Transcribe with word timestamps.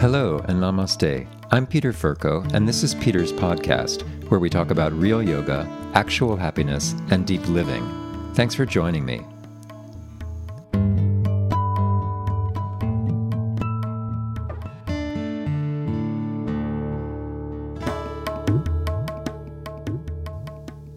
Hello 0.00 0.38
and 0.44 0.60
namaste. 0.60 1.26
I'm 1.50 1.66
Peter 1.66 1.92
Furco, 1.92 2.48
and 2.54 2.68
this 2.68 2.84
is 2.84 2.94
Peter's 2.94 3.32
podcast, 3.32 4.02
where 4.30 4.38
we 4.38 4.48
talk 4.48 4.70
about 4.70 4.92
real 4.92 5.20
yoga, 5.20 5.68
actual 5.92 6.36
happiness, 6.36 6.94
and 7.10 7.26
deep 7.26 7.44
living. 7.48 7.82
Thanks 8.34 8.54
for 8.54 8.64
joining 8.64 9.04
me. 9.04 9.22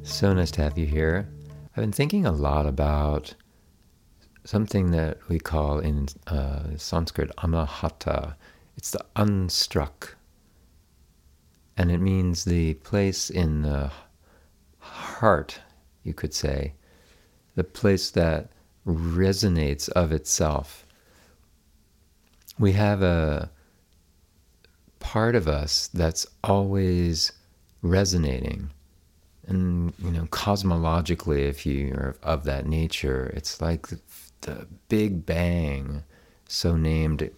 So 0.03 0.31
nice 0.31 0.51
to 0.51 0.61
have 0.61 0.77
you 0.77 0.85
here. 0.85 1.27
I've 1.75 1.81
been 1.81 1.91
thinking 1.91 2.27
a 2.27 2.31
lot 2.31 2.67
about 2.67 3.33
something 4.43 4.91
that 4.91 5.17
we 5.27 5.39
call 5.39 5.79
in 5.79 6.07
uh, 6.27 6.77
Sanskrit 6.77 7.35
anahata. 7.37 8.35
It's 8.77 8.91
the 8.91 9.05
unstruck. 9.15 10.15
And 11.77 11.91
it 11.91 11.99
means 11.99 12.43
the 12.43 12.75
place 12.75 13.29
in 13.29 13.61
the 13.61 13.91
heart, 14.79 15.59
you 16.03 16.13
could 16.13 16.33
say, 16.33 16.73
the 17.55 17.63
place 17.63 18.11
that 18.11 18.51
resonates 18.85 19.89
of 19.89 20.11
itself. 20.11 20.85
We 22.59 22.73
have 22.73 23.01
a 23.01 23.49
part 24.99 25.35
of 25.35 25.47
us 25.47 25.89
that's 25.93 26.27
always 26.43 27.31
resonating 27.81 28.69
and 29.47 29.93
you 29.99 30.11
know 30.11 30.25
cosmologically 30.25 31.49
if 31.49 31.65
you 31.65 31.91
are 31.93 32.15
of 32.23 32.43
that 32.43 32.67
nature 32.67 33.31
it's 33.35 33.59
like 33.59 33.87
the, 33.87 33.99
the, 34.41 34.67
big 34.87 35.25
bang 35.25 36.03
so 36.47 36.75
named 36.75 37.29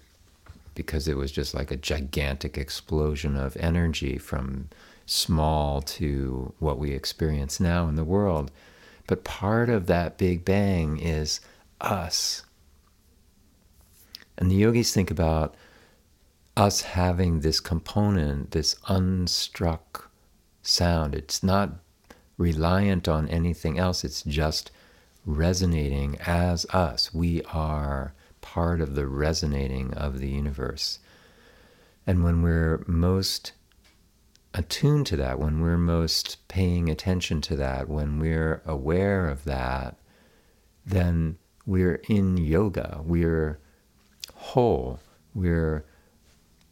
because 0.76 1.08
it 1.08 1.18
was 1.18 1.32
just 1.32 1.54
like 1.54 1.72
a 1.72 1.78
gigantic 1.78 2.58
explosion 2.58 3.36
of 3.36 3.58
energy 3.58 4.18
from 4.18 4.70
small 5.06 5.82
to 5.82 6.54
what 6.60 6.80
we 6.80 6.92
experience 6.92 7.60
now 7.60 7.88
in 7.88 7.96
the 7.96 8.04
world 8.04 8.52
but 9.08 9.24
part 9.24 9.70
of 9.70 9.88
that 9.88 10.18
big 10.18 10.46
bang 10.46 10.98
is 10.98 11.42
us 11.82 12.44
and 14.38 14.50
the 14.50 14.56
yogis 14.56 14.94
think 14.94 15.12
about 15.12 15.56
us 16.56 16.82
having 16.82 17.42
this 17.42 17.60
component 17.60 18.52
this 18.52 18.76
unstruck 18.88 20.06
sound 20.62 21.14
it's 21.14 21.44
not 21.44 21.72
reliant 22.38 23.08
on 23.08 23.28
anything 23.30 23.78
else. 23.78 24.04
It's 24.04 24.24
just 24.24 24.72
resonating 25.26 26.18
as 26.26 26.66
us. 26.72 27.14
We 27.14 27.42
are 27.44 28.14
part 28.44 28.80
of 28.80 28.94
the 28.94 29.08
resonating 29.08 29.94
of 29.96 30.20
the 30.20 30.30
universe. 30.30 31.00
And 32.06 32.24
when 32.24 32.44
we're 32.44 32.84
most 32.86 33.54
attuned 34.54 35.08
to 35.08 35.18
that, 35.18 35.40
when 35.40 35.62
we're 35.62 35.78
most 35.78 36.48
paying 36.48 36.90
attention 36.90 37.42
to 37.42 37.56
that, 37.56 37.90
when 37.90 38.20
we're 38.20 38.62
aware 38.66 39.28
of 39.28 39.46
that, 39.46 39.98
then 40.86 41.38
we're 41.66 42.02
in 42.10 42.38
yoga. 42.38 43.02
We're 43.04 43.60
whole. 44.36 45.00
We're 45.34 45.86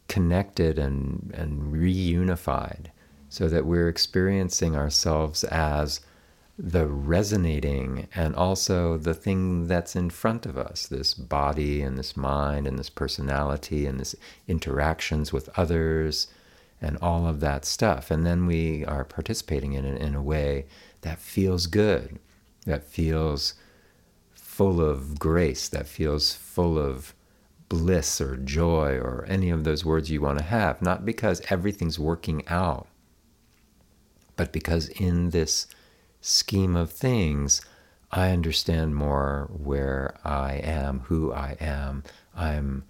connected 0.06 0.78
and, 0.78 1.32
and 1.34 1.72
reunified 1.72 2.88
so 3.28 3.48
that 3.48 3.64
we're 3.64 3.88
experiencing 3.88 4.76
ourselves 4.76 5.42
as 5.44 6.00
the 6.58 6.86
resonating 6.86 8.06
and 8.14 8.36
also 8.36 8.98
the 8.98 9.14
thing 9.14 9.66
that's 9.66 9.96
in 9.96 10.10
front 10.10 10.44
of 10.44 10.58
us 10.58 10.86
this 10.86 11.14
body 11.14 11.80
and 11.80 11.98
this 11.98 12.16
mind 12.16 12.66
and 12.66 12.78
this 12.78 12.90
personality 12.90 13.86
and 13.86 13.98
this 13.98 14.14
interactions 14.46 15.32
with 15.32 15.48
others 15.56 16.28
and 16.80 16.98
all 16.98 17.26
of 17.26 17.40
that 17.40 17.64
stuff. 17.64 18.10
And 18.10 18.26
then 18.26 18.46
we 18.46 18.84
are 18.84 19.04
participating 19.04 19.72
in 19.72 19.84
it 19.84 20.00
in 20.00 20.14
a 20.14 20.22
way 20.22 20.66
that 21.02 21.18
feels 21.18 21.66
good, 21.66 22.18
that 22.66 22.84
feels 22.84 23.54
full 24.34 24.80
of 24.80 25.18
grace, 25.18 25.68
that 25.68 25.86
feels 25.86 26.34
full 26.34 26.78
of 26.78 27.14
bliss 27.68 28.20
or 28.20 28.36
joy 28.36 28.98
or 28.98 29.24
any 29.28 29.48
of 29.48 29.64
those 29.64 29.84
words 29.84 30.10
you 30.10 30.20
want 30.20 30.38
to 30.38 30.44
have, 30.44 30.82
not 30.82 31.06
because 31.06 31.40
everything's 31.48 31.98
working 31.98 32.46
out 32.48 32.88
but 34.36 34.52
because 34.52 34.88
in 34.88 35.30
this 35.30 35.66
scheme 36.22 36.74
of 36.76 36.90
things, 36.90 37.60
I 38.10 38.30
understand 38.30 38.96
more 38.96 39.50
where 39.52 40.14
I 40.24 40.54
am, 40.54 41.00
who 41.00 41.32
I 41.32 41.56
am. 41.60 42.04
I'm 42.34 42.84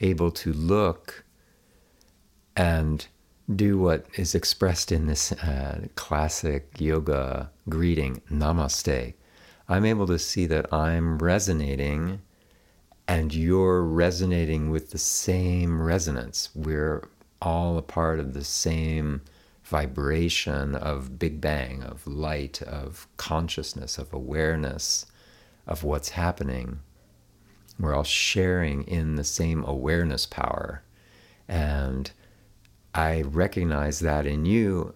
able 0.00 0.30
to 0.32 0.52
look 0.52 1.24
and 2.56 3.06
do 3.54 3.78
what 3.78 4.06
is 4.16 4.34
expressed 4.34 4.90
in 4.90 5.06
this 5.06 5.32
uh, 5.32 5.86
classic 5.94 6.68
yoga 6.78 7.50
greeting, 7.68 8.20
namaste. 8.30 9.14
I'm 9.68 9.84
able 9.84 10.06
to 10.06 10.18
see 10.18 10.46
that 10.46 10.72
I'm 10.72 11.18
resonating 11.18 12.20
and 13.06 13.34
you're 13.34 13.82
resonating 13.82 14.70
with 14.70 14.90
the 14.90 14.98
same 14.98 15.80
resonance. 15.80 16.50
We're 16.54 17.08
all 17.40 17.78
a 17.78 17.82
part 17.82 18.20
of 18.20 18.34
the 18.34 18.44
same 18.44 19.22
vibration 19.68 20.74
of 20.74 21.18
Big 21.18 21.42
Bang, 21.42 21.82
of 21.82 22.06
light, 22.06 22.62
of 22.62 23.06
consciousness, 23.18 23.98
of 23.98 24.12
awareness 24.14 25.04
of 25.66 25.84
what's 25.84 26.08
happening. 26.10 26.80
We're 27.78 27.94
all 27.94 28.02
sharing 28.02 28.84
in 28.84 29.16
the 29.16 29.24
same 29.24 29.62
awareness 29.64 30.24
power. 30.24 30.82
And 31.46 32.10
I 32.94 33.20
recognize 33.22 34.00
that 34.00 34.24
in 34.26 34.46
you. 34.46 34.94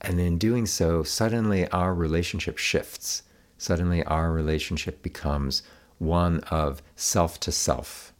And 0.00 0.18
in 0.18 0.38
doing 0.38 0.64
so, 0.64 1.02
suddenly 1.02 1.68
our 1.68 1.94
relationship 1.94 2.56
shifts. 2.56 3.24
Suddenly 3.58 4.02
our 4.04 4.32
relationship 4.32 5.02
becomes 5.02 5.62
one 5.98 6.40
of 6.50 6.82
self 6.94 7.38
to 7.40 7.52
self, 7.52 8.12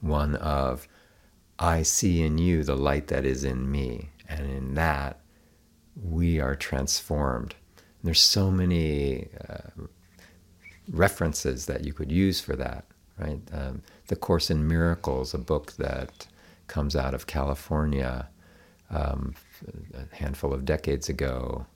one 0.00 0.34
of 0.36 0.88
I 1.58 1.82
see 1.82 2.22
in 2.22 2.38
you 2.38 2.64
the 2.64 2.76
light 2.76 3.08
that 3.08 3.24
is 3.24 3.44
in 3.44 3.70
me. 3.70 4.10
And 4.28 4.50
in 4.50 4.74
that, 4.74 5.20
we 6.02 6.40
are 6.40 6.54
transformed. 6.54 7.54
And 7.76 8.08
there's 8.08 8.20
so 8.20 8.50
many 8.50 9.28
uh, 9.48 9.86
references 10.90 11.66
that 11.66 11.84
you 11.84 11.92
could 11.92 12.12
use 12.12 12.40
for 12.40 12.56
that, 12.56 12.84
right? 13.18 13.40
Um, 13.52 13.82
the 14.08 14.16
Course 14.16 14.50
in 14.50 14.66
Miracles, 14.66 15.34
a 15.34 15.38
book 15.38 15.72
that 15.72 16.26
comes 16.66 16.96
out 16.96 17.14
of 17.14 17.26
California 17.26 18.28
um, 18.90 19.34
a 19.94 20.14
handful 20.14 20.52
of 20.52 20.64
decades 20.64 21.08
ago, 21.08 21.66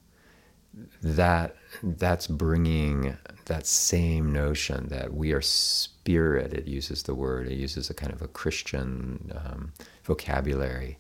that 1.03 1.57
that's 1.83 2.27
bringing 2.27 3.17
that 3.47 3.67
same 3.67 4.33
notion 4.33 4.89
that 4.89 5.15
we 5.15 5.33
are 5.33 5.41
spirit. 5.41 6.53
It 6.53 6.67
uses 6.67 7.03
the 7.05 7.15
word. 7.15 7.49
It 7.49 7.57
uses 7.59 7.91
a 7.91 7.95
kind 7.95 8.13
of 8.13 8.23
a 8.23 8.29
Christian 8.29 9.33
um, 9.35 9.73
vocabulary 10.05 10.99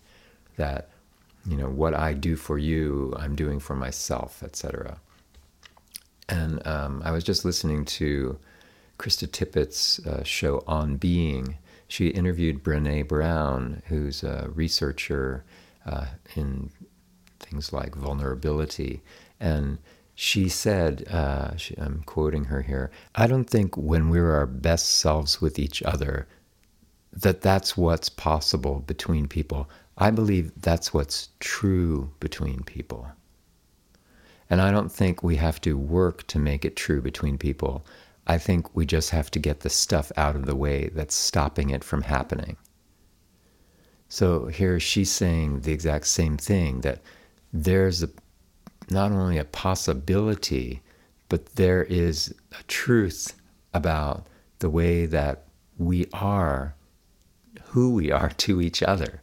that 0.56 0.90
you 1.48 1.56
know 1.56 1.68
what 1.70 1.94
I 1.94 2.12
do 2.12 2.36
for 2.36 2.58
you, 2.58 3.14
I'm 3.18 3.34
doing 3.34 3.58
for 3.58 3.74
myself, 3.74 4.42
etc. 4.42 5.00
And 6.28 6.64
um, 6.66 7.02
I 7.04 7.10
was 7.10 7.24
just 7.24 7.44
listening 7.44 7.86
to 7.86 8.38
Krista 8.98 9.26
Tippett's 9.26 10.04
uh, 10.06 10.22
show 10.24 10.62
on 10.66 10.96
being. 10.96 11.56
She 11.88 12.08
interviewed 12.08 12.62
Brene 12.62 13.08
Brown, 13.08 13.82
who's 13.86 14.22
a 14.22 14.50
researcher 14.54 15.44
uh, 15.86 16.06
in 16.36 16.70
things 17.40 17.72
like 17.72 17.94
vulnerability, 17.94 19.00
and 19.40 19.78
she 20.14 20.48
said, 20.50 21.08
uh, 21.08 21.56
she, 21.56 21.74
I'm 21.78 22.02
quoting 22.04 22.44
her 22.44 22.60
here, 22.60 22.90
I 23.14 23.26
don't 23.26 23.48
think 23.48 23.76
when 23.76 24.10
we're 24.10 24.32
our 24.32 24.46
best 24.46 24.96
selves 24.96 25.40
with 25.40 25.58
each 25.58 25.82
other 25.82 26.26
that 27.12 27.40
that's 27.40 27.76
what's 27.76 28.08
possible 28.08 28.80
between 28.86 29.26
people. 29.28 29.68
I 30.00 30.12
believe 30.12 30.52
that's 30.62 30.94
what's 30.94 31.30
true 31.40 32.12
between 32.20 32.62
people. 32.62 33.08
And 34.48 34.60
I 34.60 34.70
don't 34.70 34.92
think 34.92 35.22
we 35.22 35.36
have 35.36 35.60
to 35.62 35.76
work 35.76 36.24
to 36.28 36.38
make 36.38 36.64
it 36.64 36.76
true 36.76 37.02
between 37.02 37.36
people. 37.36 37.84
I 38.24 38.38
think 38.38 38.76
we 38.76 38.86
just 38.86 39.10
have 39.10 39.28
to 39.32 39.40
get 39.40 39.60
the 39.60 39.68
stuff 39.68 40.12
out 40.16 40.36
of 40.36 40.46
the 40.46 40.54
way 40.54 40.90
that's 40.94 41.16
stopping 41.16 41.70
it 41.70 41.82
from 41.82 42.02
happening. 42.02 42.56
So 44.08 44.46
here 44.46 44.78
she's 44.78 45.10
saying 45.10 45.60
the 45.60 45.72
exact 45.72 46.06
same 46.06 46.36
thing 46.36 46.82
that 46.82 47.02
there's 47.52 48.04
a, 48.04 48.08
not 48.90 49.10
only 49.10 49.36
a 49.36 49.44
possibility, 49.44 50.80
but 51.28 51.56
there 51.56 51.82
is 51.82 52.32
a 52.52 52.62
truth 52.68 53.34
about 53.74 54.28
the 54.60 54.70
way 54.70 55.06
that 55.06 55.44
we 55.76 56.06
are, 56.12 56.76
who 57.64 57.92
we 57.92 58.12
are 58.12 58.30
to 58.38 58.60
each 58.60 58.80
other. 58.80 59.22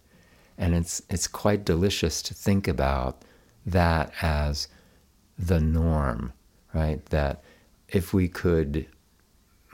And 0.57 0.73
it's, 0.73 1.01
it's 1.09 1.27
quite 1.27 1.65
delicious 1.65 2.21
to 2.23 2.33
think 2.33 2.67
about 2.67 3.21
that 3.65 4.13
as 4.21 4.67
the 5.37 5.59
norm, 5.59 6.33
right? 6.73 7.05
That 7.07 7.43
if 7.89 8.13
we 8.13 8.27
could 8.27 8.87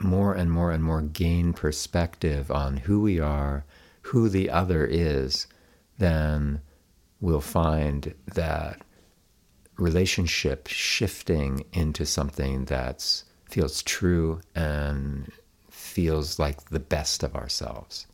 more 0.00 0.34
and 0.34 0.50
more 0.50 0.72
and 0.72 0.82
more 0.82 1.02
gain 1.02 1.52
perspective 1.52 2.50
on 2.50 2.78
who 2.78 3.00
we 3.00 3.20
are, 3.20 3.64
who 4.02 4.28
the 4.28 4.50
other 4.50 4.84
is, 4.84 5.46
then 5.98 6.60
we'll 7.20 7.40
find 7.40 8.14
that 8.34 8.82
relationship 9.76 10.66
shifting 10.66 11.64
into 11.72 12.04
something 12.04 12.64
that 12.66 13.22
feels 13.48 13.82
true 13.82 14.40
and 14.54 15.30
feels 15.70 16.38
like 16.38 16.68
the 16.70 16.80
best 16.80 17.22
of 17.22 17.34
ourselves. 17.36 18.06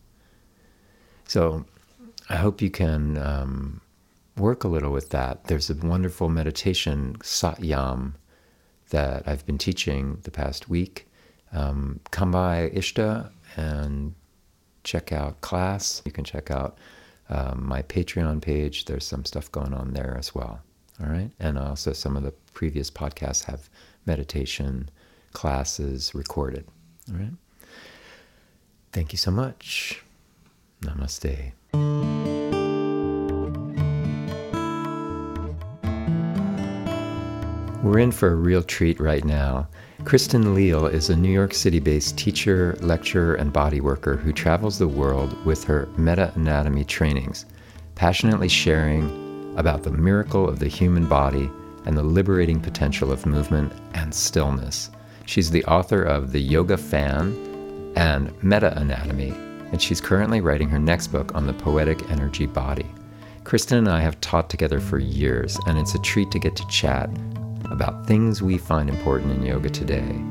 So 1.26 1.64
I 2.28 2.36
hope 2.36 2.60
you 2.60 2.70
can 2.70 3.16
um, 3.18 3.80
work 4.36 4.64
a 4.64 4.68
little 4.68 4.92
with 4.92 5.10
that. 5.10 5.44
There's 5.44 5.70
a 5.70 5.74
wonderful 5.74 6.28
meditation, 6.28 7.16
Satyam, 7.20 8.14
that 8.90 9.22
I've 9.26 9.44
been 9.46 9.58
teaching 9.58 10.18
the 10.22 10.30
past 10.30 10.68
week. 10.68 11.06
Um, 11.52 12.00
come 12.10 12.30
by 12.30 12.70
Ishta 12.74 13.30
and 13.56 14.14
check 14.84 15.12
out 15.12 15.40
class. 15.40 16.02
You 16.04 16.12
can 16.12 16.24
check 16.24 16.50
out 16.50 16.78
um, 17.30 17.66
my 17.66 17.82
Patreon 17.82 18.40
page. 18.40 18.84
There's 18.84 19.06
some 19.06 19.24
stuff 19.24 19.50
going 19.50 19.74
on 19.74 19.92
there 19.92 20.16
as 20.18 20.34
well. 20.34 20.60
All 21.00 21.08
right. 21.08 21.30
And 21.38 21.58
also, 21.58 21.92
some 21.92 22.16
of 22.16 22.22
the 22.22 22.32
previous 22.52 22.90
podcasts 22.90 23.44
have 23.44 23.68
meditation 24.06 24.90
classes 25.32 26.14
recorded. 26.14 26.66
All 27.10 27.18
right. 27.18 27.32
Thank 28.92 29.12
you 29.12 29.18
so 29.18 29.30
much. 29.30 30.02
Namaste. 30.82 31.52
We're 37.82 37.98
in 37.98 38.12
for 38.12 38.32
a 38.32 38.34
real 38.34 38.62
treat 38.62 38.98
right 39.00 39.24
now. 39.24 39.68
Kristen 40.04 40.54
Leal 40.54 40.86
is 40.86 41.10
a 41.10 41.16
New 41.16 41.30
York 41.30 41.54
City 41.54 41.80
based 41.80 42.18
teacher, 42.18 42.76
lecturer, 42.80 43.34
and 43.34 43.52
body 43.52 43.80
worker 43.80 44.16
who 44.16 44.32
travels 44.32 44.78
the 44.78 44.88
world 44.88 45.44
with 45.44 45.64
her 45.64 45.88
meta 45.96 46.32
anatomy 46.34 46.84
trainings, 46.84 47.46
passionately 47.94 48.48
sharing 48.48 49.54
about 49.56 49.82
the 49.82 49.90
miracle 49.90 50.48
of 50.48 50.58
the 50.58 50.68
human 50.68 51.06
body 51.06 51.50
and 51.84 51.96
the 51.96 52.02
liberating 52.02 52.60
potential 52.60 53.12
of 53.12 53.26
movement 53.26 53.72
and 53.94 54.14
stillness. 54.14 54.90
She's 55.26 55.50
the 55.50 55.64
author 55.64 56.02
of 56.02 56.32
The 56.32 56.40
Yoga 56.40 56.76
Fan 56.76 57.92
and 57.96 58.32
Meta 58.42 58.76
Anatomy, 58.78 59.32
and 59.72 59.80
she's 59.80 60.00
currently 60.00 60.40
writing 60.40 60.68
her 60.68 60.78
next 60.78 61.08
book 61.08 61.34
on 61.34 61.46
the 61.46 61.52
poetic 61.52 62.10
energy 62.10 62.46
body. 62.46 62.86
Kristen 63.44 63.78
and 63.78 63.88
I 63.88 64.00
have 64.00 64.20
taught 64.20 64.50
together 64.50 64.80
for 64.80 64.98
years, 64.98 65.58
and 65.66 65.78
it's 65.78 65.94
a 65.94 65.98
treat 66.00 66.30
to 66.32 66.38
get 66.38 66.54
to 66.56 66.66
chat 66.68 67.08
about 67.70 68.06
things 68.06 68.42
we 68.42 68.58
find 68.58 68.88
important 68.88 69.32
in 69.32 69.42
yoga 69.42 69.70
today. 69.70 70.22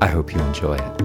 I 0.00 0.06
hope 0.06 0.34
you 0.34 0.40
enjoy 0.40 0.74
it. 0.74 1.02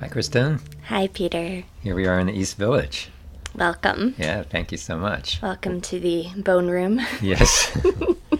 Hi, 0.00 0.08
Kristen. 0.08 0.60
Hi, 0.84 1.08
Peter. 1.08 1.64
Here 1.82 1.94
we 1.94 2.06
are 2.06 2.18
in 2.18 2.26
the 2.26 2.32
East 2.32 2.56
Village. 2.56 3.10
Welcome. 3.54 4.14
Yeah, 4.18 4.42
thank 4.42 4.72
you 4.72 4.78
so 4.78 4.98
much. 4.98 5.40
Welcome 5.40 5.80
to 5.82 6.00
the 6.00 6.28
bone 6.36 6.68
room. 6.68 7.00
Yes. 7.22 7.76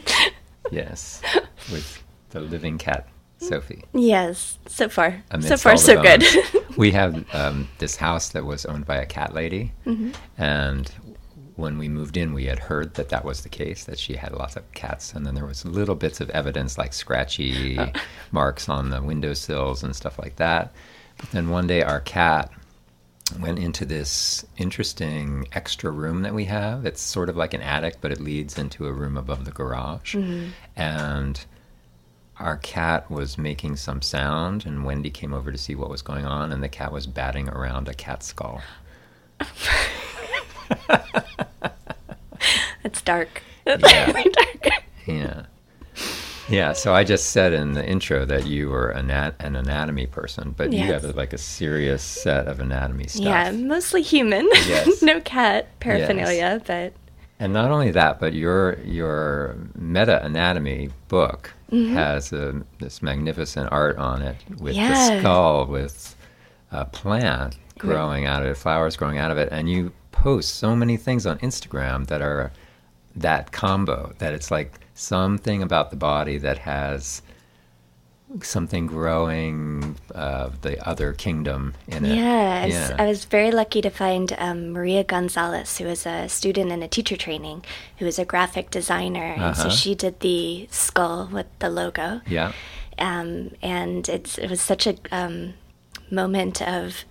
yes. 0.71 1.23
With 1.71 2.03
the 2.31 2.41
living 2.41 2.79
cat, 2.79 3.09
Sophie. 3.49 3.85
Yes, 3.93 4.59
so 4.67 4.89
far. 4.89 5.23
Amidst 5.31 5.49
so 5.49 5.57
far, 5.57 5.77
so 5.77 6.01
good. 6.03 6.25
we 6.77 6.91
have 6.93 7.25
um, 7.35 7.69
this 7.79 7.97
house 7.97 8.31
that 8.31 8.45
was 8.45 8.65
owned 8.67 8.87
by 8.87 8.97
a 8.97 9.07
cat 9.07 9.35
lady, 9.35 9.73
Mm-hmm. 9.87 10.11
and 10.39 10.91
when 11.57 11.79
we 11.79 11.89
moved 11.89 12.17
in, 12.17 12.33
we 12.35 12.47
had 12.47 12.59
heard 12.59 12.95
that 12.95 13.11
that 13.11 13.25
was 13.25 13.43
the 13.43 13.49
case, 13.49 13.85
that 13.85 13.97
she 13.99 14.15
had 14.17 14.33
lots 14.33 14.57
of 14.57 14.73
cats, 14.73 15.13
and 15.13 15.25
then 15.25 15.35
there 15.37 15.47
was 15.47 15.65
little 15.65 15.95
bits 15.95 16.21
of 16.21 16.29
evidence 16.31 16.77
like 16.79 16.93
scratchy 16.93 17.79
Oh. 17.79 17.93
marks 18.33 18.69
on 18.69 18.91
the 18.91 19.01
windowsills 19.01 19.85
and 19.85 19.95
stuff 19.95 20.19
like 20.19 20.35
that. 20.37 20.73
But 21.19 21.31
then 21.31 21.51
one 21.51 21.69
day, 21.69 21.83
our 21.83 22.01
cat 22.01 22.51
went 23.39 23.59
into 23.61 23.85
this 23.85 24.45
interesting 24.59 25.47
extra 25.53 25.91
room 25.93 26.23
that 26.23 26.35
we 26.35 26.45
have. 26.47 26.85
It's 26.85 27.01
sort 27.01 27.29
of 27.29 27.37
like 27.37 27.55
an 27.55 27.63
attic, 27.63 27.99
but 28.01 28.11
it 28.11 28.21
leads 28.21 28.59
into 28.59 28.87
a 28.87 28.93
room 28.93 29.17
above 29.17 29.45
the 29.45 29.51
garage, 29.53 30.17
and 30.77 31.45
our 32.39 32.57
cat 32.59 33.11
was 33.11 33.39
making 33.39 33.77
some 33.77 34.03
sound 34.03 34.67
and 34.67 34.85
Wendy 34.85 35.11
came 35.11 35.33
over 35.33 35.53
to 35.53 35.59
see 35.59 35.75
what 35.75 35.89
was 35.89 36.03
going 36.03 36.25
on 36.25 36.53
and 36.53 36.63
the 36.63 36.69
cat 36.69 36.93
was 36.93 37.07
batting 37.07 37.49
around 37.49 37.89
a 37.89 37.95
cat 37.95 38.23
skull. 38.23 38.61
it's 42.85 43.03
dark. 43.03 43.43
Yeah. 43.67 44.13
Dark. 44.13 44.85
Yeah. 45.07 45.47
Yeah, 46.51 46.75
so 46.75 46.95
I 46.95 47.05
just 47.05 47.31
said 47.31 47.55
in 47.55 47.73
the 47.73 47.87
intro 47.87 48.27
that 48.27 48.47
you 48.47 48.69
were 48.69 48.95
anat- 48.95 49.37
an 49.41 49.57
anatomy 49.57 50.07
person, 50.07 50.55
but 50.55 50.71
you 50.73 50.81
have 50.93 51.03
like 51.17 51.33
a 51.33 51.39
serious 51.39 52.03
set 52.03 52.47
of 52.47 52.61
anatomy 52.61 53.07
stuff. 53.07 53.25
Yeah, 53.25 53.51
mostly 53.53 54.03
human. 54.03 54.47
Yes. 54.67 55.01
no 55.03 55.21
cat 55.23 55.69
paraphernalia, 55.81 56.61
but 56.67 56.93
And 57.41 57.55
not 57.55 57.71
only 57.71 57.91
that, 57.93 58.21
but 58.21 58.35
your 58.35 58.79
your 58.81 59.57
meta 59.75 60.23
anatomy 60.23 60.91
book 61.09 61.54
Mm-hmm. 61.73 61.95
has 61.95 62.33
a, 62.33 62.63
this 62.79 63.03
magnificent 63.03 63.73
art 63.73 63.97
on 63.97 64.23
it 64.23 64.37
with 64.59 64.77
the 64.77 65.19
skull 65.19 65.67
with 65.67 66.15
a 66.71 66.85
plant 66.85 67.57
growing 67.79 68.27
out 68.27 68.43
of 68.43 68.49
it, 68.49 68.57
flowers 68.57 68.97
growing 68.97 69.19
out 69.19 69.31
of 69.31 69.39
it, 69.39 69.49
and 69.51 69.69
you 69.69 69.93
post 70.13 70.57
so 70.57 70.77
many 70.77 70.97
things 70.97 71.27
on 71.27 71.39
Instagram 71.39 72.07
that 72.07 72.23
are 72.23 72.53
that 73.17 73.53
combo 73.53 74.13
that 74.19 74.35
it's 74.35 74.51
like 74.51 74.81
something 74.95 75.63
about 75.63 75.91
the 75.91 75.97
body 75.97 76.39
that 76.39 76.59
has 76.59 77.23
something 78.43 78.87
growing 78.87 79.97
of 80.15 80.61
the 80.63 80.75
other 80.89 81.13
kingdom 81.13 81.75
in 81.87 82.05
it. 82.05 82.17
yeah, 82.17 82.63
I 82.63 82.67
was, 82.67 82.75
yeah. 82.75 82.97
I 82.99 83.07
was 83.07 83.25
very 83.27 83.51
lucky 83.53 83.81
to 83.83 83.91
find 83.91 84.33
um, 84.39 84.73
Maria 84.73 85.05
Gonzalez, 85.05 85.79
who 85.79 85.85
was 85.87 86.07
a 86.07 86.29
student 86.29 86.73
in 86.73 86.83
a 86.83 86.89
teacher 86.89 87.17
training, 87.17 87.65
who 87.99 88.05
was 88.07 88.19
a 88.19 88.25
graphic 88.25 88.71
designer, 88.71 89.35
and 89.37 89.57
so 89.57 89.67
Uh-huh. 89.69 89.71
she 89.71 89.95
did 89.95 90.21
the 90.21 90.67
skull 90.71 91.29
with 91.33 91.47
the 91.61 91.69
logo. 91.71 92.21
yeah. 92.27 92.53
um, 92.99 93.51
and 93.63 94.09
it's 94.09 94.39
it 94.39 94.49
was 94.51 94.61
such 94.61 94.87
a 94.87 94.95
um, 95.13 95.55
moment 96.11 96.61
of 96.63 97.05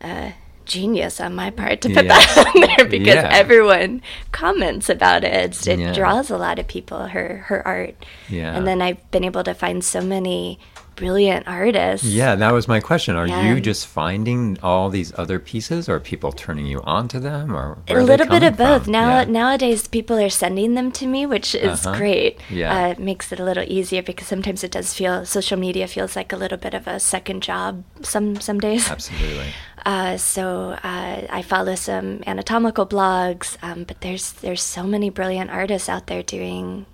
uh, 0.00 0.32
genius 0.64 1.20
on 1.20 1.34
my 1.34 1.50
part 1.50 1.80
to 1.82 1.88
put 1.90 2.04
Yes. 2.06 2.34
that 2.34 2.46
on 2.54 2.60
there 2.60 2.86
because 2.88 3.14
Yeah. 3.16 3.30
everyone 3.32 4.02
comments 4.32 4.88
about 4.88 5.24
it. 5.24 5.66
It 5.66 5.78
Yeah. 5.78 5.92
draws 5.92 6.30
a 6.30 6.36
lot 6.38 6.58
of 6.58 6.66
people. 6.66 7.06
Her 7.08 7.44
her 7.48 7.66
art, 7.66 7.94
Yeah. 8.28 8.54
and 8.56 8.66
then 8.66 8.80
I've 8.82 9.00
been 9.10 9.24
able 9.24 9.44
to 9.44 9.54
find 9.54 9.84
so 9.84 10.00
many 10.00 10.58
brilliant 10.96 11.46
artists. 11.48 12.06
Yeah, 12.06 12.34
that 12.36 12.52
was 12.52 12.68
my 12.68 12.80
question. 12.80 13.16
Are 13.16 13.26
Yeah. 13.26 13.42
you 13.54 13.60
just 13.60 13.86
finding 13.86 14.58
all 14.62 14.90
these 14.90 15.12
other 15.18 15.38
pieces, 15.38 15.88
or 15.88 15.96
are 15.96 16.00
people 16.00 16.32
turning 16.32 16.66
you 16.66 16.80
on 16.84 17.08
to 17.08 17.20
them, 17.20 17.54
or 17.54 17.78
a 17.88 18.02
little 18.02 18.26
bit 18.26 18.42
of 18.42 18.56
both. 18.56 18.84
from? 18.84 18.92
Now 18.92 19.18
Yeah. 19.20 19.24
nowadays, 19.24 19.88
people 19.88 20.18
are 20.18 20.30
sending 20.30 20.74
them 20.74 20.90
to 20.92 21.06
me, 21.06 21.26
which 21.26 21.54
is 21.54 21.86
Uh-huh. 21.86 21.96
great. 21.98 22.38
Yeah. 22.50 22.72
uh, 22.74 22.88
it 22.88 22.98
makes 22.98 23.32
it 23.32 23.40
a 23.40 23.44
little 23.44 23.64
easier 23.66 24.02
because 24.02 24.26
sometimes 24.28 24.62
it 24.64 24.70
does 24.72 24.94
feel 24.94 25.24
social 25.26 25.58
media 25.58 25.86
feels 25.86 26.16
like 26.16 26.32
a 26.32 26.36
little 26.36 26.58
bit 26.58 26.74
of 26.74 26.86
a 26.86 26.98
second 27.00 27.42
job. 27.42 27.82
Some 28.02 28.40
some 28.40 28.58
days. 28.60 28.90
absolutely. 28.90 29.46
Uh, 29.86 30.16
so 30.16 30.78
uh, 30.82 31.20
I 31.28 31.42
follow 31.42 31.74
some 31.74 32.22
anatomical 32.26 32.86
blogs, 32.86 33.58
um, 33.62 33.84
but 33.84 34.00
there's 34.00 34.32
there's 34.40 34.62
so 34.62 34.82
many 34.84 35.10
brilliant 35.10 35.50
artists 35.50 35.90
out 35.90 36.06
there 36.06 36.22
doing 36.22 36.86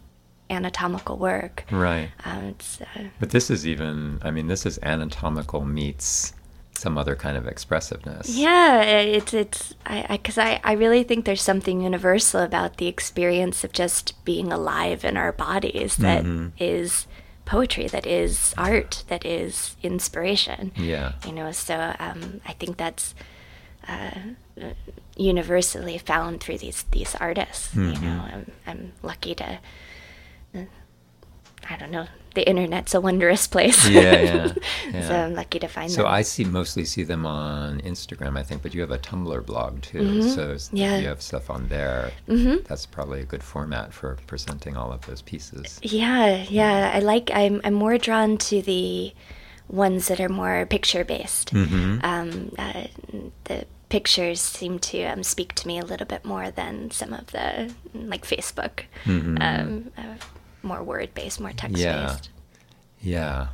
anatomical 0.50 1.16
work. 1.16 1.64
Right, 1.71 2.11
Um, 2.25 2.57
uh, 2.80 3.00
but 3.21 3.30
this 3.30 3.50
is 3.50 3.66
even. 3.66 4.19
I 4.23 4.30
mean, 4.30 4.49
this 4.49 4.66
is 4.66 4.78
anatomical 4.83 5.64
meets 5.64 6.33
some 6.75 6.97
other 6.97 7.14
kind 7.14 7.37
of 7.37 7.47
expressiveness. 7.47 8.28
yeah, 8.37 8.80
it's 8.83 9.35
it's 9.35 9.75
I 9.85 10.07
because 10.16 10.38
I, 10.38 10.61
I, 10.64 10.73
really 10.73 11.02
think 11.04 11.25
there's 11.26 11.42
something 11.42 11.83
universal 11.83 12.40
about 12.40 12.78
the 12.78 12.87
experience 12.87 13.64
of 13.64 13.73
just 13.73 14.23
being 14.25 14.50
alive 14.50 15.04
in 15.04 15.16
our 15.19 15.30
bodies 15.33 15.97
that 15.97 16.25
is 16.59 17.07
poetry, 17.45 17.87
that 17.88 18.07
is 18.07 18.54
art, 18.57 19.04
that 19.09 19.26
is 19.26 19.76
inspiration. 19.83 20.73
Yeah. 20.75 21.12
you 21.26 21.33
know 21.33 21.52
so 21.52 21.95
um, 21.99 22.40
i 22.47 22.52
think 22.54 22.76
that's 22.78 23.14
uh, 23.88 24.11
universally 25.16 25.99
found 25.99 26.40
through 26.40 26.59
these 26.59 26.85
these 26.92 27.14
artists 27.16 27.75
you 27.75 27.80
Mm-hmm. 27.83 28.04
know 28.04 28.21
I'm, 28.33 28.52
I'm 28.66 28.92
lucky 29.02 29.35
to 29.37 29.59
i 31.70 31.76
don't 31.76 31.90
know 31.90 32.06
the 32.34 32.48
internet's 32.48 32.94
a 32.94 33.00
wondrous 33.00 33.46
place 33.48 33.88
Yeah, 33.88 34.52
yeah, 34.92 35.08
so 35.08 35.14
i'm 35.16 35.34
lucky 35.34 35.58
to 35.58 35.66
find 35.68 35.90
So 35.90 36.02
them 36.02 36.12
I 36.12 36.22
see 36.22 36.44
mostly 36.44 36.84
see 36.84 37.02
them 37.02 37.26
on 37.26 37.80
Instagram, 37.80 38.38
I 38.38 38.44
think, 38.44 38.62
but 38.62 38.72
you 38.74 38.80
have 38.82 38.92
a 38.92 38.98
Tumblr 38.98 39.44
blog 39.46 39.82
too. 39.82 40.22
So 40.22 40.42
Mm-hmm. 40.54 40.76
Yeah. 40.76 40.98
you 40.98 41.08
have 41.08 41.22
stuff 41.22 41.50
on 41.50 41.66
there. 41.68 42.12
Mm-hmm. 42.28 42.58
That's 42.68 42.86
probably 42.86 43.20
a 43.20 43.24
good 43.24 43.42
format 43.42 43.92
for 43.92 44.16
presenting 44.28 44.76
all 44.76 44.92
of 44.92 45.00
those 45.06 45.22
pieces. 45.22 45.80
yeah 45.82 46.44
yeah 46.48 46.92
i 46.94 47.00
like 47.00 47.30
i'm, 47.34 47.60
I'm 47.64 47.74
more 47.74 47.98
drawn 47.98 48.38
to 48.50 48.62
the 48.62 49.12
ones 49.68 50.06
that 50.08 50.20
are 50.20 50.28
more 50.42 50.66
picture 50.66 51.04
based 51.04 51.52
Mm-hmm. 51.52 51.98
um, 52.10 52.52
uh, 52.58 52.84
the 53.44 53.64
pictures 53.88 54.40
seem 54.40 54.78
to 54.90 55.02
um, 55.12 55.22
speak 55.24 55.52
to 55.56 55.66
me 55.66 55.80
a 55.80 55.84
little 55.84 56.06
bit 56.06 56.24
more 56.24 56.48
than 56.52 56.92
some 56.92 57.12
of 57.12 57.26
the 57.32 57.74
like 57.92 58.24
Facebook, 58.24 58.84
um, 59.06 59.90
uh, 59.98 60.14
more 60.62 60.83
word 60.83 61.12
based, 61.14 61.40
more 61.40 61.52
text 61.52 61.76
Mm-hmm. 61.76 61.83
Yeah. 61.83 62.07
based. 62.12 62.31
Yeah. 63.02 63.49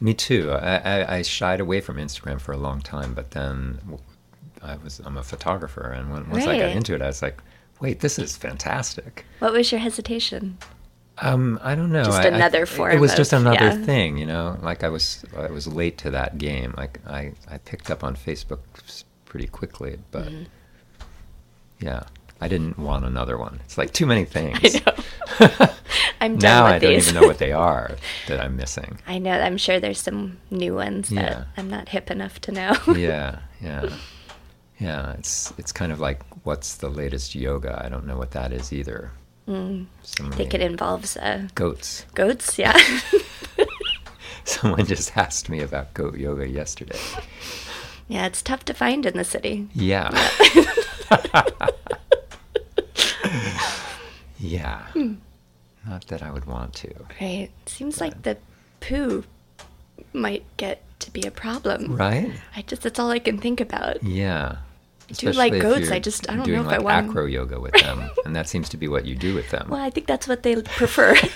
Me 0.00 0.14
too. 0.14 0.50
I, 0.50 0.76
I, 0.76 1.16
I 1.18 1.22
shied 1.22 1.60
away 1.60 1.80
from 1.80 1.96
Instagram 1.96 2.40
for 2.40 2.52
a 2.52 2.56
long 2.56 2.80
time, 2.80 3.14
but 3.14 3.30
then 3.32 3.78
I 4.62 4.76
was 4.76 5.00
I'm 5.04 5.16
a 5.16 5.22
photographer, 5.22 5.82
and 5.90 6.10
when, 6.10 6.28
once 6.30 6.44
I 6.46 6.58
got 6.58 6.70
into 6.70 6.94
it, 6.94 7.02
I 7.02 7.06
was 7.06 7.22
like, 7.22 7.40
wait, 7.80 8.00
this 8.00 8.18
is 8.18 8.36
fantastic. 8.36 9.24
What 9.38 9.52
was 9.52 9.70
your 9.70 9.80
hesitation? 9.80 10.58
Um, 11.18 11.60
I 11.62 11.74
don't 11.76 11.92
know. 11.92 12.02
Just 12.04 12.18
I- 12.18 12.24
I- 12.24 12.34
another 12.34 12.62
It 12.62 12.66
form 12.68 12.98
was 12.98 13.14
just 13.14 13.32
another 13.32 13.66
yeah. 13.66 13.84
thing, 13.84 14.16
you 14.18 14.26
know. 14.26 14.58
Like 14.62 14.82
I 14.82 14.88
was, 14.88 15.24
I 15.36 15.48
was 15.50 15.68
late 15.68 15.98
to 15.98 16.10
that 16.10 16.38
game. 16.38 16.74
Like 16.76 16.98
I, 17.06 17.32
I 17.48 17.58
picked 17.58 17.90
up 17.90 18.02
on 18.02 18.16
Facebook 18.16 18.60
pretty 19.26 19.46
quickly, 19.46 19.98
but 20.10 20.24
Mm-hmm. 20.28 20.42
yeah, 21.80 22.04
I 22.40 22.48
didn't 22.48 22.78
want 22.78 23.04
another 23.04 23.36
one. 23.38 23.60
It's 23.64 23.78
like 23.78 23.92
too 23.92 24.06
many 24.06 24.24
things. 24.36 24.80
I'm 26.22 26.36
done 26.36 26.50
now 26.50 26.66
I 26.66 26.78
don't 26.78 26.92
even 26.92 27.14
know 27.14 27.26
what 27.26 27.38
they 27.38 27.52
are 27.70 27.96
that 28.28 28.40
I'm 28.40 28.56
missing. 28.56 28.98
I 29.06 29.18
know. 29.18 29.32
I'm 29.32 29.56
sure 29.58 29.80
there's 29.80 30.00
some 30.00 30.38
new 30.50 30.74
ones 30.74 31.08
that 31.08 31.30
Yeah. 31.30 31.44
I'm 31.56 31.68
not 31.68 31.88
hip 31.88 32.10
enough 32.10 32.40
to 32.42 32.52
know. 32.52 32.72
yeah, 32.96 33.40
yeah, 33.60 33.88
yeah. 34.78 35.12
It's 35.18 35.52
it's 35.58 35.72
kind 35.72 35.90
of 35.92 35.98
like 36.00 36.22
what's 36.44 36.76
the 36.76 36.88
latest 36.88 37.34
yoga? 37.34 37.82
I 37.84 37.88
don't 37.88 38.06
know 38.06 38.16
what 38.16 38.30
that 38.32 38.52
is 38.52 38.72
either. 38.72 39.10
So 39.46 40.24
I 40.24 40.30
think 40.30 40.54
it 40.54 40.60
involves 40.62 41.16
uh, 41.16 41.48
goats. 41.54 42.06
goats. 42.14 42.58
Yeah. 42.58 42.78
Someone 44.44 44.86
just 44.86 45.16
asked 45.16 45.48
me 45.50 45.60
about 45.60 45.92
goat 45.94 46.16
yoga 46.16 46.48
yesterday. 46.48 46.98
yeah, 48.08 48.26
it's 48.26 48.40
tough 48.42 48.64
to 48.66 48.74
find 48.74 49.04
in 49.04 49.16
the 49.16 49.24
city. 49.24 49.68
Yeah. 49.74 50.08
yeah. 54.38 54.86
Not 55.86 56.06
that 56.08 56.22
I 56.22 56.30
would 56.30 56.44
want 56.46 56.74
to. 56.74 56.92
Right. 57.20 57.50
Seems 57.66 58.00
like 58.00 58.22
the 58.22 58.36
poo 58.80 59.24
might 60.12 60.44
get 60.56 60.82
to 61.00 61.10
be 61.10 61.22
a 61.22 61.30
problem. 61.30 61.96
Right? 61.96 62.30
I 62.56 62.62
just 62.62 62.82
that's 62.82 62.98
all 62.98 63.10
I 63.10 63.18
can 63.18 63.38
think 63.38 63.60
about. 63.60 64.02
Yeah. 64.02 64.56
do 65.08 65.32
like 65.32 65.60
goats, 65.60 65.90
I 65.90 65.98
just- 65.98 66.30
I 66.30 66.36
don't 66.36 66.46
know 66.48 66.60
if 66.62 66.66
I 66.68 66.76
like 66.76 66.82
want- 66.82 67.08
acro 67.10 67.26
yoga 67.26 67.58
with 67.60 67.74
them, 67.74 68.08
and 68.24 68.34
that 68.36 68.48
seems 68.48 68.68
to 68.70 68.76
be 68.76 68.86
what 68.88 69.04
you 69.04 69.14
do 69.16 69.34
with 69.34 69.50
them. 69.50 69.68
Well, 69.70 69.80
I 69.82 69.90
think 69.90 70.06
that's 70.06 70.28
what 70.28 70.42
they 70.42 70.54
prefer. 70.62 71.16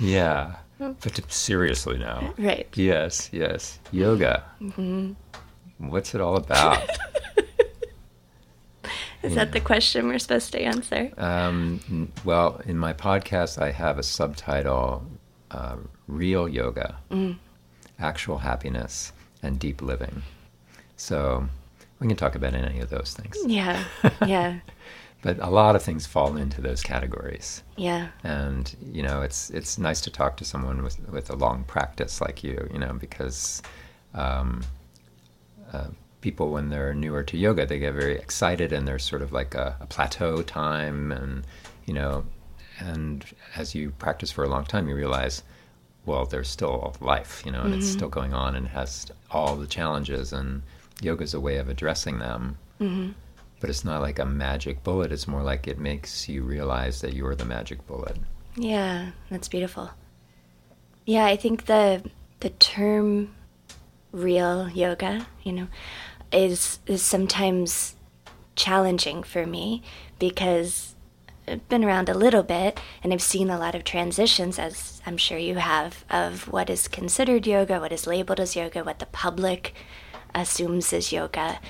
Yeah. 0.00 0.54
But 0.78 1.00
to- 1.02 1.24
seriously 1.28 1.98
now. 1.98 2.32
right. 2.38 2.68
Yes, 2.74 3.28
yes. 3.32 3.80
Yoga. 3.90 4.44
Mm-hmm. 4.60 5.12
What's 5.88 6.14
it 6.14 6.20
all 6.20 6.36
about? 6.36 6.88
Is 9.28 9.34
that 9.36 9.52
the 9.52 9.60
question 9.60 10.08
we're 10.08 10.18
supposed 10.18 10.52
to 10.52 10.60
answer? 10.60 11.10
um, 11.18 12.10
well, 12.24 12.60
in 12.64 12.76
my 12.78 12.92
podcast, 12.92 13.60
I 13.60 13.70
have 13.72 13.98
a 13.98 14.02
subtitle 14.02 15.04
uh, 15.50 15.76
Real 16.06 16.48
Yoga, 16.48 16.96
Actual 17.98 18.38
Happiness, 18.38 19.12
and 19.42 19.58
Deep 19.58 19.82
Living. 19.82 20.22
So 20.96 21.48
we 22.00 22.06
can 22.08 22.16
talk 22.16 22.34
about 22.34 22.54
any 22.54 22.80
of 22.80 22.90
those 22.90 23.14
things. 23.14 23.36
Yeah. 23.46 23.84
Yeah. 24.26 24.60
But 25.20 25.38
a 25.40 25.50
lot 25.50 25.74
of 25.74 25.82
things 25.82 26.06
fall 26.06 26.36
into 26.36 26.60
those 26.60 26.80
categories. 26.80 27.64
Yeah. 27.76 28.08
and 28.22 28.74
you 28.92 29.02
know 29.02 29.22
it's 29.22 29.50
it's 29.50 29.76
nice 29.78 30.00
to 30.02 30.10
talk 30.10 30.36
to 30.36 30.44
someone 30.44 30.82
with 30.84 30.96
with 31.10 31.28
a 31.30 31.34
long 31.34 31.64
practice 31.64 32.20
like 32.20 32.44
you 32.44 32.68
you 32.72 32.78
know 32.78 32.92
because 32.94 33.62
um, 34.14 34.62
uh, 35.72 35.88
people 36.20 36.50
when 36.50 36.68
they're 36.68 36.94
newer 36.94 37.22
to 37.22 37.36
yoga 37.36 37.64
they 37.64 37.78
get 37.78 37.94
very 37.94 38.16
excited 38.16 38.72
and 38.72 38.88
there's 38.88 39.04
sort 39.04 39.22
of 39.22 39.32
like 39.32 39.54
a, 39.54 39.76
a 39.80 39.86
plateau 39.86 40.42
time 40.42 41.12
and 41.12 41.44
you 41.86 41.94
know 41.94 42.24
and 42.80 43.24
as 43.56 43.74
you 43.74 43.90
practice 43.98 44.30
for 44.30 44.44
a 44.44 44.48
long 44.48 44.64
time 44.64 44.88
you 44.88 44.94
realize 44.94 45.42
well 46.06 46.24
there's 46.26 46.48
still 46.48 46.96
life 47.00 47.42
you 47.46 47.52
know 47.52 47.62
and 47.62 47.74
it's 47.74 47.86
mm-hmm. 47.86 47.98
still 47.98 48.08
going 48.08 48.34
on 48.34 48.56
and 48.56 48.66
has 48.66 49.06
all 49.30 49.54
the 49.56 49.66
challenges 49.66 50.32
and 50.32 50.62
yoga 51.00 51.24
is 51.24 51.34
a 51.34 51.40
way 51.40 51.56
of 51.56 51.68
addressing 51.68 52.18
them. 52.18 52.58
Mm-hmm. 52.80 53.12
But 53.60 53.70
it's 53.70 53.84
not 53.84 54.02
like 54.02 54.18
a 54.18 54.24
magic 54.24 54.84
bullet 54.84 55.10
it's 55.10 55.26
more 55.26 55.42
like 55.42 55.66
it 55.66 55.78
makes 55.78 56.28
you 56.28 56.42
realize 56.42 57.00
that 57.00 57.14
you're 57.14 57.34
the 57.34 57.44
magic 57.44 57.86
bullet. 57.86 58.16
Yeah, 58.56 59.10
that's 59.30 59.48
beautiful. 59.48 59.90
Yeah, 61.06 61.24
I 61.24 61.36
think 61.36 61.66
the 61.66 62.02
the 62.40 62.50
term 62.50 63.34
real 64.12 64.68
yoga, 64.70 65.26
you 65.42 65.52
know, 65.52 65.68
is 66.32 66.78
is 66.86 67.02
sometimes 67.02 67.94
challenging 68.56 69.22
for 69.22 69.46
me 69.46 69.82
because 70.18 70.94
I've 71.46 71.66
been 71.68 71.84
around 71.84 72.08
a 72.08 72.14
little 72.14 72.42
bit 72.42 72.78
and 73.02 73.12
I've 73.12 73.22
seen 73.22 73.48
a 73.50 73.58
lot 73.58 73.74
of 73.74 73.84
transitions 73.84 74.58
as 74.58 75.00
I'm 75.06 75.16
sure 75.16 75.38
you 75.38 75.54
have 75.56 76.04
of 76.10 76.48
what 76.48 76.68
is 76.68 76.88
considered 76.88 77.46
yoga, 77.46 77.80
what 77.80 77.92
is 77.92 78.06
labeled 78.06 78.40
as 78.40 78.56
yoga, 78.56 78.84
what 78.84 78.98
the 78.98 79.06
public 79.06 79.74
assumes 80.34 80.92
is 80.92 81.12
yoga. 81.12 81.60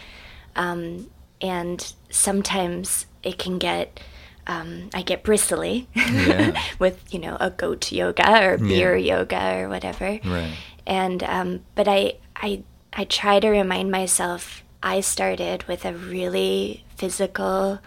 Um, 0.56 1.10
and 1.40 1.92
sometimes 2.10 3.06
it 3.22 3.38
can 3.38 3.58
get 3.58 4.00
um, 4.48 4.88
I 4.94 5.02
get 5.02 5.22
bristly 5.22 5.88
Yeah. 5.94 6.58
with 6.78 7.12
you 7.12 7.20
know 7.20 7.36
a 7.38 7.50
goat 7.50 7.92
yoga 7.92 8.44
or 8.44 8.56
beer 8.58 8.96
yoga 8.96 9.58
or 9.58 9.68
whatever. 9.68 10.18
Right. 10.24 10.54
And 10.86 11.22
um, 11.22 11.60
but 11.74 11.86
I 11.86 12.14
I 12.40 12.62
I 12.92 13.04
try 13.04 13.40
to 13.40 13.48
remind 13.48 13.90
myself 13.90 14.64
I 14.82 15.00
started 15.00 15.64
with 15.64 15.84
a 15.84 15.92
really 15.92 16.84
physical, 16.96 17.80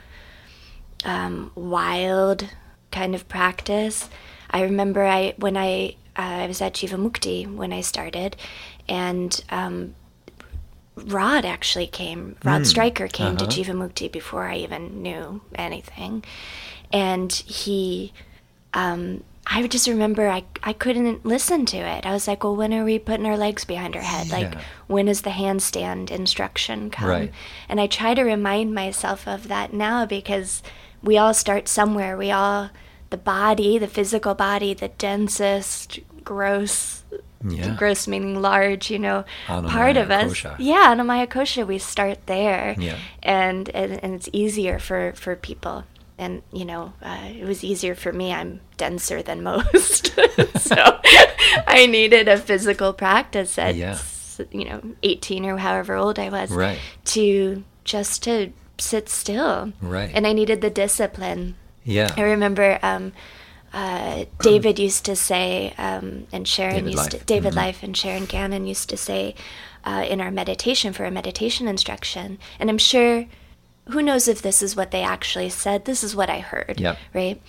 um, 1.04 1.52
wild 1.56 2.50
kind 2.92 3.16
of 3.16 3.28
practice. 3.28 4.10
I 4.50 4.64
remember 4.64 5.06
I 5.06 5.34
when 5.38 5.58
I 5.58 5.96
uh, 6.18 6.44
I 6.44 6.48
was 6.48 6.62
at 6.62 6.74
Jivamukti 6.74 7.54
when 7.54 7.72
I 7.72 7.82
started, 7.82 8.36
and 8.88 9.44
um, 9.50 9.96
Rod 10.96 11.46
actually 11.46 11.88
came. 11.88 12.36
Rod 12.44 12.68
Stryker 12.68 13.08
came 13.08 13.38
to 13.38 13.46
Jivamukti 13.46 14.12
before 14.12 14.44
I 14.44 14.58
even 14.58 15.02
knew 15.02 15.42
anything, 15.56 16.24
and 16.92 17.32
he. 17.32 18.14
Um, 18.74 19.24
I 19.48 19.66
just 19.68 19.88
remember 19.88 20.28
I, 20.30 20.44
I 20.64 20.72
couldn't 20.74 21.26
listen 21.26 21.66
to 21.68 21.78
it. 21.78 22.06
I 22.06 22.14
was 22.14 22.28
like, 22.28 22.44
well, 22.44 22.56
when 22.56 22.74
are 22.74 22.84
we 22.86 23.00
putting 23.00 23.26
our 23.26 23.38
legs 23.38 23.66
behind 23.66 23.96
our 23.96 24.02
head? 24.02 24.30
Like, 24.30 24.54
Yeah. 24.54 24.62
when 24.88 25.08
is 25.08 25.22
the 25.24 25.32
handstand 25.32 26.12
instruction 26.12 26.90
come? 26.90 27.10
Right. 27.10 27.32
And 27.68 27.82
I 27.82 27.88
try 27.88 28.14
to 28.14 28.24
remind 28.24 28.74
myself 28.76 29.28
of 29.28 29.48
that 29.48 29.74
now 29.74 30.06
because 30.06 30.62
we 31.02 31.18
all 31.18 31.34
start 31.34 31.68
somewhere. 31.68 32.16
We 32.16 32.32
all, 32.32 32.70
the 33.10 33.18
body, 33.18 33.78
the 33.78 33.88
physical 33.88 34.36
body, 34.36 34.74
the 34.74 34.90
densest, 34.90 36.00
gross, 36.24 37.04
Yeah. 37.44 37.76
gross 37.76 38.08
meaning 38.08 38.40
large, 38.42 38.92
you 38.92 39.00
know, 39.00 39.26
Anamaya 39.48 39.70
part 39.70 39.98
of 39.98 40.12
us. 40.12 40.32
kosha. 40.34 40.56
Yeah, 40.60 40.94
Anamaya 40.96 41.28
kosha, 41.28 41.66
we 41.66 41.80
start 41.80 42.28
there. 42.28 42.76
Yeah. 42.78 42.98
And, 43.24 43.68
and, 43.70 44.02
and 44.04 44.14
it's 44.14 44.30
easier 44.32 44.78
for, 44.78 45.14
for 45.16 45.36
people. 45.36 45.84
And, 46.22 46.44
you 46.54 46.66
know, 46.66 46.94
uh, 47.02 47.30
it 47.36 47.44
was 47.46 47.64
easier 47.64 47.96
for 47.96 48.14
me. 48.14 48.32
I'm 48.32 48.62
denser 48.78 49.22
than 49.24 49.42
most. 49.52 50.14
so 50.58 50.76
I 51.68 51.88
needed 51.90 52.28
a 52.28 52.38
physical 52.38 52.94
practice 52.94 53.58
at, 53.58 53.76
Yeah. 53.76 53.98
you 54.52 54.66
know, 54.66 54.82
18 55.04 55.46
or 55.46 55.58
however 55.58 55.96
old 55.96 56.20
I 56.20 56.30
was 56.30 56.52
Right. 56.52 56.80
to 57.06 57.64
just 57.84 58.24
to 58.24 58.52
sit 58.78 59.10
still. 59.10 59.74
Right. 59.82 60.12
And 60.14 60.26
I 60.28 60.34
needed 60.34 60.62
the 60.62 60.70
discipline. 60.70 61.56
Yeah. 61.84 62.14
I 62.16 62.22
remember 62.22 62.78
um, 62.84 63.14
uh, 63.74 64.26
David 64.42 64.78
used 64.78 65.04
to 65.06 65.16
say, 65.16 65.74
um, 65.80 66.28
and 66.32 66.48
Sharon 66.48 66.76
David 66.86 66.92
used 66.92 66.98
Life. 66.98 67.10
Mm-hmm. 67.14 67.20
to, 67.20 67.26
David 67.26 67.56
Life 67.56 67.84
and 67.84 67.98
Sharon 67.98 68.26
Gannon 68.26 68.68
used 68.68 68.90
to 68.90 68.98
say 68.98 69.34
uh, 69.84 70.06
in 70.08 70.22
our 70.22 70.30
meditation 70.30 70.94
for 70.94 71.06
a 71.06 71.12
meditation 71.12 71.68
instruction, 71.68 72.38
and 72.60 72.70
I'm 72.70 72.78
sure, 72.78 73.26
who 73.90 74.02
knows 74.02 74.28
if 74.28 74.42
this 74.42 74.62
is 74.62 74.76
what 74.76 74.92
they 74.92 75.02
actually 75.04 75.50
said? 75.50 75.86
This 75.86 76.04
is 76.04 76.16
what 76.16 76.30
I 76.30 76.40
heard, 76.40 76.80
Yep. 76.80 76.98
right? 77.14 77.42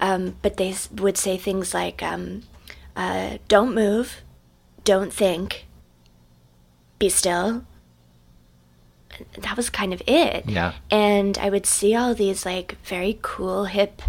Um, 0.00 0.36
but 0.42 0.56
they 0.56 0.74
would 0.92 1.16
say 1.16 1.36
things 1.36 1.74
like, 1.74 2.02
um, 2.02 2.42
uh, 2.96 3.38
"Don't 3.48 3.74
move, 3.74 4.22
don't 4.84 5.12
think, 5.12 5.66
be 6.98 7.08
still." 7.08 7.64
That 9.38 9.56
was 9.56 9.68
kind 9.68 9.92
of 9.92 10.00
it 10.06 10.48
Yeah. 10.48 10.72
and 10.90 11.36
I 11.36 11.50
would 11.50 11.66
see 11.66 11.94
all 11.94 12.14
these 12.14 12.46
like 12.46 12.78
very 12.84 13.18
cool 13.20 13.66
hip 13.66 14.00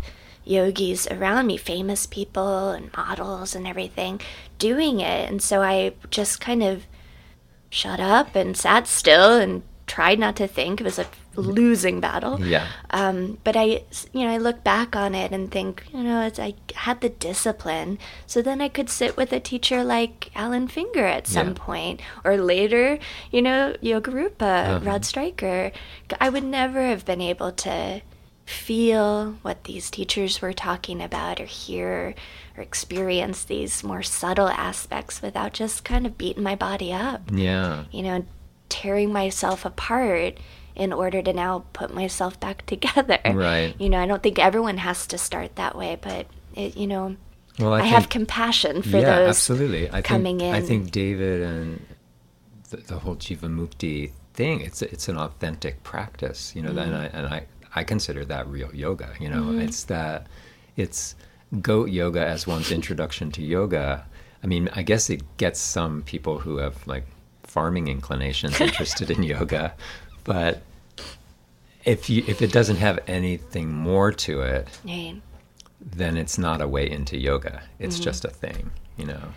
yogis 0.46 1.06
around 1.08 1.48
me, 1.48 1.58
famous 1.58 2.06
people 2.06 2.70
and 2.70 2.96
models 2.96 3.54
and 3.56 3.68
everything 3.68 4.22
doing 4.58 5.00
it. 5.02 5.30
And 5.30 5.42
so 5.42 5.62
I 5.62 5.94
just 6.10 6.40
kind 6.40 6.64
of 6.64 6.84
shut 7.70 8.00
up 8.00 8.36
and 8.36 8.56
sat 8.56 8.88
still 8.88 9.36
and 9.38 9.64
tried 9.86 10.18
not 10.20 10.36
to 10.38 10.48
think. 10.48 10.80
It 10.80 10.84
was 10.86 11.00
a 11.00 11.08
losing 11.36 12.00
battle. 12.02 12.40
Yeah. 12.46 12.68
Um, 12.90 13.38
but 13.44 13.56
I, 13.56 13.84
you 14.12 14.26
know, 14.26 14.30
I 14.34 14.38
look 14.38 14.64
back 14.64 14.96
on 14.96 15.16
it 15.16 15.32
and 15.32 15.50
think, 15.50 15.86
you 15.94 16.04
know, 16.04 16.22
it's, 16.26 16.40
I 16.40 16.56
had 16.76 17.00
the 17.02 17.10
discipline. 17.10 18.00
So 18.28 18.42
then 18.42 18.60
I 18.62 18.68
could 18.68 18.90
sit 18.90 19.16
with 19.16 19.32
a 19.32 19.40
teacher 19.40 19.84
like 19.84 20.30
Alan 20.36 20.68
Finger 20.68 21.06
at 21.06 21.28
some 21.28 21.48
Yeah. 21.50 21.54
point, 21.56 22.02
or 22.26 22.38
later, 22.38 23.00
you 23.32 23.42
know, 23.42 23.76
Yoga 23.82 24.12
Rupa, 24.12 24.46
Uh-huh. 24.46 24.80
Rod 24.84 25.06
Stryker. 25.06 25.72
I 26.20 26.30
would 26.30 26.44
never 26.44 26.82
have 26.82 27.06
been 27.06 27.22
able 27.22 27.52
to 27.54 28.02
feel 28.46 29.38
what 29.44 29.64
these 29.64 29.90
teachers 29.90 30.42
were 30.42 30.52
talking 30.54 31.02
about 31.02 31.40
or 31.40 31.46
hear 31.46 32.14
or 32.58 32.62
experience 32.64 33.46
these 33.46 33.84
more 33.84 34.04
subtle 34.04 34.50
aspects 34.50 35.22
without 35.22 35.54
just 35.54 35.86
kind 35.86 36.06
of 36.06 36.18
beating 36.18 36.44
my 36.44 36.56
body 36.56 36.92
up. 36.92 37.22
Yeah. 37.32 37.86
You 37.92 38.04
know, 38.04 38.26
tearing 38.68 39.14
myself 39.14 39.64
apart 39.64 40.38
in 40.76 40.94
order 40.94 41.22
to 41.22 41.34
now 41.34 41.66
put 41.74 41.94
myself 41.94 42.40
back 42.40 42.66
together. 42.74 43.20
Right. 43.26 43.76
You 43.80 43.90
know, 43.90 44.00
I 44.00 44.06
don't 44.06 44.24
think 44.24 44.40
everyone 44.40 44.78
has 44.78 45.08
to 45.08 45.18
start 45.18 45.56
that 45.56 45.78
way, 45.78 45.98
but 46.02 46.28
it, 46.56 46.76
you 46.78 46.88
know, 46.88 47.16
Well, 47.60 47.74
I, 47.74 47.80
I, 47.80 47.84
have 47.86 48.10
compassion 48.10 48.82
for 48.82 48.98
yeah, 48.98 49.18
those 49.18 49.30
absolutely. 49.30 49.92
I 49.92 50.02
coming 50.02 50.40
think, 50.40 50.56
I 50.56 50.62
think 50.62 50.92
David 50.92 51.42
and 51.42 51.86
the, 52.70 52.78
the 52.78 53.00
whole 53.00 53.16
Jivamukti 53.16 54.12
thing, 54.34 54.62
it's 54.62 54.82
it's 54.82 55.08
an 55.10 55.18
authentic 55.18 55.84
practice, 55.84 56.54
you 56.56 56.62
know, 56.62 56.70
and 56.70 56.96
I 56.96 57.06
and 57.06 57.28
I, 57.28 57.46
I 57.76 57.84
consider 57.84 58.24
that 58.26 58.48
real 58.48 58.74
yoga. 58.74 59.10
You 59.20 59.30
know, 59.30 59.44
Mm-hmm. 59.44 59.62
it's 59.62 59.84
that 59.86 60.28
it's 60.78 61.16
goat 61.62 61.90
yoga 61.90 62.26
as 62.26 62.48
one's 62.48 62.72
introduction 62.80 63.32
to 63.32 63.42
yoga. 63.42 64.06
I 64.44 64.48
mean, 64.48 64.70
I 64.74 64.82
guess 64.82 65.10
it 65.10 65.22
gets 65.38 65.60
some 65.60 66.02
people 66.04 66.40
who 66.40 66.58
have 66.58 66.86
like 66.88 67.06
farming 67.44 67.88
inclinations 67.90 68.60
interested 68.68 69.12
in 69.12 69.22
yoga, 69.24 69.74
but 70.24 70.62
if 71.86 72.10
you 72.10 72.24
if 72.28 72.42
it 72.42 72.52
doesn't 72.52 72.78
have 72.78 73.00
anything 73.08 73.72
more 73.74 74.12
to 74.12 74.42
it, 74.42 74.68
Right. 74.86 75.22
then 75.80 76.18
it's 76.18 76.38
not 76.38 76.62
a 76.62 76.68
way 76.68 76.90
into 76.90 77.18
yoga. 77.18 77.64
It's 77.80 77.96
Mm-hmm. 77.96 78.04
just 78.04 78.26
a 78.26 78.30
thing, 78.30 78.72
you 78.98 79.06
know. 79.06 79.34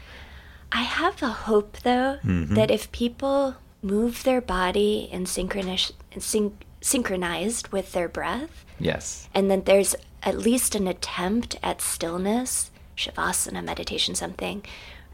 I 0.73 0.83
have 0.83 1.23
a 1.23 1.29
hope, 1.29 1.79
though, 1.85 2.19
Mm-hmm. 2.25 2.55
that 2.55 2.71
if 2.71 2.91
people 2.93 3.57
move 3.83 4.25
their 4.25 4.41
body 4.41 5.09
in 5.11 5.25
synchronous, 5.27 5.93
syn- 6.19 6.59
synchronized 6.81 7.69
with 7.69 7.93
their 7.93 8.09
breath, 8.09 8.65
Yes. 8.79 9.29
and 9.35 9.51
then 9.51 9.63
there's 9.65 9.95
at 10.23 10.39
least 10.39 10.75
an 10.75 10.87
attempt 10.89 11.57
at 11.63 11.81
stillness, 11.81 12.71
shavasana, 12.97 13.63
meditation, 13.65 14.15
something, 14.15 14.65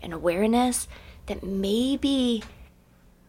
an 0.03 0.13
awareness, 0.13 0.89
that 1.27 1.43
maybe, 1.45 2.43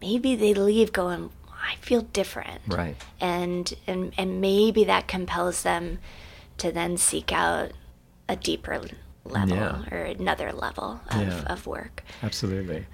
maybe 0.00 0.34
they 0.36 0.54
leave 0.54 0.92
going, 0.92 1.30
I 1.62 1.76
feel 1.76 2.02
different. 2.02 2.60
Right. 2.66 2.96
And, 3.20 3.72
and, 3.86 4.12
and 4.18 4.40
maybe 4.40 4.84
that 4.84 5.06
compels 5.08 5.62
them 5.62 5.98
to 6.58 6.72
then 6.72 6.96
seek 6.96 7.32
out 7.32 7.70
a 8.28 8.36
deeper 8.36 8.80
level 9.24 9.56
Yeah. 9.56 9.82
or 9.90 9.98
another 9.98 10.52
level 10.52 11.00
of, 11.10 11.20
Yeah. 11.20 11.42
of 11.44 11.66
work 11.66 12.02
Absolutely. 12.22 12.86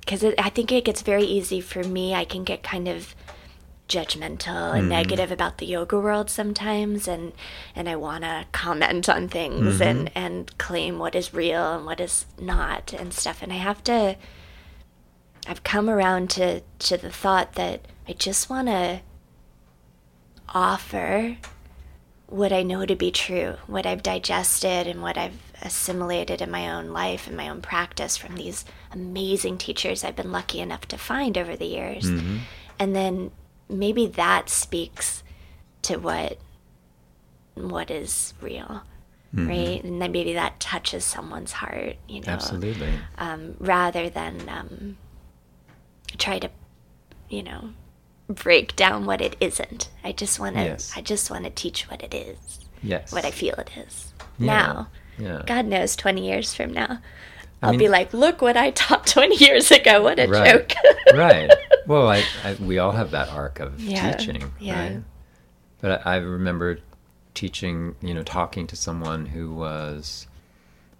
because 0.00 0.24
I 0.38 0.50
think 0.50 0.70
it 0.72 0.84
gets 0.84 1.02
very 1.02 1.24
easy 1.24 1.60
for 1.60 1.82
me. 1.82 2.14
I 2.14 2.24
can 2.24 2.44
get 2.44 2.62
kind 2.62 2.88
of 2.88 3.14
judgmental 3.88 4.72
and 4.72 4.82
Mm-hmm. 4.82 4.88
negative 4.88 5.32
about 5.32 5.58
the 5.58 5.66
yoga 5.66 5.98
world 5.98 6.30
sometimes, 6.30 7.08
and 7.08 7.32
and 7.74 7.88
I 7.88 7.96
want 7.96 8.22
to 8.24 8.44
comment 8.52 9.08
on 9.08 9.28
things 9.28 9.80
Mm-hmm. 9.80 9.82
and 9.82 10.10
and 10.14 10.58
claim 10.58 10.98
what 10.98 11.14
is 11.14 11.34
real 11.34 11.74
and 11.76 11.84
what 11.86 12.00
is 12.00 12.26
not 12.40 12.92
and 12.92 13.12
stuff. 13.12 13.42
And 13.42 13.52
I 13.52 13.56
have 13.56 13.82
to. 13.84 14.16
I've 15.50 15.64
come 15.64 15.90
around 15.90 16.30
to 16.30 16.60
to 16.60 16.96
the 16.96 17.10
thought 17.10 17.54
that 17.54 17.80
I 18.06 18.12
just 18.12 18.48
want 18.48 18.68
to 18.68 19.00
offer 20.48 21.38
what 22.28 22.52
I 22.52 22.62
know 22.62 22.86
to 22.86 22.94
be 22.94 23.10
true, 23.10 23.56
what 23.66 23.84
I've 23.84 24.04
digested 24.04 24.86
and 24.86 25.02
what 25.02 25.18
I've 25.18 25.42
assimilated 25.60 26.40
in 26.40 26.52
my 26.52 26.70
own 26.70 26.90
life 26.90 27.26
and 27.26 27.36
my 27.36 27.48
own 27.48 27.62
practice 27.62 28.16
from 28.16 28.36
these 28.36 28.64
amazing 28.92 29.58
teachers 29.58 30.04
I've 30.04 30.14
been 30.14 30.30
lucky 30.30 30.60
enough 30.60 30.86
to 30.86 30.96
find 30.96 31.36
over 31.36 31.56
the 31.56 31.66
years. 31.66 32.06
And 32.78 32.94
then 32.94 33.32
maybe 33.68 34.06
that 34.06 34.48
speaks 34.48 35.24
to 35.82 35.96
what 35.96 36.38
what 37.54 37.90
is 37.90 38.34
real. 38.40 38.82
Right? 39.32 39.82
And 39.82 40.00
then 40.00 40.12
maybe 40.12 40.34
that 40.34 40.60
touches 40.60 41.04
someone's 41.04 41.52
heart, 41.52 41.96
you 42.08 42.20
know 42.20 42.32
Absolutely. 42.32 42.92
um, 43.18 43.56
rather 43.58 44.08
than 44.08 44.48
um, 44.48 44.96
try 46.18 46.38
to, 46.38 46.50
you 47.28 47.42
know, 47.42 47.70
break 48.28 48.76
down 48.76 49.06
what 49.06 49.20
it 49.20 49.36
isn't. 49.40 49.88
I 50.04 50.12
just 50.12 50.38
want 50.40 50.56
to. 50.56 50.62
Yes. 50.62 50.92
I 50.96 51.00
just 51.00 51.30
want 51.30 51.44
to 51.44 51.50
teach 51.50 51.82
what 51.90 52.02
it 52.02 52.14
is, 52.14 52.60
Yes. 52.82 53.12
what 53.12 53.24
I 53.24 53.30
feel 53.30 53.54
it 53.54 53.70
is 53.76 54.12
Yeah. 54.38 54.46
now. 54.46 54.88
Yeah. 55.18 55.42
God 55.46 55.66
knows, 55.66 55.96
twenty 55.96 56.26
years 56.28 56.54
from 56.54 56.72
now, 56.72 56.98
I 57.62 57.66
I'll 57.66 57.70
mean- 57.72 57.78
be 57.80 57.88
like, 57.88 58.12
"Look 58.14 58.40
what 58.40 58.56
I 58.56 58.70
taught 58.70 59.06
twenty 59.16 59.36
years 59.36 59.70
ago. 59.70 60.02
What 60.02 60.18
a 60.18 60.26
Right. 60.28 60.68
joke!" 60.68 60.72
right. 61.14 61.50
Well, 61.86 62.08
I, 62.08 62.22
I, 62.44 62.54
we 62.60 62.78
all 62.78 62.92
have 62.92 63.10
that 63.12 63.30
arc 63.30 63.58
of 63.58 63.80
Yeah, 63.80 64.12
teaching, 64.12 64.52
yeah. 64.60 64.80
right? 64.80 65.02
But 65.80 66.06
I, 66.06 66.14
I 66.14 66.16
remember 66.18 66.78
teaching, 67.34 67.96
you 68.00 68.14
know, 68.14 68.22
talking 68.22 68.68
to 68.68 68.76
someone 68.76 69.26
who 69.26 69.52
was 69.52 70.28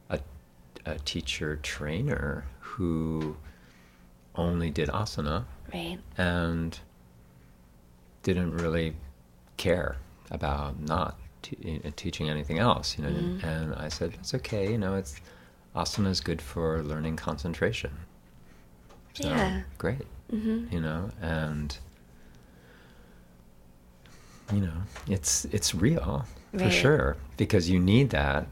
a, 0.09 0.19
a 0.87 0.99
teacher 1.01 1.57
trainer 1.63 2.45
who 2.61 3.37
only 4.41 4.71
did 4.71 4.89
asana 4.89 5.45
right. 5.73 5.99
and 6.19 6.79
didn't 8.23 8.53
really 8.57 8.95
care 9.57 9.97
about 10.31 10.79
not 10.81 11.19
te- 11.43 11.81
uh, 11.85 11.91
teaching 11.97 12.29
anything 12.29 12.59
else, 12.59 12.97
you 12.99 13.05
know. 13.05 13.11
Mm-hmm. 13.11 13.47
And 13.47 13.75
I 13.75 13.89
said, 13.89 14.15
"It's 14.21 14.35
okay, 14.35 14.71
you 14.73 14.79
know. 14.79 14.95
It's 14.95 15.17
asana 15.75 16.09
is 16.09 16.21
good 16.21 16.41
for 16.43 16.83
learning 16.83 17.17
concentration. 17.17 17.93
So, 19.15 19.29
Yeah. 19.29 19.63
great, 19.79 20.07
mm-hmm. 20.33 20.73
you 20.75 20.81
know. 20.81 21.11
And 21.21 21.77
you 24.53 24.61
know, 24.61 24.83
it's 25.09 25.45
it's 25.47 25.75
real 25.75 26.25
for 26.59 26.71
sure 26.71 27.17
because 27.37 27.71
you 27.71 27.79
need 27.79 28.11
that 28.11 28.47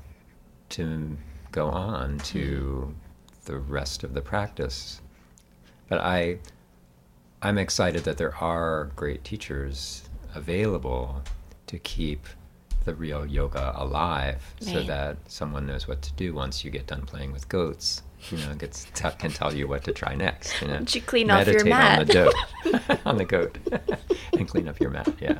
to 0.70 1.16
go 1.50 1.68
on 1.68 2.18
to 2.18 2.38
Mm-hmm. 2.38 2.92
the 3.52 3.58
rest 3.58 4.04
of 4.04 4.14
the 4.14 4.20
practice. 4.20 5.00
But 5.88 6.00
I 6.00 6.38
I'm 7.42 7.58
excited 7.58 8.04
that 8.04 8.16
there 8.18 8.34
are 8.36 8.90
great 8.96 9.24
teachers 9.24 10.08
available 10.34 11.22
to 11.66 11.78
keep 11.78 12.26
the 12.84 12.94
real 12.94 13.26
yoga 13.26 13.72
alive 13.76 14.42
so 14.60 14.82
that 14.84 15.16
someone 15.26 15.66
knows 15.66 15.86
what 15.86 16.00
to 16.02 16.12
do 16.14 16.32
once 16.34 16.64
you 16.64 16.70
get 16.70 16.86
done 16.86 17.02
playing 17.02 17.32
with 17.32 17.48
goats. 17.48 18.02
You 18.30 18.38
know, 18.38 18.54
gets 18.54 18.86
t- 18.94 19.08
can 19.18 19.30
tell 19.30 19.54
you 19.54 19.68
what 19.68 19.84
to 19.84 19.92
try 19.92 20.14
next. 20.16 20.60
You 20.60 20.68
know, 20.68 20.80
you 20.88 21.00
clean 21.02 21.30
off 21.30 21.46
your 21.46 21.64
Meditate 21.64 21.72
on 21.72 22.06
the 22.06 22.14
mat? 22.14 22.88
goat, 22.88 23.00
on 23.06 23.16
the 23.16 23.24
goat, 23.24 23.58
and 24.32 24.48
clean 24.48 24.66
up 24.68 24.80
your 24.80 24.90
mat. 24.90 25.08
Yeah, 25.20 25.38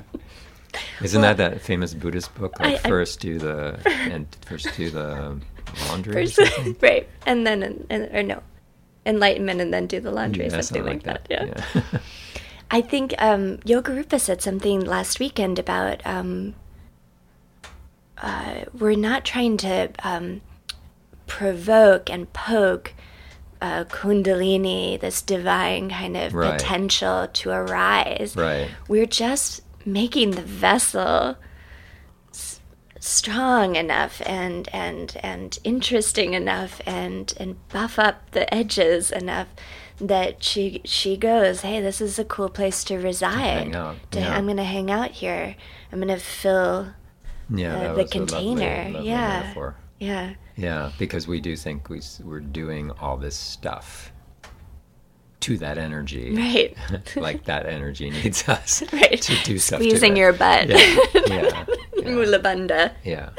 isn't 1.02 1.22
that 1.22 1.38
that 1.38 1.60
famous 1.60 1.92
Buddhist 1.94 2.32
book? 2.36 2.58
Like 2.60 2.74
I- 2.74 2.74
I- 2.74 2.88
first 2.88 3.18
do 3.20 3.38
the 3.40 3.80
and 3.86 4.26
first 4.46 4.68
do 4.76 4.90
the 4.90 5.40
laundry. 5.88 6.12
First- 6.26 6.38
right, 6.82 7.08
and 7.26 7.44
then 7.46 7.84
and, 7.90 8.14
or 8.14 8.22
no, 8.22 8.42
enlightenment, 9.06 9.60
and 9.60 9.72
then 9.72 9.86
do 9.86 10.00
the 10.00 10.10
laundry, 10.10 10.46
Yeah, 10.46 10.60
something, 10.60 10.84
like 10.84 11.02
that. 11.04 11.26
Yeah. 11.30 11.44
yeah. 11.74 11.82
I 12.70 12.80
think 12.82 13.14
um, 13.18 13.60
Yoga 13.64 13.92
Rupa 13.92 14.18
said 14.18 14.42
something 14.42 14.80
last 14.80 15.18
weekend 15.20 15.58
about 15.58 16.04
um, 16.06 16.54
uh, 18.18 18.64
we're 18.78 18.96
not 18.96 19.24
trying 19.24 19.56
to 19.58 19.90
um, 20.02 20.40
provoke 21.26 22.10
and 22.10 22.30
poke 22.32 22.94
uh, 23.60 23.84
Kundalini, 23.84 25.00
this 25.00 25.22
divine 25.22 25.90
kind 25.90 26.16
of 26.16 26.34
Right. 26.34 26.58
potential 26.58 27.28
to 27.32 27.50
arise. 27.50 28.36
right. 28.36 28.68
We're 28.86 29.06
just 29.06 29.62
making 29.84 30.32
the 30.32 30.42
vessel 30.42 31.36
strong 33.00 33.76
enough 33.76 34.20
and 34.26 34.68
and 34.72 35.16
and 35.22 35.58
interesting 35.64 36.34
enough 36.34 36.80
and 36.86 37.32
and 37.38 37.56
buff 37.68 37.98
up 37.98 38.30
the 38.32 38.52
edges 38.52 39.10
enough 39.10 39.48
that 40.00 40.42
she 40.42 40.80
she 40.84 41.16
goes 41.16 41.62
hey 41.62 41.80
this 41.80 42.00
is 42.00 42.18
a 42.18 42.24
cool 42.24 42.48
place 42.48 42.84
to 42.84 42.96
reside 42.98 43.74
out, 43.74 43.96
To- 44.12 44.20
yeah. 44.20 44.36
i'm 44.36 44.46
gonna 44.46 44.64
hang 44.64 44.90
out 44.90 45.10
here 45.10 45.56
i'm 45.92 45.98
gonna 46.00 46.18
fill 46.18 46.88
Yeah, 47.50 47.74
uh, 47.74 47.78
the 47.80 47.86
a 47.86 47.88
lovely- 47.88 48.04
container, 48.08 48.90
lovely 48.92 49.08
yeah. 49.08 49.40
metaphor. 49.40 49.76
yeah 49.98 50.34
Yeah, 50.56 50.92
because 50.98 51.26
we 51.28 51.40
do 51.40 51.56
think 51.56 51.88
we, 51.88 52.00
we're 52.24 52.40
doing 52.40 52.90
all 53.00 53.16
this 53.16 53.36
stuff 53.36 54.12
to 55.40 55.56
that 55.58 55.78
energy. 55.78 56.34
right 56.36 56.76
like 57.16 57.44
that 57.44 57.66
energy 57.66 58.10
needs 58.10 58.48
us 58.48 58.82
right 58.92 59.20
to 59.22 59.34
do 59.44 59.58
stuff. 59.58 59.80
to 59.80 59.84
squeezing 59.88 60.16
your 60.16 60.32
butt 60.32 60.68
yeah, 60.68 60.96
yeah, 61.26 61.64
mulabandha 62.16 62.92
yeah, 63.04 63.30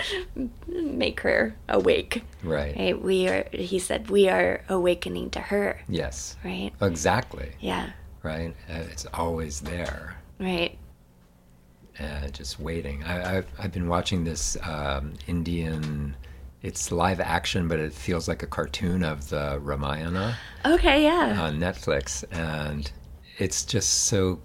make 0.67 1.19
her 1.21 1.55
awake 1.69 2.23
right. 2.43 2.75
right 2.75 3.01
we 3.01 3.27
are 3.27 3.45
he 3.51 3.79
said 3.79 4.09
we 4.09 4.27
are 4.29 4.61
awakening 4.69 5.29
to 5.29 5.39
her 5.39 5.79
Yes, 5.87 6.35
right 6.43 6.71
exactly. 6.81 7.51
yeah 7.59 7.91
Right. 8.21 8.53
It's 8.67 9.05
always 9.13 9.61
there. 9.61 10.17
right 10.39 10.77
uh, 11.99 12.27
just 12.29 12.59
waiting. 12.59 13.03
I, 13.03 13.37
I've, 13.37 13.47
I've 13.57 13.71
been 13.71 13.87
watching 13.89 14.23
this 14.23 14.57
um, 14.63 15.13
Indian. 15.27 16.15
It's 16.61 16.91
live 16.91 17.19
action, 17.19 17.67
but 17.67 17.79
it 17.79 17.93
feels 17.93 18.27
like 18.27 18.41
a 18.43 18.47
cartoon 18.47 19.03
of 19.03 19.29
the 19.29 19.59
Ramayana 19.61 20.37
okay 20.65 21.03
yeah 21.03 21.41
on 21.41 21.59
Netflix, 21.59 22.23
and 22.31 22.91
it's 23.37 23.63
just 23.65 23.89
so 24.07 24.41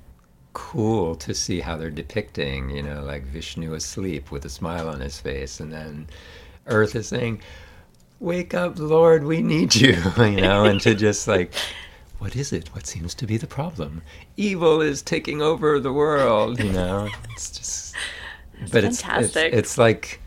cool 0.54 1.14
to 1.16 1.34
see 1.34 1.60
how 1.60 1.76
they're 1.76 1.90
depicting, 1.90 2.70
you 2.70 2.82
know, 2.82 3.02
like 3.02 3.24
Vishnu 3.24 3.74
asleep 3.74 4.30
with 4.30 4.44
a 4.44 4.48
smile 4.48 4.88
on 4.88 5.00
his 5.00 5.20
face, 5.20 5.60
and 5.60 5.72
then 5.72 6.06
Earth 6.66 6.96
is 6.96 7.08
saying, 7.08 7.42
"Wake 8.20 8.54
up, 8.54 8.78
Lord, 8.78 9.24
we 9.24 9.42
need 9.42 9.74
you," 9.74 9.96
you 10.18 10.40
know, 10.40 10.64
and 10.64 10.80
to 10.80 10.94
just 10.94 11.28
like. 11.28 11.52
What 12.18 12.36
is 12.36 12.54
it? 12.54 12.68
What 12.68 12.86
seems 12.86 13.14
to 13.16 13.26
be 13.26 13.36
the 13.36 13.46
problem? 13.46 14.00
Evil 14.38 14.80
is 14.80 15.02
taking 15.02 15.42
over 15.42 15.78
the 15.78 15.92
world, 15.92 16.58
you 16.58 16.72
know. 16.72 17.10
It's 17.32 17.50
just, 17.50 17.94
That's 18.60 18.70
but 18.70 18.84
it's, 18.84 19.02
it's 19.04 19.36
it's 19.36 19.78
like 19.78 20.20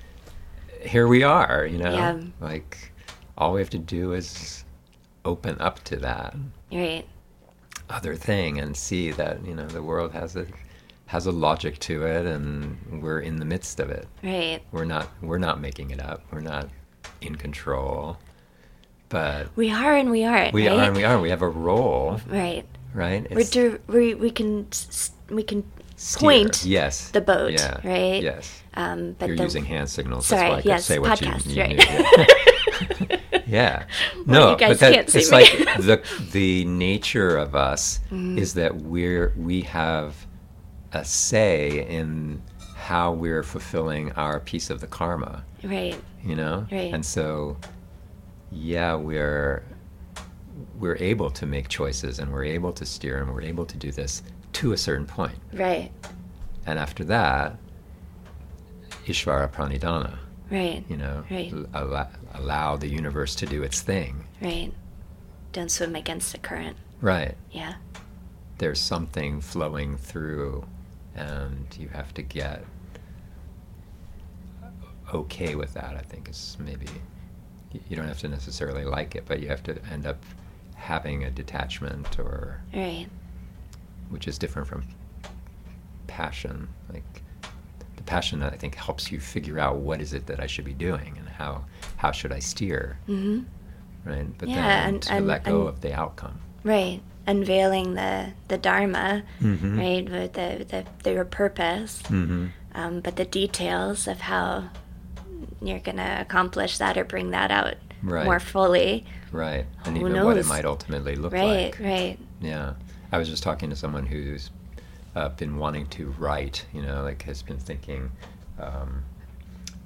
here 0.81 1.07
we 1.07 1.23
are, 1.23 1.65
you 1.65 1.77
know. 1.79 1.93
Yeah. 1.93 2.21
Like 2.39 2.91
all 3.37 3.53
we 3.53 3.61
have 3.61 3.69
to 3.71 3.79
do 3.79 4.13
is 4.13 4.63
open 5.25 5.57
up 5.59 5.83
to 5.85 5.95
that 5.97 6.35
right. 6.71 7.05
Other 7.89 8.15
thing 8.15 8.59
and 8.59 8.75
see 8.75 9.11
that 9.11 9.45
you 9.45 9.55
know 9.55 9.65
the 9.67 9.81
world 9.83 10.11
has 10.13 10.35
a 10.35 10.45
has 11.07 11.25
a 11.25 11.31
logic 11.31 11.79
to 11.79 12.05
it 12.05 12.25
and 12.25 13.01
we're 13.01 13.19
in 13.21 13.37
the 13.37 13.45
midst 13.45 13.79
of 13.79 13.89
it 13.89 14.07
Right. 14.23 14.59
we're 14.71 14.83
not 14.85 15.07
we're 15.21 15.37
not 15.37 15.61
making 15.61 15.91
it 15.91 16.01
up 16.01 16.21
we're 16.31 16.41
not 16.41 16.67
in 17.21 17.35
control 17.35 18.17
but 19.09 19.47
We 19.55 19.71
are 19.71 19.95
and 19.95 20.11
we 20.11 20.25
aren't. 20.25 20.53
we 20.53 20.67
right? 20.67 20.77
are 20.79 20.83
and 20.87 20.95
we 20.97 21.03
are 21.05 21.19
we 21.21 21.29
have 21.29 21.41
a 21.41 21.47
role 21.47 22.19
Right. 22.27 22.65
right 22.93 23.25
We're 23.31 23.45
dir- 23.45 23.79
we 23.87 24.15
we 24.15 24.31
can 24.31 24.67
we 25.29 25.43
can 25.43 25.63
steer. 25.95 26.19
point 26.19 26.65
yes 26.65 27.09
the 27.11 27.21
boat, 27.21 27.53
yeah 27.53 27.79
right? 27.87 28.21
yes 28.21 28.61
Um, 28.73 29.15
but 29.17 29.27
you're 29.29 29.37
the, 29.37 29.43
using 29.43 29.63
hand 29.65 29.89
signals 29.89 30.27
Sorry, 30.27 30.41
that's 30.41 30.51
why 30.51 30.57
I 30.57 30.61
could 30.61 30.65
yes, 30.67 30.85
say 30.85 30.99
what 30.99 31.19
podcast, 31.19 31.45
you, 31.47 31.53
you 31.53 31.61
right. 31.61 31.77
knew. 32.99 33.07
Yeah. 33.09 33.17
yeah. 33.47 33.85
Well, 34.15 34.25
No, 34.25 34.51
you 34.51 34.57
guys 34.57 34.69
but 34.69 34.79
that, 34.79 34.93
can't 34.93 35.09
see 35.09 35.19
it's 35.19 35.31
me. 35.31 35.37
like 35.37 35.77
the 35.79 36.01
the 36.31 36.65
nature 36.65 37.37
of 37.37 37.55
us 37.55 37.99
Mm-hmm. 38.11 38.37
is 38.37 38.53
that 38.55 38.75
we're 38.75 39.33
we 39.37 39.61
have 39.61 40.25
a 40.93 41.03
say 41.05 41.85
in 41.87 42.41
how 42.75 43.11
we're 43.11 43.43
fulfilling 43.43 44.11
our 44.13 44.39
piece 44.39 44.69
of 44.69 44.79
the 44.79 44.87
karma, 44.87 45.43
right. 45.63 45.99
you 46.23 46.35
know? 46.35 46.65
Right. 46.71 46.93
And 46.93 47.05
so 47.05 47.57
yeah, 48.51 48.95
we're 48.95 49.63
we're 50.79 50.97
able 50.97 51.29
to 51.31 51.45
make 51.45 51.67
choices 51.67 52.19
and 52.19 52.31
we're 52.31 52.45
able 52.45 52.71
to 52.73 52.85
steer 52.85 53.21
and 53.21 53.33
we're 53.33 53.41
able 53.41 53.65
to 53.65 53.77
do 53.77 53.91
this 53.91 54.23
to 54.53 54.71
a 54.73 54.77
certain 54.77 55.05
point. 55.05 55.35
Right. 55.53 55.91
And 56.65 56.79
after 56.79 57.03
that, 57.05 57.57
Ishvara 59.05 59.51
Pranidhana, 59.51 60.17
Right. 60.51 60.83
you 60.89 60.97
know, 60.97 61.23
Right. 61.29 61.53
Allow 62.37 62.77
the 62.77 62.87
universe 62.87 63.35
to 63.35 63.45
do 63.45 63.63
its 63.63 63.81
thing. 63.81 64.25
Right. 64.41 64.71
Don't 65.53 65.71
swim 65.71 65.95
against 65.95 66.31
the 66.31 66.37
current. 66.37 66.77
Right. 67.01 67.35
Yeah. 67.51 67.75
There's 68.57 68.79
something 68.79 69.41
flowing 69.41 69.97
through, 69.97 70.65
and 71.15 71.65
you 71.79 71.87
have 71.89 72.13
to 72.15 72.21
get 72.21 72.63
okay 75.13 75.55
with 75.55 75.73
that. 75.73 75.95
I 75.95 76.01
think 76.01 76.29
is 76.29 76.57
maybe 76.59 76.87
you 77.89 77.95
don't 77.95 78.07
have 78.07 78.19
to 78.19 78.27
necessarily 78.27 78.83
like 78.83 79.15
it, 79.15 79.23
but 79.27 79.39
you 79.39 79.47
have 79.49 79.63
to 79.63 79.77
end 79.91 80.05
up 80.05 80.23
having 80.75 81.23
a 81.23 81.31
detachment, 81.31 82.19
or 82.19 82.61
Right. 82.73 83.07
which 84.09 84.27
is 84.27 84.37
different 84.37 84.67
from 84.67 84.83
passion. 86.07 86.67
Like 86.91 87.21
the 88.07 88.39
that 88.39 88.53
I 88.53 88.55
think, 88.57 88.73
helps 88.75 89.11
you 89.11 89.19
figure 89.19 89.59
out 89.59 89.77
what 89.77 90.01
is 90.01 90.13
it 90.13 90.25
that 90.27 90.39
I 90.39 90.47
should 90.47 90.65
be 90.65 90.73
doing 90.73 91.15
and 91.17 91.27
how 91.29 91.65
how 91.97 92.11
should 92.11 92.31
I 92.31 92.39
steer, 92.39 92.97
Mm-hmm. 93.07 94.09
right? 94.09 94.37
But 94.37 94.49
Yeah, 94.49 94.55
then 94.55 94.93
and- 94.95 95.01
to 95.03 95.13
and- 95.13 95.27
let 95.27 95.43
go 95.43 95.59
and- 95.61 95.69
of 95.69 95.81
the 95.81 95.93
outcome. 95.93 96.39
Right. 96.63 97.01
Unveiling 97.27 97.93
the 97.95 98.27
the 98.47 98.57
dharma, 98.57 99.23
Mhm. 99.41 99.77
right? 99.77 100.09
With 100.09 100.33
the 100.33 100.65
the 100.67 100.85
their 101.03 101.25
purpose, 101.25 102.01
Mm-hmm. 102.03 102.47
um, 102.73 103.01
but 103.01 103.15
the 103.17 103.25
details 103.25 104.07
of 104.07 104.21
how 104.21 104.69
you're 105.61 105.79
gonna 105.79 106.17
accomplish 106.21 106.77
that 106.77 106.97
or 106.97 107.03
bring 107.03 107.31
that 107.31 107.51
out 107.51 107.75
Right. 108.01 108.25
more 108.25 108.39
fully. 108.39 109.05
Right, 109.31 109.65
and 109.85 109.97
Who 109.97 110.07
even 110.07 110.23
what 110.23 110.37
it 110.37 110.45
might 110.47 110.65
ultimately 110.65 111.15
look 111.15 111.33
Right. 111.33 111.65
like. 111.77 111.79
Right. 111.79 112.17
Yeah, 112.39 112.73
I 113.11 113.17
was 113.17 113.27
just 113.27 113.43
talking 113.43 113.69
to 113.69 113.75
someone 113.75 114.05
who's 114.05 114.49
uh, 115.17 115.29
been 115.29 115.57
wanting 115.57 115.87
to 115.87 116.07
write. 116.19 116.65
You 116.73 116.81
know, 116.83 117.03
like 117.03 117.23
has 117.23 117.41
been 117.41 117.57
thinking, 117.57 118.11
um, 118.59 119.03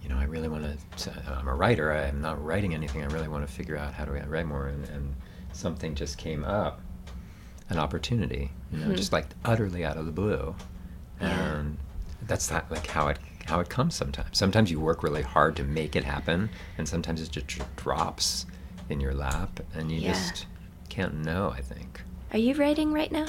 you 0.03 0.09
know, 0.09 0.17
I 0.17 0.25
really 0.25 0.49
want 0.49 0.63
to. 0.97 1.13
I'm 1.39 1.47
a 1.47 1.55
writer. 1.55 1.91
I'm 1.93 2.21
not 2.21 2.43
writing 2.43 2.73
anything. 2.73 3.01
I 3.01 3.05
really 3.07 3.27
want 3.27 3.47
to 3.47 3.51
figure 3.53 3.77
out 3.77 3.93
how 3.93 4.05
do 4.05 4.15
I 4.15 4.25
write 4.25 4.45
more. 4.45 4.67
And, 4.67 4.87
and 4.89 5.15
something 5.53 5.95
just 5.95 6.17
came 6.17 6.43
up, 6.43 6.81
an 7.69 7.77
opportunity. 7.79 8.51
You 8.71 8.79
know, 8.79 8.87
Hmm. 8.87 8.95
just 8.95 9.11
like 9.13 9.27
utterly 9.45 9.85
out 9.85 9.97
of 9.97 10.05
the 10.05 10.11
blue, 10.11 10.55
and 11.19 11.77
that's 12.27 12.51
not 12.51 12.69
like 12.71 12.87
how 12.87 13.07
it 13.07 13.17
how 13.45 13.59
it 13.59 13.69
comes 13.69 13.95
sometimes. 13.95 14.37
Sometimes 14.37 14.69
you 14.71 14.79
work 14.79 15.01
really 15.03 15.23
hard 15.23 15.55
to 15.57 15.63
make 15.63 15.95
it 15.95 16.03
happen, 16.03 16.49
and 16.77 16.87
sometimes 16.87 17.21
it 17.21 17.31
just 17.31 17.47
drops 17.75 18.45
in 18.89 18.99
your 18.99 19.13
lap, 19.13 19.59
and 19.75 19.91
you 19.91 19.99
Yeah. 19.99 20.13
just 20.13 20.45
can't 20.89 21.15
know. 21.25 21.53
I 21.55 21.61
think. 21.61 22.01
Are 22.33 22.37
you 22.37 22.53
writing 22.55 22.93
right 22.93 23.11
now? 23.11 23.25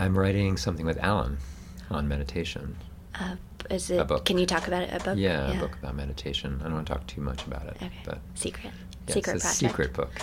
I'm 0.00 0.16
writing 0.16 0.56
something 0.56 0.86
with 0.86 0.96
Alan 0.98 1.36
on 1.90 2.08
meditation. 2.08 2.74
Uh, 3.14 3.36
is 3.68 3.90
it? 3.90 4.06
book. 4.06 4.24
Can 4.24 4.38
you 4.38 4.46
talk 4.46 4.66
about 4.66 4.82
it? 4.82 4.90
A 4.98 5.04
book? 5.04 5.18
Yeah, 5.18 5.52
a 5.52 5.60
book 5.60 5.76
about 5.78 5.94
meditation. 5.94 6.58
I 6.60 6.64
don't 6.64 6.72
want 6.74 6.86
to 6.86 6.92
talk 6.94 7.06
too 7.06 7.20
much 7.20 7.46
about 7.46 7.66
it, 7.66 7.76
Okay. 7.76 7.90
but 8.06 8.18
Secret. 8.34 8.72
yeah, 9.08 9.14
secret 9.14 9.36
it's 9.36 9.44
a 9.44 9.48
project. 9.48 9.56
secret 9.58 9.92
book. 9.92 10.12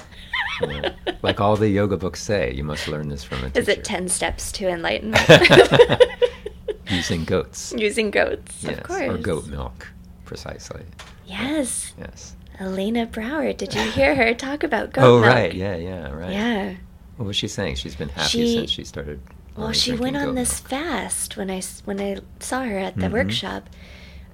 Know, 0.59 0.89
like 1.21 1.39
all 1.39 1.55
the 1.55 1.69
yoga 1.69 1.97
books 1.97 2.19
say, 2.19 2.51
you 2.51 2.63
must 2.63 2.87
learn 2.87 3.09
this 3.09 3.23
from 3.23 3.43
a 3.43 3.49
teacher. 3.51 3.59
Is 3.59 3.67
it 3.67 3.83
ten 3.83 4.09
steps 4.09 4.51
to 4.53 4.67
enlightenment? 4.67 5.21
Using 6.89 7.25
goats. 7.25 7.75
Using 7.77 8.09
goats, 8.09 8.63
yes, 8.63 8.79
of 8.79 8.83
course. 8.83 9.01
or 9.07 9.17
goat 9.19 9.45
milk, 9.45 9.87
precisely. 10.25 10.81
Yes. 11.27 11.93
Yes. 11.99 12.35
Elena 12.59 13.05
Brower. 13.05 13.53
Did 13.53 13.75
you 13.75 13.81
hear 13.91 14.15
her 14.15 14.33
talk 14.33 14.63
about 14.63 14.93
goat 14.93 15.03
oh 15.03 15.19
milk? 15.21 15.25
Oh 15.31 15.35
right, 15.35 15.53
yeah, 15.53 15.75
yeah, 15.75 16.09
right. 16.11 16.31
Yeah. 16.31 16.73
What 17.17 17.27
was 17.27 17.35
she 17.35 17.47
saying? 17.47 17.75
She's 17.75 17.95
been 17.95 18.09
happy 18.09 18.27
She- 18.29 18.55
since 18.55 18.71
she 18.71 18.83
started. 18.83 19.19
Well, 19.57 19.71
she 19.73 19.93
went 19.93 20.15
on 20.15 20.25
goat 20.27 20.35
this 20.35 20.61
milk. 20.61 20.69
fast 20.69 21.35
when 21.37 21.49
I 21.49 21.61
when 21.85 21.99
I 21.99 22.17
saw 22.39 22.63
her 22.63 22.77
at 22.77 22.95
the 22.97 23.07
Mhm. 23.07 23.11
workshop. 23.11 23.69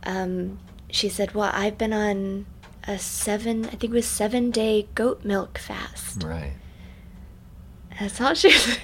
Um, 0.06 0.60
she 0.90 1.08
said, 1.10 1.34
"Well, 1.34 1.50
I've 1.54 1.78
been 1.78 1.94
on 1.94 2.46
a 2.86 3.00
seven, 3.00 3.66
I 3.66 3.70
think 3.70 3.86
it 3.86 3.92
was 3.92 4.06
seven 4.06 4.52
day 4.52 4.88
goat 4.96 5.24
milk 5.24 5.58
fast." 5.58 6.24
Right. 6.24 6.54
That's 8.00 8.20
all 8.20 8.34
she 8.34 8.48
was, 8.50 8.78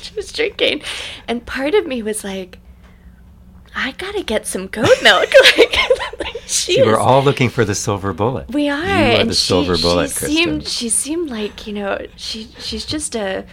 she 0.00 0.14
was 0.14 0.32
drinking, 0.32 0.82
and 1.26 1.44
part 1.44 1.74
of 1.74 1.86
me 1.86 2.02
was 2.02 2.22
like, 2.22 2.58
"I 3.74 3.92
gotta 3.92 4.22
get 4.22 4.46
some 4.46 4.66
goat 4.68 5.02
milk." 5.02 5.28
like, 5.56 5.76
she 6.46 6.74
See, 6.74 6.82
we're 6.82 6.96
all 6.98 7.22
looking 7.22 7.48
for 7.48 7.64
the 7.64 7.74
silver 7.74 8.12
bullet. 8.12 8.52
We 8.52 8.68
are, 8.68 8.84
You 8.84 8.90
are 8.90 9.20
and 9.20 9.30
the 9.30 9.34
she, 9.34 9.46
silver 9.48 9.76
bullet, 9.76 10.10
she 10.10 10.14
Kristen. 10.14 10.36
seemed 10.36 10.68
she 10.68 10.88
seemed 10.88 11.30
like 11.30 11.66
you 11.66 11.72
know 11.72 11.98
she 12.16 12.48
she's 12.60 12.84
just 12.84 13.14
a 13.16 13.44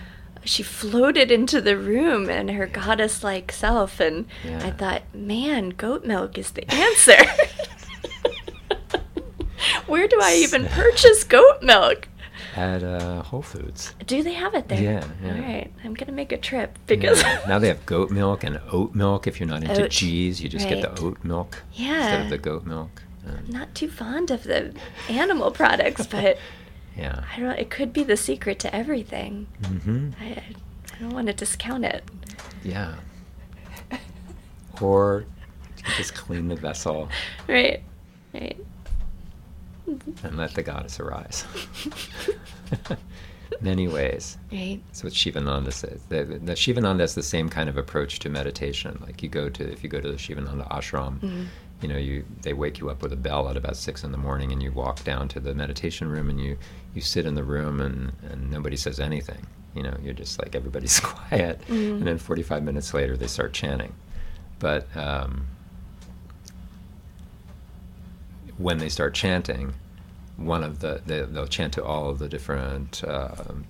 she 0.45 0.63
floated 0.63 1.31
into 1.31 1.59
the 1.59 1.77
room 1.77 2.29
in 2.29 2.47
her 2.49 2.67
goddess 2.67 3.23
like 3.23 3.51
self, 3.51 3.99
and 3.99 4.27
I 4.45 4.71
thought, 4.71 5.01
man, 5.13 5.69
goat 5.69 6.05
milk 6.05 6.37
is 6.37 6.51
the 6.51 6.69
answer. 6.71 7.17
Where 9.87 10.07
do 10.07 10.19
I 10.21 10.35
even 10.35 10.65
purchase 10.65 11.23
goat 11.23 11.61
milk? 11.61 12.07
At 12.55 12.83
uh, 12.83 13.21
Whole 13.23 13.41
Foods. 13.41 13.93
Do 14.05 14.23
they 14.23 14.33
have 14.33 14.53
it 14.53 14.67
there? 14.69 14.81
Yeah, 14.81 15.05
yeah. 15.23 15.33
All 15.33 15.39
right, 15.41 15.73
I'm 15.83 15.93
gonna 15.93 16.11
make 16.11 16.31
a 16.31 16.37
trip 16.37 16.77
because 16.87 17.21
Yeah. 17.21 17.41
now 17.47 17.59
they 17.59 17.67
have 17.67 17.85
goat 17.85 18.11
milk 18.11 18.43
and 18.43 18.59
oat 18.71 18.95
milk. 18.95 19.27
If 19.27 19.39
you're 19.39 19.49
not 19.49 19.63
into 19.63 19.83
Oat, 19.85 19.91
cheese, 19.91 20.41
you 20.41 20.47
just 20.49 20.67
get 20.69 20.81
the 20.81 20.91
oat 21.03 21.17
milk 21.23 21.63
instead 21.71 21.85
Yeah. 21.87 22.23
of 22.23 22.29
the 22.29 22.37
goat 22.37 22.65
milk. 22.65 23.01
I'm 23.27 23.45
not 23.51 23.73
too 23.73 23.89
fond 23.89 24.29
of 24.31 24.43
the 24.43 24.73
animal 25.09 25.51
products, 25.51 26.05
but 26.07 26.37
yeah. 26.97 27.23
I 27.35 27.39
don't. 27.39 27.57
It 27.59 27.69
could 27.69 27.93
be 27.93 28.03
the 28.03 28.17
secret 28.17 28.59
to 28.59 28.75
everything. 28.75 29.47
hmm 29.65 30.09
I, 30.19 30.41
I 30.93 30.99
don't 30.99 31.13
want 31.13 31.27
to 31.27 31.33
discount 31.33 31.85
it. 31.85 32.03
Yeah. 32.63 32.95
Or 34.81 35.25
just 35.97 36.15
clean 36.15 36.47
the 36.47 36.55
vessel 36.55 37.09
Right. 37.47 37.81
Right. 38.33 38.57
and 39.87 40.37
let 40.37 40.53
the 40.55 40.63
goddess 40.63 40.99
arise. 40.99 41.45
Many 43.61 43.87
ways. 43.87 44.37
Right. 44.51 44.81
That's 44.87 45.03
what 45.03 45.13
Shivananda 45.13 45.71
says. 45.71 46.01
The, 46.09 46.25
the 46.25 46.55
Shivananda 46.55 47.03
has 47.03 47.15
the 47.15 47.23
same 47.23 47.47
kind 47.47 47.69
of 47.69 47.77
approach 47.77 48.19
to 48.19 48.29
meditation. 48.29 49.01
Like 49.05 49.21
you 49.23 49.29
go 49.29 49.49
to, 49.49 49.71
if 49.71 49.83
you 49.83 49.89
go 49.89 50.01
to 50.01 50.11
the 50.11 50.17
Shivananda 50.17 50.65
ashram, 50.71 51.19
Mhm. 51.19 51.45
You 51.85 51.93
know, 51.93 51.99
you 51.99 52.25
they 52.41 52.51
wake 52.53 52.79
you 52.79 52.89
up 52.89 53.03
with 53.03 53.13
a 53.13 53.15
bell 53.15 53.47
at 53.47 53.55
about 53.55 53.77
six 53.77 54.03
in 54.03 54.11
the 54.11 54.17
morning, 54.17 54.51
and 54.51 54.63
you 54.63 54.71
walk 54.71 55.03
down 55.03 55.27
to 55.27 55.39
the 55.39 55.53
meditation 55.53 56.09
room, 56.09 56.31
and 56.31 56.39
you 56.39 56.57
you 56.95 57.01
sit 57.01 57.27
in 57.27 57.35
the 57.35 57.43
room, 57.43 57.79
and 57.79 58.11
and 58.31 58.49
nobody 58.49 58.75
says 58.75 58.99
anything. 58.99 59.45
You 59.75 59.83
know, 59.83 59.95
you're 60.01 60.15
just 60.15 60.39
like 60.39 60.55
everybody's 60.55 60.99
quiet, 61.11 61.61
Mhm. 61.67 61.97
and 61.99 62.07
then 62.07 62.17
45 62.17 62.63
minutes 62.63 62.91
later 62.95 63.15
they 63.15 63.27
start 63.27 63.53
chanting. 63.53 63.93
But 64.57 64.87
um, 64.97 65.45
when 68.57 68.79
they 68.79 68.89
start 68.89 69.13
chanting, 69.13 69.75
one 70.37 70.63
of 70.63 70.79
the 70.79 71.01
they, 71.05 71.21
they'll 71.21 71.45
chant 71.45 71.73
to 71.73 71.83
all 71.83 72.09
of 72.09 72.17
the 72.17 72.27
different 72.27 73.03
um 73.07 73.63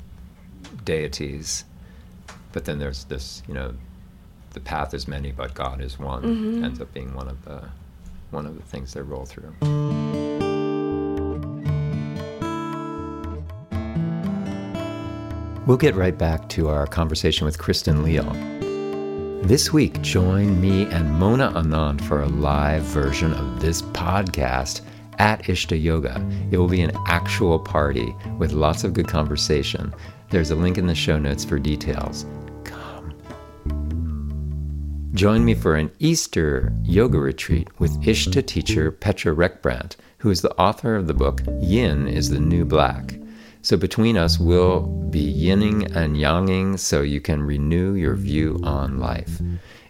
deities, 0.85 1.65
but 2.53 2.63
then 2.63 2.79
there's 2.79 3.03
this 3.05 3.43
you 3.45 3.53
know 3.53 3.73
the 4.53 4.61
path 4.61 4.93
is 4.93 5.05
many, 5.05 5.33
but 5.33 5.53
God 5.53 5.81
is 5.81 5.99
one 5.99 6.23
Mm-hmm. 6.23 6.63
ends 6.63 6.79
up 6.79 6.93
being 6.93 7.13
one 7.13 7.27
of 7.27 7.43
the 7.43 7.67
one 8.35 8.45
of 8.45 8.55
the 8.55 8.61
things 8.61 8.93
they 8.93 9.01
roll 9.01 9.25
through. 9.25 9.51
We'll 15.65 15.77
get 15.77 15.95
right 15.95 16.15
back 16.15 16.47
to 16.49 16.67
our 16.67 16.85
conversation 16.85 17.45
with 17.45 17.57
Kristen 17.57 18.03
Leal. 18.03 18.29
This 19.47 19.73
week, 19.73 19.99
join 20.01 20.61
me 20.61 20.85
and 20.85 21.11
Mona 21.11 21.51
Anand 21.53 22.01
for 22.01 22.21
a 22.21 22.27
live 22.27 22.83
version 22.83 23.33
of 23.33 23.61
this 23.61 23.81
podcast 23.81 24.81
at 25.17 25.43
Ishta 25.43 25.81
Yoga. 25.81 26.23
It 26.51 26.57
will 26.57 26.67
be 26.67 26.81
an 26.81 26.91
actual 27.07 27.57
party 27.57 28.13
with 28.37 28.51
lots 28.51 28.83
of 28.83 28.93
good 28.93 29.07
conversation. 29.07 29.93
There's 30.29 30.51
a 30.51 30.55
link 30.55 30.77
in 30.77 30.87
the 30.87 30.95
show 30.95 31.17
notes 31.17 31.45
for 31.45 31.57
details. 31.57 32.25
Join 35.15 35.45
me 35.45 35.53
for 35.53 35.75
an 35.75 35.91
Easter 35.99 36.73
yoga 36.83 37.17
retreat 37.17 37.69
with 37.79 38.01
Ishta 38.01 38.45
teacher 38.45 38.91
Petra 38.91 39.33
Reckbrandt, 39.33 39.95
who 40.17 40.29
is 40.29 40.41
the 40.41 40.53
author 40.57 40.97
of 40.97 41.07
the 41.07 41.13
book 41.13 41.41
Yin 41.61 42.05
is 42.05 42.29
the 42.29 42.39
New 42.41 42.65
Black. 42.65 43.17
So 43.61 43.77
between 43.77 44.17
us, 44.17 44.37
we'll 44.37 44.81
be 44.81 45.33
yinning 45.33 45.89
and 45.95 46.17
yanging 46.17 46.77
so 46.77 47.01
you 47.01 47.21
can 47.21 47.41
renew 47.41 47.93
your 47.93 48.15
view 48.15 48.59
on 48.63 48.99
life. 48.99 49.39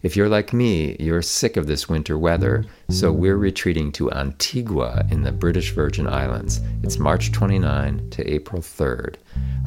If 0.04 0.16
you're 0.16 0.30
like 0.30 0.54
me, 0.54 0.96
you're 1.00 1.24
sick 1.24 1.58
of 1.58 1.66
this 1.66 1.90
winter 1.90 2.20
weather, 2.20 2.64
so 2.90 3.12
we're 3.12 3.38
retreating 3.38 3.92
to 3.94 4.12
Antigua 4.12 5.08
in 5.10 5.24
the 5.24 5.32
British 5.32 5.72
Virgin 5.72 6.06
Islands. 6.06 6.62
It's 6.84 7.00
March 7.00 7.32
29 7.32 8.12
to 8.12 8.32
April 8.32 8.62
3rd. 8.62 9.16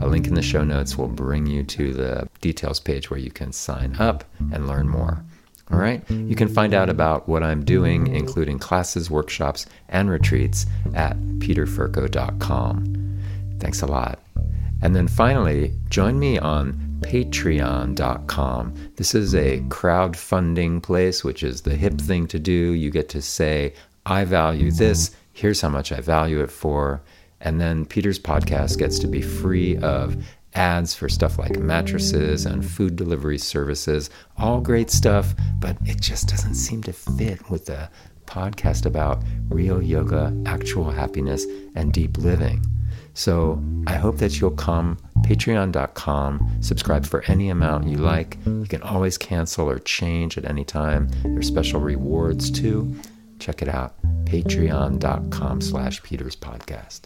A 0.00 0.06
link 0.06 0.28
in 0.28 0.34
the 0.34 0.40
show 0.42 0.62
notes 0.62 0.96
will 0.96 1.08
bring 1.08 1.46
you 1.46 1.64
to 1.64 1.92
the 1.92 2.28
details 2.40 2.78
page 2.78 3.10
where 3.10 3.18
you 3.18 3.32
can 3.32 3.50
sign 3.50 3.96
up 3.96 4.22
and 4.52 4.68
learn 4.68 4.88
more. 4.88 5.24
All 5.70 5.78
right? 5.78 6.02
You 6.10 6.34
can 6.34 6.48
find 6.48 6.72
out 6.72 6.88
about 6.88 7.28
what 7.28 7.42
I'm 7.42 7.64
doing, 7.64 8.06
including 8.06 8.58
classes, 8.58 9.10
workshops, 9.10 9.66
and 9.88 10.08
retreats, 10.08 10.64
at 10.94 11.16
peterfurco.com. 11.38 13.18
Thanks 13.60 13.82
a 13.82 13.86
lot. 13.86 14.18
And 14.80 14.96
then 14.96 15.08
finally, 15.08 15.74
join 15.90 16.18
me 16.18 16.38
on 16.38 16.98
patreon.com. 17.00 18.74
This 18.96 19.14
is 19.14 19.34
a 19.34 19.60
crowdfunding 19.68 20.82
place, 20.82 21.22
which 21.22 21.42
is 21.42 21.62
the 21.62 21.76
hip 21.76 22.00
thing 22.00 22.26
to 22.28 22.38
do. 22.38 22.72
You 22.72 22.90
get 22.90 23.08
to 23.10 23.22
say, 23.22 23.74
I 24.06 24.24
value 24.24 24.70
this, 24.70 25.14
here's 25.32 25.60
how 25.60 25.68
much 25.68 25.92
I 25.92 26.00
value 26.00 26.42
it 26.42 26.50
for. 26.50 27.02
And 27.40 27.60
then 27.60 27.84
Peter's 27.86 28.18
podcast 28.18 28.78
gets 28.78 28.98
to 29.00 29.06
be 29.06 29.22
free 29.22 29.76
of 29.78 30.16
ads 30.58 30.92
for 30.92 31.08
stuff 31.08 31.38
like 31.38 31.56
mattresses 31.56 32.44
and 32.44 32.68
food 32.68 32.96
delivery 32.96 33.38
services. 33.38 34.10
All 34.36 34.60
great 34.60 34.90
stuff, 34.90 35.34
but 35.60 35.76
it 35.86 36.00
just 36.00 36.28
doesn't 36.28 36.56
seem 36.56 36.82
to 36.82 36.92
fit 36.92 37.48
with 37.48 37.66
the 37.66 37.88
podcast 38.26 38.84
about 38.84 39.22
real 39.48 39.80
yoga, 39.80 40.36
actual 40.44 40.90
happiness, 40.90 41.46
and 41.76 41.92
deep 41.92 42.18
living. 42.18 42.60
So 43.14 43.62
I 43.86 43.94
hope 43.94 44.18
that 44.18 44.40
you'll 44.40 44.50
come 44.50 44.98
patreon.com, 45.20 46.58
subscribe 46.60 47.06
for 47.06 47.22
any 47.24 47.50
amount 47.50 47.86
you 47.86 47.98
like. 47.98 48.38
You 48.46 48.66
can 48.68 48.82
always 48.82 49.16
cancel 49.18 49.68
or 49.68 49.78
change 49.78 50.38
at 50.38 50.44
any 50.44 50.64
time. 50.64 51.08
There's 51.22 51.46
special 51.46 51.80
rewards 51.80 52.50
too. 52.50 52.94
Check 53.38 53.62
it 53.62 53.68
out. 53.68 53.94
Patreon.com 54.24 55.60
slash 55.60 56.02
Peters 56.02 56.36
Podcast. 56.36 57.02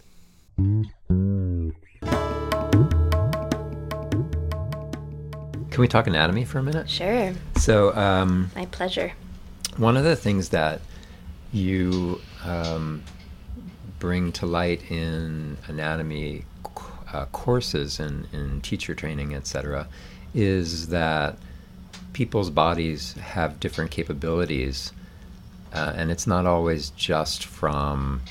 Can 5.73 5.81
we 5.81 5.87
talk 5.87 6.05
anatomy 6.05 6.45
for 6.45 6.59
a 6.59 6.63
minute? 6.63 6.87
Sure. 6.87 7.33
So, 7.57 7.95
um, 7.95 8.51
My 8.55 8.67
pleasure. 8.67 9.13
one 9.77 9.97
of 9.97 10.03
the 10.03 10.15
things 10.15 10.49
that 10.49 10.81
you 11.51 12.21
um, 12.45 13.01
bring 13.97 14.31
to 14.33 14.45
light 14.45 14.91
in 14.91 15.57
anatomy 15.65 16.45
uh, 17.11 17.25
courses 17.31 17.99
and 17.99 18.27
in 18.31 18.61
teacher 18.61 18.93
training, 18.93 19.33
etc., 19.33 19.87
is 20.35 20.89
that 20.89 21.39
people's 22.13 22.51
bodies 22.51 23.13
have 23.13 23.59
different 23.59 23.89
capabilities, 23.89 24.91
uh, 25.73 25.93
and 25.95 26.11
it's 26.11 26.27
not 26.27 26.45
always 26.45 26.91
just 26.91 27.45
from 27.45 28.21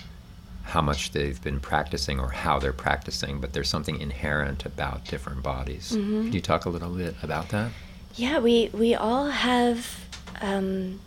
how 0.72 0.80
much 0.80 1.12
they've 1.12 1.42
been 1.42 1.61
practicing 1.61 2.18
or 2.18 2.30
how 2.30 2.58
they're 2.58 2.72
practicing, 2.72 3.38
but 3.42 3.52
there's 3.52 3.68
something 3.68 4.00
inherent 4.00 4.64
about 4.64 5.04
different 5.04 5.42
bodies. 5.42 5.90
Could 5.90 6.32
you 6.32 6.40
talk 6.40 6.64
a 6.64 6.70
little 6.70 6.94
bit 6.94 7.14
about 7.22 7.50
that? 7.50 7.72
Yeah, 8.14 8.38
we 8.38 8.70
we 8.72 8.94
all 8.94 9.26
have 9.26 10.06
um, 10.40 10.98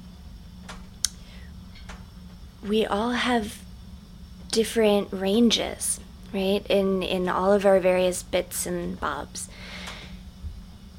we 2.68 2.86
all 2.86 3.14
have 3.14 3.58
different 4.52 5.08
ranges, 5.12 6.00
right? 6.32 6.64
In 6.70 7.02
in 7.02 7.28
all 7.28 7.52
of 7.52 7.66
our 7.66 7.80
various 7.80 8.22
bits 8.22 8.68
and 8.68 9.00
bobs, 9.00 9.50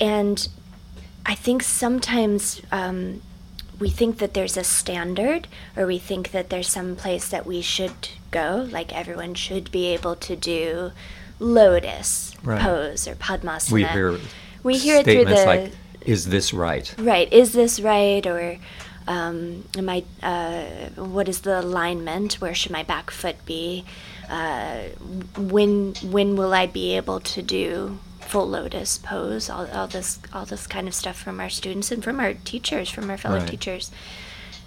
and 0.00 0.48
I 1.24 1.37
think 1.37 1.62
sometimes 1.62 2.62
um, 2.72 3.22
we 3.78 3.90
think 3.90 4.18
that 4.18 4.34
there's 4.34 4.56
a 4.56 4.64
standard, 4.64 5.48
or 5.76 5.86
we 5.86 5.98
think 5.98 6.30
that 6.30 6.50
there's 6.50 6.68
some 6.68 6.96
place 6.96 7.28
that 7.28 7.46
we 7.46 7.60
should 7.60 8.08
go, 8.30 8.66
like 8.70 8.94
everyone 8.94 9.34
should 9.34 9.70
be 9.70 9.86
able 9.86 10.16
to 10.16 10.36
do 10.36 10.92
lotus 11.38 12.34
Right. 12.42 12.60
pose 12.60 13.06
or 13.06 13.14
padmasana. 13.14 13.72
We 13.72 13.84
hear 13.84 14.18
we 14.62 14.78
hear 14.78 14.96
it 14.96 15.04
through 15.04 15.12
statements 15.14 15.40
the 15.42 15.46
like, 15.46 15.72
"Is 16.02 16.26
this 16.26 16.54
right?" 16.54 16.94
Right. 16.98 17.30
Is 17.32 17.52
this 17.52 17.80
right? 17.80 18.26
Or 18.26 18.58
um, 19.06 19.64
am 19.76 19.88
I? 19.88 20.04
Uh, 20.22 20.64
what 20.96 21.28
is 21.28 21.40
the 21.42 21.60
alignment? 21.60 22.34
Where 22.40 22.54
should 22.54 22.72
my 22.72 22.82
back 22.82 23.10
foot 23.10 23.36
be? 23.44 23.84
Uh, 24.28 24.88
when 25.36 25.94
when 26.02 26.34
will 26.36 26.52
I 26.52 26.66
be 26.66 26.96
able 26.96 27.20
to 27.20 27.42
do 27.42 27.98
full 28.26 28.48
lotus 28.48 28.98
pose? 28.98 29.48
All, 29.48 29.66
all 29.72 29.86
this 29.86 30.18
all 30.32 30.44
this 30.44 30.66
kind 30.66 30.86
of 30.88 30.94
stuff 30.94 31.16
from 31.16 31.40
our 31.40 31.48
students 31.50 31.90
and 31.90 32.02
from 32.04 32.20
our 32.20 32.34
teachers, 32.34 32.90
from 32.90 33.08
our 33.10 33.16
fellow 33.16 33.38
Right. 33.38 33.48
teachers. 33.48 33.90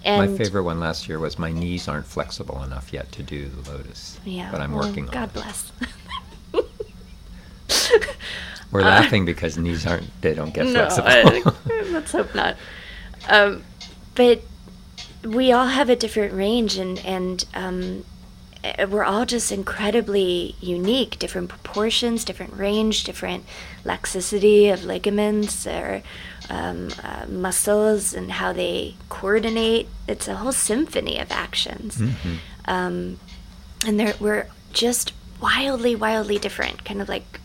My 0.04 0.26
favorite 0.28 0.62
one 0.62 0.80
last 0.80 1.08
year 1.08 1.18
was 1.18 1.38
my 1.38 1.52
knees 1.52 1.86
aren't 1.86 2.06
flexible 2.06 2.62
enough 2.62 2.90
yet 2.92 3.12
to 3.12 3.22
do 3.22 3.48
the 3.50 3.70
lotus. 3.70 4.18
yeah, 4.24 4.50
But 4.50 4.62
I'm 4.62 4.72
well, 4.72 4.88
working 4.88 5.04
on 5.04 5.10
it. 5.10 5.12
God 5.14 5.28
it. 5.28 5.32
bless. 5.34 5.72
We're 8.72 8.82
laughing 8.82 9.24
because 9.24 9.58
knees 9.58 9.84
aren't 9.86 10.08
they 10.22 10.32
don't 10.34 10.54
get 10.54 10.66
Uh, 10.66 10.70
no, 10.72 10.90
flexible. 10.90 11.54
I- 11.68 11.82
let's 11.90 12.12
hope 12.12 12.34
not. 12.34 12.56
Um, 13.28 13.64
but 14.14 14.42
we 15.24 15.52
all 15.52 15.66
have 15.66 15.90
a 15.90 15.96
different 15.96 16.32
range, 16.34 16.76
and 16.76 16.98
and 17.04 17.44
um, 17.54 18.04
we're 18.88 19.04
all 19.04 19.24
just 19.26 19.50
incredibly 19.52 20.54
unique. 20.60 21.18
Different 21.18 21.48
proportions, 21.48 22.24
different 22.24 22.52
range, 22.54 23.04
different 23.04 23.44
laxity 23.84 24.68
of 24.68 24.84
ligaments 24.84 25.66
or 25.66 26.02
um, 26.50 26.88
uh, 27.02 27.26
muscles, 27.28 28.12
and 28.12 28.32
how 28.32 28.52
they 28.52 28.96
coordinate. 29.08 29.88
It's 30.08 30.28
a 30.28 30.36
whole 30.36 30.52
symphony 30.52 31.18
of 31.18 31.30
actions. 31.30 31.96
Mhm. 31.96 32.36
Um, 32.66 33.18
and 33.86 34.14
we're 34.20 34.48
just 34.72 35.12
wildly, 35.40 35.94
wildly 35.96 36.38
different, 36.38 36.84
kind 36.84 37.00
of 37.00 37.08
like 37.08 37.40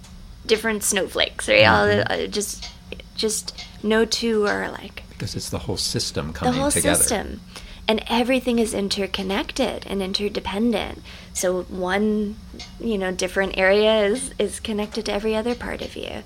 different 0.46 0.84
snowflakes, 0.84 1.48
right? 1.48 1.66
All 1.66 1.86
the, 1.86 2.12
uh, 2.12 2.28
just, 2.28 2.68
just 3.16 3.66
no 3.84 4.06
two 4.06 4.46
are 4.48 4.64
alike. 4.64 5.04
Because 5.10 5.34
it's 5.36 5.50
the 5.50 5.60
whole 5.60 5.78
system 5.78 6.28
The 6.28 6.34
coming 6.40 6.60
whole 6.60 6.72
together. 6.72 6.96
system, 6.98 7.42
and 7.88 8.04
everything 8.10 8.60
is 8.60 8.74
interconnected 8.74 9.86
and 9.88 10.02
interdependent. 10.02 11.02
So 11.34 11.64
one, 11.64 12.36
you 12.80 12.98
know, 12.98 13.12
different 13.12 13.58
area 13.58 14.04
is 14.06 14.32
is 14.40 14.60
connected 14.60 15.06
to 15.06 15.14
every 15.14 15.36
other 15.36 15.56
part 15.56 15.82
of 15.82 15.96
you, 15.96 16.24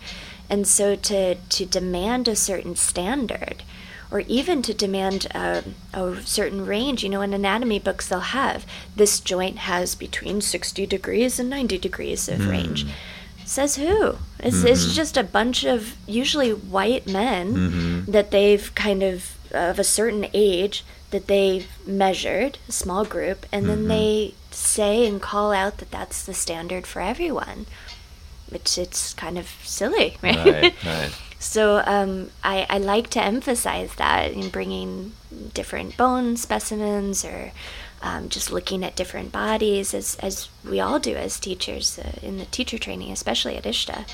and 0.50 0.68
so 0.68 0.96
to 0.96 1.36
to 1.36 1.66
demand 1.66 2.28
a 2.28 2.36
certain 2.36 2.76
standard. 2.76 3.64
Or 4.12 4.22
even 4.22 4.64
to 4.64 4.74
demand 4.74 5.28
a, 5.36 5.64
a 5.94 6.16
certain 6.26 6.66
range. 6.66 7.04
You 7.04 7.10
know, 7.10 7.22
in 7.22 7.32
anatomy 7.32 7.78
books, 7.78 8.10
they'll 8.10 8.22
have 8.42 8.66
this 8.96 9.20
joint 9.20 9.58
has 9.60 9.94
between 9.94 10.42
60 10.42 10.88
degrees 10.88 11.40
and 11.40 11.48
90 11.48 11.78
degrees 11.78 12.28
of 12.28 12.48
range. 12.50 12.88
Says 13.46 13.76
who? 13.76 14.16
It's, 14.40 14.64
it's 14.64 14.96
just 14.96 15.16
a 15.16 15.22
bunch 15.24 15.64
of 15.64 15.96
usually 16.08 16.52
white 16.52 17.06
men 17.06 17.54
Mhm. 17.56 18.06
that 18.12 18.32
they've 18.32 18.74
kind 18.74 19.04
of 19.04 19.36
of 19.52 19.78
a 19.78 19.84
certain 19.84 20.26
age 20.34 20.84
that 21.12 21.28
they've 21.28 21.68
measured 21.88 22.58
a 22.68 22.72
small 22.72 23.04
group 23.06 23.46
and 23.52 23.68
then 23.68 23.88
they 23.88 24.34
say 24.52 25.08
and 25.08 25.22
call 25.22 25.52
out 25.52 25.78
that 25.78 25.92
that's 25.92 26.24
the 26.24 26.34
standard 26.34 26.86
for 26.88 27.02
everyone 27.02 27.66
which 28.50 28.78
it's 28.78 29.14
kind 29.14 29.38
of 29.38 29.48
silly 29.64 30.18
right, 30.24 30.36
Right, 30.46 30.86
right. 30.86 31.12
so 31.40 31.82
um, 31.86 32.32
I, 32.44 32.66
I 32.70 32.78
like 32.80 33.10
to 33.12 33.24
emphasize 33.24 33.96
that 33.96 34.32
in 34.32 34.50
bringing 34.50 35.14
different 35.54 35.98
bone 35.98 36.36
specimens 36.38 37.24
or 37.24 37.52
um, 38.02 38.30
just 38.30 38.52
looking 38.52 38.84
at 38.84 38.96
different 38.96 39.32
bodies 39.32 39.94
as, 39.94 40.16
as 40.16 40.50
we 40.68 40.80
all 40.80 41.00
do 41.00 41.16
as 41.16 41.40
teachers 41.40 42.00
uh, 42.00 42.12
in 42.22 42.38
the 42.38 42.46
teacher 42.46 42.78
training 42.78 43.12
especially 43.12 43.56
at 43.58 43.64
ishta 43.66 44.06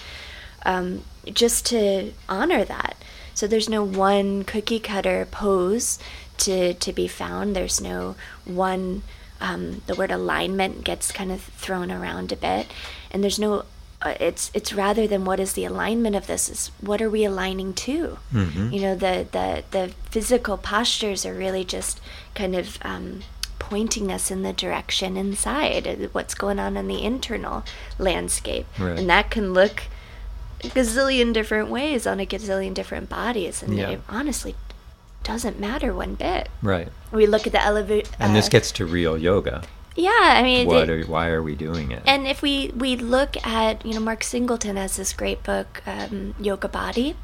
um, 0.65 1.03
just 1.31 1.65
to 1.67 2.11
honor 2.27 2.63
that. 2.63 2.95
So 3.35 3.47
there's 3.47 3.69
no 3.69 3.83
one 3.83 4.43
cookie 4.43 4.79
cutter 4.79 5.27
pose 5.29 5.99
to, 6.39 6.73
to 6.73 6.93
be 6.93 7.07
found. 7.07 7.55
There's 7.55 7.81
no 7.81 8.15
one, 8.45 9.03
um, 9.41 9.81
the 9.87 9.95
word 9.95 10.11
alignment 10.11 10.83
gets 10.83 11.11
kind 11.11 11.31
of 11.31 11.41
thrown 11.41 11.91
around 11.91 12.31
a 12.31 12.35
bit. 12.35 12.67
And 13.11 13.23
there's 13.23 13.39
no, 13.39 13.65
uh, 14.01 14.15
it's, 14.19 14.51
it's 14.53 14.73
rather 14.73 15.07
than 15.07 15.25
what 15.25 15.39
is 15.39 15.53
the 15.53 15.65
alignment 15.65 16.15
of 16.15 16.27
this, 16.27 16.49
is 16.49 16.71
what 16.81 17.01
are 17.01 17.09
we 17.09 17.25
aligning 17.25 17.73
to? 17.73 18.17
Mm-hmm. 18.33 18.71
You 18.71 18.81
know, 18.81 18.95
the, 18.95 19.27
the, 19.31 19.63
the 19.71 19.93
physical 20.09 20.57
postures 20.57 21.25
are 21.25 21.33
really 21.33 21.63
just 21.63 22.01
kind 22.33 22.55
of, 22.55 22.77
um, 22.81 23.21
pointing 23.57 24.11
us 24.11 24.29
in 24.29 24.43
the 24.43 24.53
direction 24.53 25.17
inside, 25.17 25.87
uh, 25.87 25.95
what's 26.11 26.35
going 26.35 26.59
on 26.59 26.77
in 26.77 26.87
the 26.87 27.01
internal 27.03 27.63
landscape. 27.97 28.67
Right. 28.77 28.99
And 28.99 29.09
that 29.09 29.31
can 29.31 29.53
look 29.53 29.83
a 30.63 30.67
gazillion 30.67 31.33
different 31.33 31.69
ways 31.69 32.05
on 32.05 32.19
a 32.19 32.27
gazillion 32.27 32.75
different 32.75 33.09
bodies. 33.09 33.63
And 33.63 33.75
Yeah. 33.75 33.89
it 33.91 34.01
honestly 34.07 34.55
doesn't 35.25 35.59
matter 35.59 35.93
one 35.93 36.15
bit. 36.15 36.47
Right. 36.61 36.87
We 37.11 37.25
look 37.27 37.45
at 37.45 37.51
the 37.51 37.61
elevate. 37.61 38.09
And 38.19 38.33
this 38.35 38.47
gets 38.47 38.71
to 38.73 38.85
real 38.85 39.17
yoga. 39.17 39.63
Yeah, 39.97 40.11
I 40.39 40.43
mean, 40.43 40.67
What 40.67 40.89
it- 40.89 40.89
are, 40.89 41.03
why 41.05 41.27
are 41.29 41.41
we 41.43 41.55
doing 41.55 41.91
it? 41.91 42.03
and 42.05 42.27
if 42.27 42.41
we 42.41 42.69
we 42.75 42.95
look 42.97 43.35
at 43.47 43.85
you 43.85 43.93
know 43.93 44.01
Mark 44.01 44.23
Singleton 44.23 44.75
has 44.75 44.97
this 44.97 45.13
great 45.13 45.41
book 45.43 45.81
um, 45.87 46.35
Yoga 46.39 46.67
Body, 46.67 47.15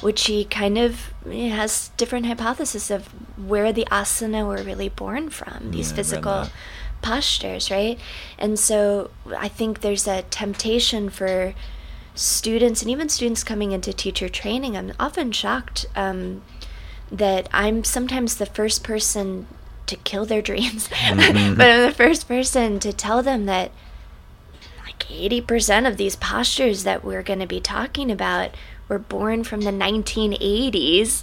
which 0.00 0.24
he 0.26 0.44
kind 0.46 0.78
of 0.78 1.12
has 1.30 1.90
different 1.98 2.24
hypotheses 2.26 2.90
of 2.90 3.08
where 3.36 3.70
the 3.72 3.86
asana 3.90 4.46
were 4.46 4.62
really 4.62 4.88
born 4.88 5.28
from 5.28 5.70
these 5.72 5.90
Yeah, 5.90 5.96
physical 5.96 6.48
postures, 7.02 7.70
right? 7.70 7.98
And 8.38 8.58
so 8.58 9.10
I 9.36 9.48
think 9.48 9.80
there's 9.82 10.08
a 10.08 10.22
temptation 10.30 11.10
for 11.10 11.52
students 12.14 12.80
and 12.80 12.90
even 12.90 13.10
students 13.10 13.44
coming 13.44 13.72
into 13.72 13.92
teacher 13.92 14.28
training. 14.30 14.74
I'm 14.76 14.92
often 14.98 15.32
shocked 15.32 15.84
um, 15.94 16.40
that 17.10 17.48
I'm 17.52 17.84
sometimes 17.84 18.36
the 18.36 18.46
first 18.46 18.82
person 18.82 19.46
to 19.86 19.96
kill 19.96 20.24
their 20.24 20.42
dreams, 20.42 20.88
Mm-hmm. 20.92 21.54
but 21.54 21.70
I'm 21.70 21.82
the 21.82 21.92
first 21.94 22.26
person 22.26 22.78
to 22.80 22.92
tell 22.92 23.22
them 23.22 23.46
that 23.46 23.70
like 24.84 24.98
80% 25.08 25.86
of 25.88 25.96
these 25.96 26.16
postures 26.16 26.82
that 26.84 27.04
we're 27.04 27.22
going 27.22 27.38
to 27.38 27.46
be 27.46 27.60
talking 27.60 28.10
about 28.10 28.50
were 28.88 28.98
born 28.98 29.44
from 29.44 29.62
the 29.62 29.70
1980s 29.70 31.22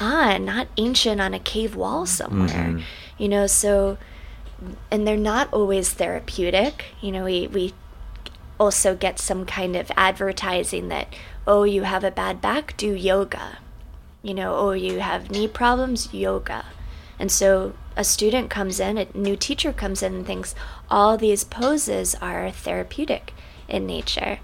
on, 0.00 0.44
not 0.44 0.68
ancient 0.76 1.20
on 1.20 1.34
a 1.34 1.38
cave 1.38 1.76
wall 1.76 2.06
somewhere. 2.06 2.80
You 3.18 3.28
know, 3.28 3.46
so 3.46 3.98
and 4.90 5.06
they're 5.06 5.16
not 5.16 5.52
always 5.52 5.92
therapeutic. 5.92 6.86
You 7.00 7.12
know, 7.12 7.24
we 7.24 7.46
we 7.48 7.72
also 8.58 8.94
get 8.94 9.18
some 9.18 9.44
kind 9.46 9.76
of 9.76 9.90
advertising 9.96 10.88
that 10.88 11.08
oh, 11.46 11.64
you 11.64 11.82
have 11.82 12.02
a 12.04 12.10
bad 12.10 12.40
back, 12.40 12.76
do 12.76 12.92
yoga. 12.94 13.58
You 14.24 14.32
know, 14.34 14.56
oh, 14.56 14.72
you 14.72 15.00
have 15.00 15.30
knee 15.30 15.46
problems, 15.46 16.12
yoga. 16.14 16.64
And 17.18 17.30
so 17.30 17.74
a 17.94 18.02
student 18.04 18.48
comes 18.50 18.80
in, 18.80 18.96
a 18.98 19.06
new 19.14 19.36
teacher 19.36 19.72
comes 19.72 20.02
in 20.02 20.14
and 20.14 20.26
thinks 20.26 20.54
all 20.90 21.16
these 21.18 21.44
poses 21.44 22.14
are 22.16 22.50
therapeutic 22.50 23.32
in 23.68 23.86
nature. 23.86 24.38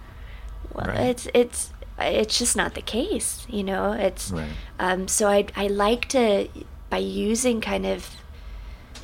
Well, 0.74 0.86
Right. 0.86 1.00
it's 1.10 1.26
it's 1.34 1.72
it's 1.98 2.38
just 2.38 2.56
not 2.56 2.74
the 2.74 2.82
case, 2.82 3.46
you 3.48 3.64
know. 3.64 3.92
It's 3.92 4.30
Right. 4.30 4.50
um, 4.78 5.08
so 5.08 5.28
I 5.28 5.46
I 5.56 5.66
like 5.66 6.06
to 6.10 6.48
by 6.90 6.98
using 6.98 7.60
kind 7.62 7.86
of 7.86 8.10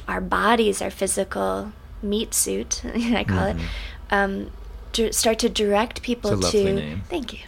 our 0.07 0.21
bodies, 0.21 0.83
our 0.83 0.91
physical 0.91 1.73
meat 2.03 2.35
suit, 2.35 2.83
I 3.23 3.25
call 3.25 3.47
it, 3.47 3.57
um, 4.11 4.51
start 5.13 5.39
to 5.41 5.49
direct 5.49 6.03
people 6.03 6.31
Mm-hmm. 6.33 6.51
To. 6.51 6.73
name. 6.75 7.03
Thank 7.09 7.33
you. 7.33 7.41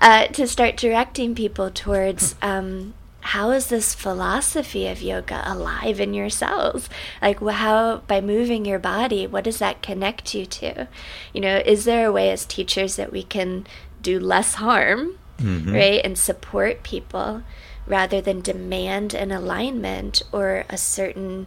Uh, 0.00 0.26
to 0.28 0.46
start 0.46 0.76
directing 0.76 1.34
people 1.34 1.70
towards 1.70 2.34
um, 2.42 2.94
how 3.20 3.50
is 3.50 3.66
this 3.68 3.94
philosophy 3.94 4.86
of 4.88 5.02
yoga 5.02 5.42
alive 5.44 6.00
in 6.00 6.14
your 6.14 6.30
cells? 6.30 6.88
Like, 7.20 7.40
how 7.40 7.98
by 8.06 8.20
moving 8.20 8.64
your 8.64 8.78
body, 8.78 9.26
what 9.26 9.44
does 9.44 9.58
that 9.58 9.82
connect 9.82 10.34
you 10.34 10.46
to? 10.46 10.88
You 11.34 11.40
know, 11.40 11.56
is 11.64 11.84
there 11.84 12.06
a 12.06 12.12
way 12.12 12.30
as 12.30 12.44
teachers 12.46 12.96
that 12.96 13.12
we 13.12 13.22
can 13.22 13.66
do 14.02 14.18
less 14.18 14.54
harm, 14.54 15.18
Mhm. 15.38 15.72
right, 15.74 16.00
and 16.04 16.16
support 16.18 16.82
people 16.82 17.42
rather 17.86 18.20
than 18.20 18.40
demand 18.40 19.14
an 19.14 19.30
alignment 19.32 20.22
or 20.32 20.64
a 20.70 20.76
certain 20.76 21.46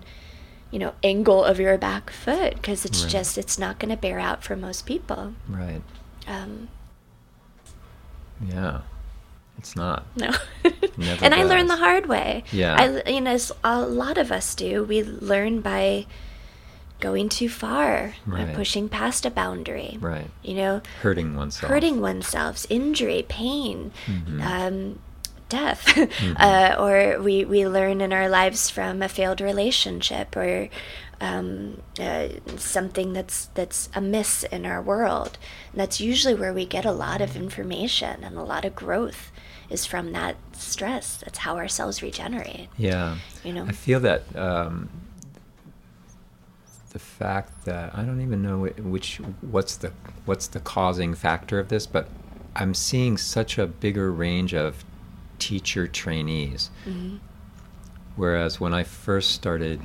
you 0.73 0.79
know 0.79 0.93
angle 1.03 1.43
of 1.43 1.59
your 1.59 1.77
back 1.77 2.09
foot 2.09 2.55
because 2.55 2.83
it's 2.83 3.03
Right. 3.03 3.11
just 3.11 3.37
it's 3.37 3.57
not 3.59 3.77
going 3.79 3.91
to 3.95 4.01
bear 4.05 4.19
out 4.19 4.43
for 4.43 4.55
most 4.55 4.85
people 4.87 5.33
Right. 5.47 5.81
um, 6.27 6.67
Yeah. 8.45 8.81
It's 9.59 9.75
not. 9.75 10.05
no 10.17 10.31
Never 10.97 11.23
and 11.25 11.33
i 11.33 11.43
learned 11.43 11.69
the 11.69 11.77
hard 11.77 12.07
way 12.07 12.43
Yeah. 12.51 12.75
i 13.05 13.09
you 13.09 13.21
know 13.21 13.37
a 13.63 13.81
lot 13.81 14.17
of 14.17 14.31
us 14.31 14.55
do 14.55 14.83
we 14.83 15.03
learn 15.03 15.61
by 15.61 16.05
going 16.99 17.29
too 17.29 17.49
far 17.49 18.15
by 18.25 18.45
Right. 18.45 18.55
pushing 18.55 18.89
past 18.89 19.25
a 19.25 19.31
boundary 19.31 19.97
Right. 20.01 20.29
you 20.41 20.55
know 20.55 20.81
Hurting 21.01 21.35
oneself. 21.35 21.69
hurting 21.71 22.01
oneself, 22.01 22.65
injury, 22.69 23.25
pain, 23.29 23.91
Mhm. 24.07 24.41
um, 24.43 24.99
death, 25.59 25.81
Mm-hmm. 25.93 26.33
uh, 26.37 26.71
or 26.83 27.21
we, 27.21 27.45
we 27.45 27.67
learn 27.67 28.01
in 28.01 28.11
our 28.11 28.29
lives 28.39 28.69
from 28.69 29.01
a 29.01 29.09
failed 29.17 29.41
relationship 29.41 30.35
or 30.35 30.69
um, 31.21 31.81
uh, 31.99 32.27
something 32.57 33.13
that's 33.13 33.37
that's 33.53 33.89
amiss 33.95 34.43
in 34.55 34.65
our 34.65 34.81
world. 34.81 35.37
And 35.71 35.79
that's 35.81 35.99
usually 36.01 36.35
where 36.35 36.53
we 36.53 36.65
get 36.65 36.85
a 36.85 36.91
lot 36.91 37.21
of 37.21 37.35
information 37.35 38.23
and 38.23 38.37
a 38.37 38.43
lot 38.43 38.65
of 38.65 38.73
growth 38.75 39.31
is 39.69 39.85
from 39.85 40.11
that 40.13 40.35
stress. 40.53 41.17
That's 41.23 41.39
how 41.39 41.55
our 41.55 41.69
cells 41.69 42.01
regenerate. 42.01 42.67
Yeah. 42.77 43.17
You 43.43 43.53
know? 43.53 43.65
I 43.65 43.71
feel 43.71 43.99
that 44.01 44.21
um, 44.35 44.89
the 46.91 46.99
fact 46.99 47.65
that 47.65 47.95
I 47.97 48.03
don't 48.03 48.21
even 48.21 48.41
know 48.41 48.65
which 48.93 49.17
what's 49.41 49.77
the 49.77 49.91
what's 50.25 50.47
the 50.47 50.59
causing 50.59 51.15
factor 51.15 51.57
of 51.59 51.67
this, 51.69 51.87
but 51.87 52.05
I'm 52.55 52.73
seeing 52.73 53.17
such 53.17 53.57
a 53.57 53.65
bigger 53.65 54.11
range 54.11 54.53
of 54.53 54.83
teacher 55.47 55.87
trainees. 55.87 56.69
Mm-hmm. 56.87 57.17
Whereas 58.15 58.59
when 58.59 58.73
I 58.73 58.83
first 58.83 59.31
started 59.31 59.81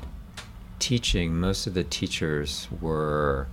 teaching, 0.78 1.38
most 1.40 1.66
of 1.66 1.74
the 1.74 1.84
teachers 1.84 2.68
were 2.80 3.48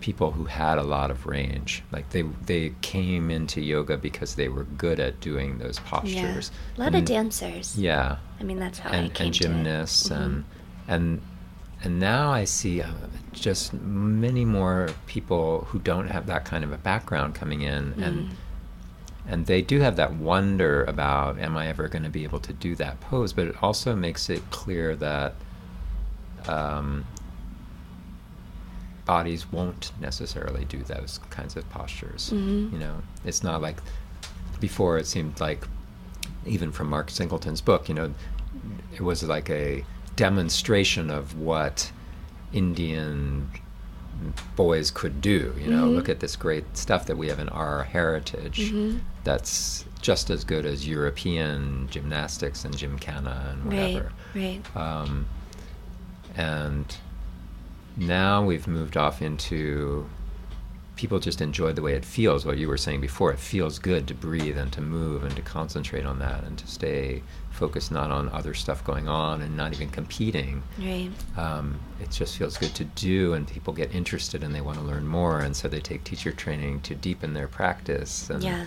people 0.00 0.32
who 0.32 0.44
had 0.44 0.76
a 0.78 0.82
lot 0.82 1.10
of 1.10 1.26
range. 1.26 1.82
Like 1.90 2.10
they 2.10 2.22
they 2.44 2.74
came 2.82 3.30
into 3.30 3.60
yoga 3.62 3.96
because 3.96 4.34
they 4.34 4.48
were 4.48 4.64
good 4.64 5.00
at 5.00 5.20
doing 5.20 5.58
those 5.58 5.78
postures. 5.78 6.50
Yeah. 6.76 6.76
A 6.76 6.78
lot 6.84 6.94
of 6.94 7.04
dancers. 7.04 7.78
Yeah 7.78 8.16
I 8.40 8.42
mean, 8.44 8.58
that's 8.58 8.78
how 8.78 8.90
I 8.90 8.96
and, 8.96 9.14
came 9.14 9.26
and 9.26 9.34
gymnasts 9.34 10.08
Mhm. 10.10 10.16
and 10.22 10.44
and 10.88 11.20
and 11.84 11.98
now 11.98 12.30
I 12.32 12.44
see 12.44 12.82
uh, 12.82 12.90
just 13.32 13.72
many 13.72 14.44
more 14.44 14.88
people 15.06 15.66
who 15.68 15.78
don't 15.78 16.08
have 16.08 16.26
that 16.26 16.44
kind 16.44 16.62
of 16.64 16.72
a 16.72 16.78
background 16.78 17.34
coming 17.34 17.62
in 17.62 17.94
and 18.02 18.16
Mm. 18.28 18.30
And 19.28 19.46
they 19.46 19.60
do 19.62 19.80
have 19.80 19.96
that 19.96 20.14
wonder 20.14 20.84
about 20.84 21.38
am 21.38 21.56
I 21.56 21.66
ever 21.68 21.88
going 21.88 22.04
to 22.04 22.10
be 22.10 22.24
able 22.24 22.38
to 22.40 22.52
do 22.52 22.74
that 22.76 23.00
pose 23.00 23.32
but 23.32 23.46
it 23.48 23.56
also 23.62 23.94
makes 23.96 24.28
it 24.30 24.42
clear 24.50 24.94
that 24.96 25.34
um, 26.48 27.04
bodies 29.04 29.50
won't 29.52 29.92
necessarily 30.00 30.64
do 30.64 30.78
those 30.82 31.20
kinds 31.30 31.56
of 31.56 31.68
postures 31.70 32.30
Mhm. 32.34 32.72
you 32.72 32.78
know 32.78 33.02
it's 33.24 33.42
not 33.42 33.62
like 33.62 33.76
before 34.60 34.98
it 34.98 35.06
seemed 35.06 35.38
like 35.40 35.66
even 36.44 36.72
from 36.72 36.88
Mark 36.88 37.10
Singleton's 37.10 37.60
book, 37.60 37.88
you 37.88 37.94
know, 37.94 38.14
it 38.94 39.00
was 39.00 39.22
like 39.24 39.50
a 39.50 39.84
demonstration 40.14 41.10
of 41.10 41.36
what 41.38 41.90
Indian 42.52 43.48
boys 44.54 44.90
could 44.92 45.20
do. 45.20 45.52
You 45.60 45.68
know, 45.70 45.88
Mhm. 45.88 45.94
look 45.96 46.08
at 46.08 46.20
this 46.20 46.36
great 46.36 46.76
stuff 46.76 47.04
that 47.06 47.18
we 47.18 47.28
have 47.28 47.38
in 47.40 47.48
our 47.50 47.82
heritage 47.84 48.72
Mhm. 48.72 49.00
That's 49.26 49.84
just 50.00 50.30
as 50.30 50.44
good 50.44 50.64
as 50.64 50.86
European 50.86 51.88
gymnastics 51.90 52.64
and 52.64 52.76
gymkhana 52.76 53.48
and 53.50 53.64
Right, 53.72 53.94
whatever. 53.94 54.12
right. 54.36 54.76
Um, 54.76 55.26
and 56.36 56.96
now 57.96 58.44
we've 58.44 58.68
moved 58.68 58.96
off 58.96 59.20
into 59.22 60.08
people 60.94 61.18
just 61.18 61.40
enjoy 61.40 61.72
the 61.72 61.82
way 61.82 61.94
it 61.94 62.04
feels. 62.04 62.46
What 62.46 62.56
you 62.56 62.68
were 62.68 62.76
saying 62.78 63.00
before, 63.00 63.32
it 63.32 63.38
feels 63.38 63.78
good 63.80 64.06
to 64.08 64.14
breathe 64.14 64.56
and 64.56 64.72
to 64.72 64.80
move 64.80 65.24
and 65.24 65.34
to 65.36 65.42
concentrate 65.42 66.06
on 66.06 66.18
that 66.20 66.44
and 66.44 66.56
to 66.58 66.66
stay 66.68 67.22
focused 67.50 67.90
not 67.90 68.10
on 68.10 68.28
other 68.30 68.54
stuff 68.54 68.84
going 68.84 69.08
on 69.08 69.42
and 69.42 69.56
not 69.56 69.72
even 69.74 69.88
competing. 69.90 70.62
Right. 70.78 71.10
Um, 71.36 71.80
it 72.00 72.10
just 72.12 72.38
feels 72.38 72.56
good 72.56 72.74
to 72.76 72.84
do, 72.84 73.32
and 73.34 73.46
people 73.48 73.72
get 73.74 73.94
interested 73.94 74.42
and 74.44 74.54
they 74.54 74.60
want 74.60 74.78
to 74.78 74.84
learn 74.84 75.06
more, 75.06 75.40
and 75.40 75.54
so 75.56 75.66
they 75.68 75.80
take 75.80 76.04
teacher 76.04 76.32
training 76.32 76.80
to 76.82 76.94
deepen 76.94 77.34
their 77.34 77.48
practice. 77.48 78.30
And, 78.30 78.42
Yeah. 78.44 78.66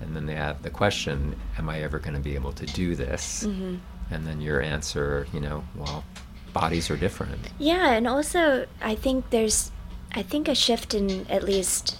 And 0.00 0.14
then 0.14 0.26
they 0.26 0.34
have 0.34 0.62
the 0.62 0.70
question, 0.70 1.34
Am 1.58 1.68
I 1.68 1.80
ever 1.82 1.98
going 1.98 2.14
to 2.14 2.20
be 2.20 2.34
able 2.34 2.52
to 2.52 2.66
do 2.66 2.94
this? 2.94 3.44
hmm 3.44 3.76
And 4.10 4.26
then 4.26 4.40
your 4.40 4.60
answer, 4.62 5.26
you 5.32 5.40
know, 5.40 5.64
well, 5.76 6.04
bodies 6.52 6.90
are 6.90 6.96
different. 6.96 7.50
Yeah, 7.58 7.90
and 7.92 8.06
also 8.06 8.66
I 8.80 8.94
think 8.94 9.30
there's, 9.30 9.70
I 10.12 10.22
think 10.22 10.48
a 10.48 10.54
shift 10.54 10.94
in 10.94 11.26
at 11.28 11.42
least 11.42 11.98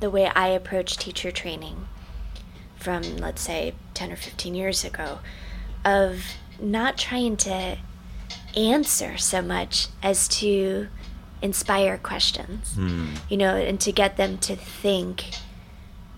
the 0.00 0.10
way 0.10 0.26
I 0.26 0.48
approach 0.48 0.96
teacher 0.98 1.30
training 1.30 1.88
from 2.76 3.02
let's 3.16 3.40
say 3.42 3.74
10 3.94 4.12
or 4.12 4.16
15 4.16 4.54
years 4.54 4.84
ago 4.84 5.18
of 5.84 6.22
not 6.60 6.98
trying 6.98 7.36
to 7.38 7.78
answer 8.56 9.16
so 9.16 9.40
much 9.40 9.88
as 10.02 10.28
to 10.28 10.88
inspire 11.42 11.96
questions, 11.98 12.74
Hmm. 12.74 13.14
you 13.28 13.36
know, 13.36 13.56
and 13.56 13.80
to 13.80 13.92
get 13.92 14.16
them 14.16 14.36
to 14.38 14.56
think 14.56 15.24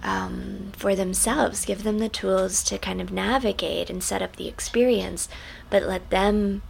um, 0.02 0.72
for 0.76 0.94
themselves, 0.94 1.64
give 1.64 1.82
them 1.82 1.98
the 1.98 2.08
tools 2.08 2.62
to 2.64 2.78
kind 2.78 3.00
of 3.00 3.12
navigate 3.12 3.90
and 3.90 4.02
set 4.02 4.22
up 4.22 4.36
the 4.36 4.48
experience, 4.48 5.28
but 5.70 5.82
let 5.82 6.10
them 6.10 6.62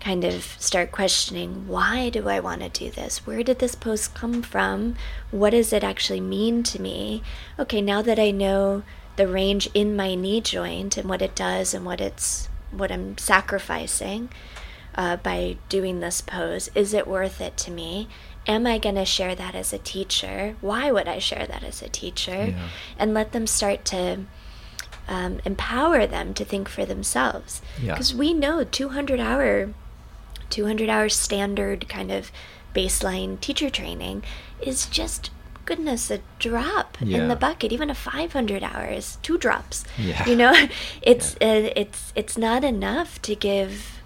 kind 0.00 0.24
of 0.24 0.44
start 0.58 0.92
questioning 0.92 1.66
why 1.66 2.08
do 2.10 2.28
I 2.28 2.38
want 2.38 2.60
to 2.62 2.68
do 2.68 2.90
this? 2.90 3.26
Where 3.26 3.42
did 3.42 3.58
this 3.58 3.74
post 3.74 4.14
come 4.14 4.42
from? 4.42 4.94
What 5.30 5.50
does 5.50 5.72
it 5.72 5.82
actually 5.82 6.20
mean 6.20 6.62
to 6.64 6.80
me? 6.80 7.22
Okay, 7.58 7.80
now 7.80 8.02
that 8.02 8.18
I 8.18 8.30
know 8.30 8.82
the 9.16 9.26
range 9.26 9.68
in 9.74 9.96
my 9.96 10.14
knee 10.14 10.40
joint 10.40 10.96
and 10.96 11.08
what 11.08 11.22
it 11.22 11.34
does 11.34 11.74
and 11.74 11.84
what 11.84 12.00
it's 12.00 12.48
what 12.70 12.92
I'm 12.92 13.16
sacrificing 13.16 14.28
uh, 14.94 15.16
by 15.16 15.56
doing 15.68 16.00
this 16.00 16.20
pose, 16.20 16.68
is 16.74 16.92
it 16.92 17.06
worth 17.06 17.40
it 17.40 17.56
to 17.58 17.70
me? 17.70 18.08
Am 18.46 18.66
I 18.66 18.78
going 18.78 18.94
to 18.94 19.04
share 19.04 19.34
that 19.34 19.54
as 19.54 19.72
a 19.72 19.78
teacher? 19.78 20.56
Why 20.60 20.92
would 20.92 21.08
I 21.08 21.18
share 21.18 21.46
that 21.46 21.64
as 21.64 21.82
a 21.82 21.88
teacher? 21.88 22.46
Yeah. 22.48 22.68
And 22.98 23.12
let 23.12 23.32
them 23.32 23.46
start 23.46 23.84
to 23.86 24.20
um, 25.08 25.40
empower 25.44 26.06
them 26.06 26.32
to 26.34 26.44
think 26.44 26.68
for 26.68 26.84
themselves. 26.84 27.60
Yeah. 27.82 27.94
Because 27.94 28.14
we 28.14 28.32
know 28.34 28.62
200 28.64 29.18
hour 29.20 29.72
200 30.48 30.88
hour 30.88 31.08
standard 31.08 31.88
kind 31.88 32.12
of 32.12 32.30
baseline 32.72 33.40
teacher 33.40 33.68
training 33.68 34.22
is 34.60 34.86
just 34.86 35.30
goodness 35.64 36.08
a 36.12 36.20
drop 36.38 36.96
in 37.02 37.26
the 37.26 37.34
bucket 37.34 37.72
even 37.72 37.90
a 37.90 37.94
500 37.96 38.62
hours 38.62 39.18
two 39.22 39.36
drops 39.36 39.84
Yeah. 39.98 40.24
you 40.28 40.36
know 40.36 40.54
it's 41.02 41.34
uh, 41.40 41.72
it's 41.74 42.12
it's 42.14 42.38
not 42.38 42.62
enough 42.62 43.20
to 43.22 43.34
give 43.34 44.00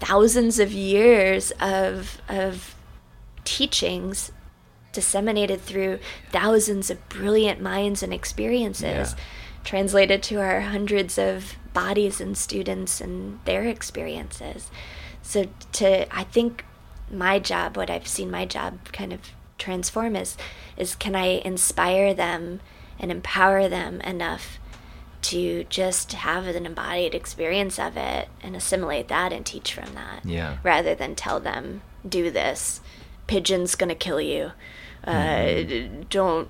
thousands 0.00 0.58
of 0.58 0.72
years 0.72 1.52
of 1.60 2.20
of 2.28 2.73
teachings 3.44 4.32
disseminated 4.92 5.60
through 5.60 5.98
thousands 6.30 6.90
of 6.90 7.08
brilliant 7.08 7.60
minds 7.60 8.02
and 8.02 8.12
experiences 8.14 9.14
Yeah. 9.16 9.24
translated 9.64 10.22
to 10.24 10.36
our 10.40 10.60
hundreds 10.60 11.18
of 11.18 11.54
bodies 11.72 12.20
and 12.20 12.36
students 12.38 13.00
and 13.00 13.40
their 13.44 13.64
experiences 13.64 14.70
so 15.22 15.46
to 15.72 16.06
i 16.16 16.22
think 16.22 16.64
my 17.10 17.38
job 17.40 17.76
what 17.76 17.90
i've 17.90 18.06
seen 18.06 18.30
my 18.30 18.44
job 18.46 18.78
kind 18.92 19.12
of 19.12 19.20
transform 19.58 20.14
is 20.14 20.36
is 20.76 20.94
can 20.94 21.16
i 21.16 21.26
inspire 21.44 22.14
them 22.14 22.60
and 23.00 23.10
empower 23.10 23.68
them 23.68 24.00
enough 24.02 24.58
to 25.22 25.64
just 25.64 26.12
have 26.12 26.46
an 26.46 26.66
embodied 26.66 27.14
experience 27.14 27.78
of 27.78 27.96
it 27.96 28.28
and 28.42 28.54
assimilate 28.54 29.08
that 29.08 29.32
and 29.32 29.44
teach 29.44 29.72
from 29.74 29.92
that 29.94 30.24
Yeah. 30.24 30.58
rather 30.62 30.94
than 30.94 31.16
tell 31.16 31.40
them 31.40 31.82
do 32.08 32.30
this 32.30 32.80
pigeon's 33.26 33.74
gonna 33.74 33.94
kill 33.94 34.20
you 34.20 34.52
uh, 35.06 35.10
Mm-hmm. 35.12 36.02
don't 36.10 36.48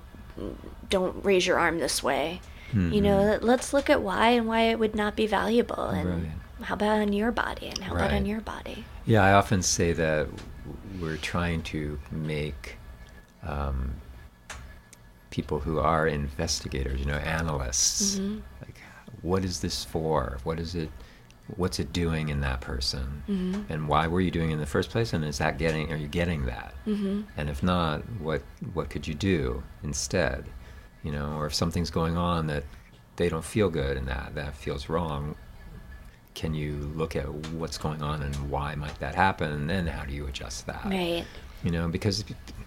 don't 0.89 1.23
raise 1.25 1.45
your 1.47 1.57
arm 1.59 1.79
this 1.79 2.01
way 2.03 2.41
you 2.73 2.79
Mm-hmm. 2.81 3.03
know 3.03 3.39
let's 3.41 3.73
look 3.73 3.89
at 3.89 4.01
why 4.01 4.29
and 4.31 4.47
why 4.47 4.63
it 4.63 4.79
would 4.79 4.95
not 4.95 5.15
be 5.15 5.27
valuable 5.27 5.87
and 5.89 6.03
Brilliant. 6.03 6.41
how 6.63 6.73
about 6.75 6.99
on 6.99 7.13
your 7.13 7.31
body 7.31 7.67
and 7.67 7.77
how 7.79 7.95
about 7.95 8.11
on 8.11 8.25
your 8.25 8.41
body 8.41 8.83
Yeah, 9.05 9.23
I 9.23 9.33
often 9.33 9.61
say 9.61 9.93
that 9.93 10.27
we're 10.99 11.17
trying 11.17 11.61
to 11.63 11.99
make 12.11 12.77
um, 13.43 13.93
people 15.29 15.59
who 15.59 15.79
are 15.79 16.07
investigators, 16.07 16.99
you 16.99 17.05
know, 17.05 17.17
analysts, 17.17 18.15
Mm-hmm. 18.17 18.39
like, 18.61 18.79
what 19.21 19.43
is 19.45 19.59
this 19.59 19.83
for? 19.85 20.37
What 20.43 20.59
is 20.59 20.73
it? 20.75 20.89
What's 21.55 21.79
it 21.79 21.93
doing 21.93 22.29
in 22.29 22.41
that 22.41 22.61
person? 22.61 23.23
Mm-hmm. 23.29 23.71
And 23.71 23.87
why 23.87 24.07
were 24.07 24.21
you 24.21 24.31
doing 24.31 24.49
it 24.49 24.53
in 24.53 24.59
the 24.59 24.65
first 24.65 24.89
place? 24.89 25.13
And 25.13 25.23
is 25.23 25.37
that 25.37 25.57
getting? 25.57 25.91
Are 25.91 25.97
you 25.97 26.07
getting 26.07 26.45
that? 26.47 26.73
Mm-hmm. 26.87 27.21
And 27.37 27.49
if 27.49 27.61
not, 27.61 28.01
what 28.19 28.41
what 28.73 28.89
could 28.89 29.07
you 29.07 29.13
do 29.13 29.63
instead? 29.83 30.45
You 31.03 31.11
know, 31.11 31.33
or 31.37 31.45
if 31.45 31.53
something's 31.53 31.91
going 31.91 32.17
on 32.17 32.47
that 32.47 32.63
they 33.17 33.29
don't 33.29 33.45
feel 33.45 33.69
good 33.69 33.95
and 33.95 34.07
that 34.07 34.33
that 34.35 34.55
feels 34.55 34.89
wrong, 34.89 35.35
can 36.35 36.53
you 36.53 36.91
look 36.95 37.15
at 37.15 37.27
what's 37.53 37.77
going 37.77 38.03
on 38.03 38.21
and 38.21 38.35
why 38.49 38.75
might 38.75 38.99
that 38.99 39.15
happen 39.15 39.51
and 39.51 39.69
then 39.69 39.87
how 39.87 40.03
do 40.03 40.13
you 40.13 40.27
adjust 40.27 40.67
that 40.67 40.83
right 40.85 41.25
you 41.63 41.71
know 41.71 41.87
because 41.87 42.23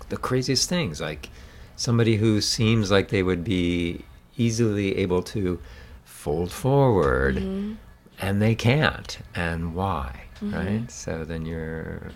the 0.08 0.16
craziest 0.16 0.68
things 0.68 1.00
like 1.00 1.28
somebody 1.76 2.16
who 2.16 2.40
seems 2.40 2.90
like 2.90 3.10
they 3.10 3.22
would 3.22 3.44
be 3.44 4.04
easily 4.36 4.96
able 4.96 5.22
to 5.22 5.60
fold 6.04 6.50
forward 6.50 7.36
Mm-hmm. 7.36 7.74
And 8.20 8.40
they 8.42 8.54
can't 8.54 9.18
and 9.34 9.74
why 9.74 10.22
Mm-hmm. 10.40 10.54
right 10.54 10.90
so 10.90 11.24
then 11.24 11.44
you're 11.44 12.12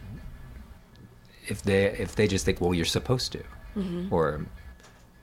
if 1.48 1.62
they 1.62 1.86
if 1.86 2.14
they 2.14 2.28
just 2.28 2.44
think 2.44 2.60
well 2.60 2.72
you're 2.74 2.84
supposed 2.84 3.32
to 3.32 3.42
Mm-hmm. 3.76 4.12
or 4.14 4.46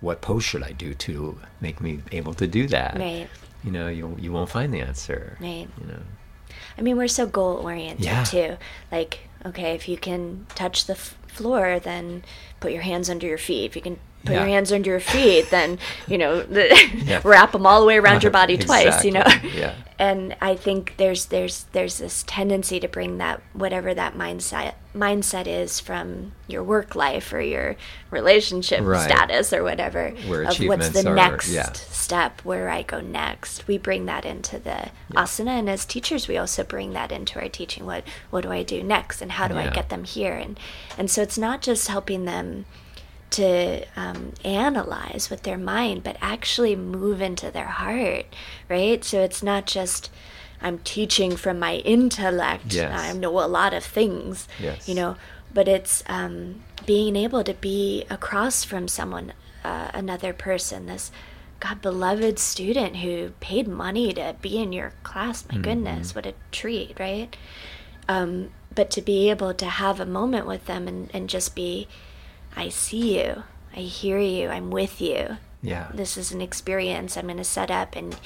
what 0.01 0.21
pose 0.21 0.43
should 0.43 0.63
i 0.63 0.71
do 0.71 0.93
to 0.95 1.37
make 1.61 1.79
me 1.79 1.99
able 2.11 2.33
to 2.33 2.47
do 2.47 2.67
that 2.67 2.97
right 2.97 3.29
you 3.63 3.71
know 3.71 3.87
you, 3.87 4.15
you 4.19 4.31
won't 4.31 4.49
find 4.49 4.73
the 4.73 4.81
answer 4.81 5.37
Right. 5.39 5.67
you 5.79 5.87
know 5.87 6.01
I 6.77 6.81
mean, 6.81 6.97
we're 6.97 7.07
so 7.09 7.25
goal 7.27 7.57
oriented 7.57 8.05
Yeah. 8.05 8.23
too. 8.23 8.57
Like, 8.91 9.19
okay, 9.45 9.75
if 9.75 9.87
you 9.89 9.97
can 9.97 10.45
touch 10.55 10.85
the 10.85 10.93
f- 10.93 11.15
floor, 11.27 11.77
then 11.79 12.23
put 12.61 12.71
your 12.71 12.81
hands 12.83 13.09
under 13.09 13.27
your 13.27 13.37
feet. 13.37 13.65
If 13.65 13.75
you 13.75 13.81
can 13.81 13.99
put 14.25 14.33
your 14.35 14.45
hands 14.45 14.71
under 14.71 14.89
your 14.89 14.99
feet, 14.99 15.49
then 15.49 15.79
you 16.07 16.17
know, 16.17 16.41
the, 16.55 16.67
Yeah. 17.05 17.21
wrap 17.23 17.51
them 17.53 17.65
all 17.65 17.79
the 17.81 17.85
way 17.87 17.97
around 17.97 18.23
your 18.23 18.31
body 18.31 18.57
twice. 18.67 19.03
You 19.03 19.11
know. 19.11 19.23
Yeah. 19.53 19.75
And 19.97 20.35
I 20.41 20.55
think 20.55 20.95
there's 20.97 21.25
there's 21.25 21.65
there's 21.73 21.97
this 21.97 22.23
tendency 22.25 22.79
to 22.79 22.87
bring 22.87 23.17
that 23.17 23.41
whatever 23.53 23.93
that 23.93 24.15
mindset 24.15 24.75
mindset 24.95 25.45
is 25.45 25.79
from 25.79 26.31
your 26.47 26.63
work 26.63 26.95
life 26.95 27.31
or 27.33 27.41
your 27.41 27.75
relationship 28.09 28.81
Right. 28.81 29.03
status 29.09 29.53
or 29.53 29.61
whatever 29.63 30.09
Where 30.27 30.43
of 30.43 30.57
what's 30.59 30.89
the 30.89 31.09
are- 31.09 31.15
next 31.15 31.49
yeah. 31.49 31.71
step 31.73 32.41
where 32.43 32.69
I 32.69 32.81
go 32.81 33.01
next. 33.01 33.67
We 33.67 33.77
bring 33.77 34.05
that 34.05 34.25
into 34.25 34.57
the 34.57 34.89
asana, 35.13 35.59
and 35.59 35.69
as 35.69 35.85
teachers, 35.85 36.27
we 36.27 36.37
also 36.37 36.63
bring 36.63 36.93
that 36.93 37.11
into 37.11 37.39
our 37.39 37.49
teaching. 37.49 37.85
What 37.85 38.03
what 38.29 38.41
do 38.43 38.51
I 38.51 38.63
do 38.63 38.81
next, 38.81 39.21
and 39.21 39.33
how 39.33 39.47
do 39.47 39.55
I 39.57 39.69
get 39.69 39.89
them 39.89 40.05
here? 40.05 40.33
And 40.33 40.59
and 40.97 41.11
so 41.11 41.21
it's 41.21 41.37
not 41.37 41.61
just 41.61 41.87
helping 41.89 42.25
them 42.25 42.65
to 43.31 43.85
um, 43.95 44.33
analyze 44.43 45.29
with 45.29 45.43
their 45.43 45.57
mind, 45.57 46.03
but 46.03 46.17
actually 46.21 46.75
move 46.75 47.21
into 47.21 47.51
their 47.51 47.67
heart, 47.67 48.25
right? 48.67 49.03
So 49.03 49.21
it's 49.21 49.43
not 49.43 49.65
just 49.67 50.09
I'm 50.61 50.79
teaching 50.79 51.35
from 51.37 51.59
my 51.59 51.75
intellect. 51.77 52.73
Yes. 52.73 52.99
I 52.99 53.13
know 53.13 53.39
a 53.39 53.47
lot 53.47 53.73
of 53.73 53.83
things, 53.83 54.47
Yes. 54.59 54.89
you 54.89 54.95
know, 54.95 55.15
but 55.53 55.67
it's 55.67 56.03
um, 56.07 56.63
being 56.85 57.15
able 57.15 57.43
to 57.43 57.53
be 57.53 58.05
across 58.09 58.63
from 58.63 58.87
someone, 58.87 59.33
uh, 59.63 59.89
another 59.93 60.33
person, 60.33 60.87
this 60.87 61.11
God 61.59 61.81
beloved 61.81 62.39
student 62.39 62.97
who 62.97 63.29
paid 63.41 63.67
money 63.67 64.13
to 64.13 64.35
be 64.41 64.57
in 64.57 64.71
your 64.73 64.93
class. 65.03 65.45
My 65.51 65.57
goodness, 65.59 66.15
what 66.15 66.25
a 66.25 66.33
treat, 66.51 66.97
right? 66.99 67.35
Um, 68.07 68.51
but 68.73 68.89
to 68.91 69.01
be 69.01 69.29
able 69.29 69.53
to 69.53 69.65
have 69.65 69.99
a 69.99 70.05
moment 70.05 70.45
with 70.47 70.65
them 70.65 70.87
and, 70.87 71.09
and 71.13 71.29
just 71.29 71.55
be, 71.55 71.87
I 72.55 72.69
see 72.69 73.19
you, 73.19 73.43
I 73.75 73.79
hear 73.81 74.19
you, 74.19 74.49
I'm 74.49 74.69
with 74.71 74.99
you. 75.01 75.37
yeah. 75.61 75.87
This 75.93 76.17
is 76.17 76.31
an 76.31 76.41
experience 76.41 77.15
I'm 77.17 77.25
going 77.25 77.37
to 77.37 77.43
set 77.43 77.71
up, 77.71 77.95
and 77.95 78.17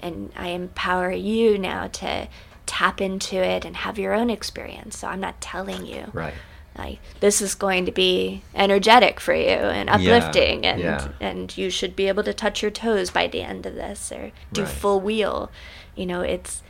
and 0.00 0.32
I 0.36 0.48
empower 0.48 1.12
you 1.12 1.58
now 1.58 1.86
to 1.88 2.28
tap 2.66 3.00
into 3.00 3.36
it 3.36 3.64
and 3.64 3.76
have 3.76 3.98
your 3.98 4.14
own 4.14 4.30
experience. 4.30 4.98
So 4.98 5.08
I'm 5.08 5.20
not 5.20 5.40
telling 5.40 5.86
you. 5.86 6.10
Right. 6.12 6.34
Like 6.76 7.00
this 7.20 7.42
is 7.42 7.54
going 7.54 7.84
to 7.86 7.92
be 7.92 8.42
energetic 8.54 9.20
for 9.20 9.34
you 9.34 9.48
and 9.50 9.90
uplifting 9.90 10.64
and 10.64 10.80
yeah. 10.80 11.08
and 11.20 11.54
you 11.56 11.68
should 11.70 11.94
be 11.94 12.08
able 12.08 12.22
to 12.24 12.32
touch 12.32 12.62
your 12.62 12.70
toes 12.70 13.10
by 13.10 13.26
the 13.26 13.42
end 13.42 13.66
of 13.66 13.74
this 13.74 14.10
or 14.10 14.32
do 14.52 14.62
Right. 14.62 14.70
full 14.70 14.98
wheel. 15.00 15.50
You 15.94 16.06
know 16.06 16.22
it's 16.22 16.62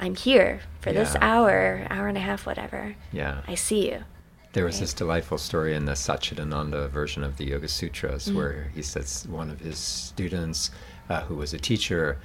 i'm 0.00 0.14
here 0.14 0.60
for 0.80 0.92
this 0.92 1.16
hour 1.20 1.84
hour 1.90 2.06
and 2.06 2.16
a 2.16 2.20
half 2.20 2.46
whatever. 2.46 2.94
Yeah. 3.12 3.40
I 3.48 3.56
see 3.56 3.90
you 3.90 4.04
There 4.58 4.64
was 4.64 4.80
this 4.80 4.92
delightful 4.92 5.38
story 5.38 5.76
in 5.76 5.84
the 5.84 5.92
Satchidananda 5.92 6.90
version 6.90 7.22
of 7.22 7.36
the 7.36 7.44
Yoga 7.44 7.68
Sutras 7.68 8.26
Mm-hmm. 8.26 8.36
where 8.36 8.72
he 8.74 8.82
says 8.82 9.24
one 9.28 9.50
of 9.50 9.60
his 9.60 9.78
students, 9.78 10.72
uh, 11.08 11.20
who 11.20 11.36
was 11.36 11.54
a 11.54 11.58
teacher, 11.60 12.18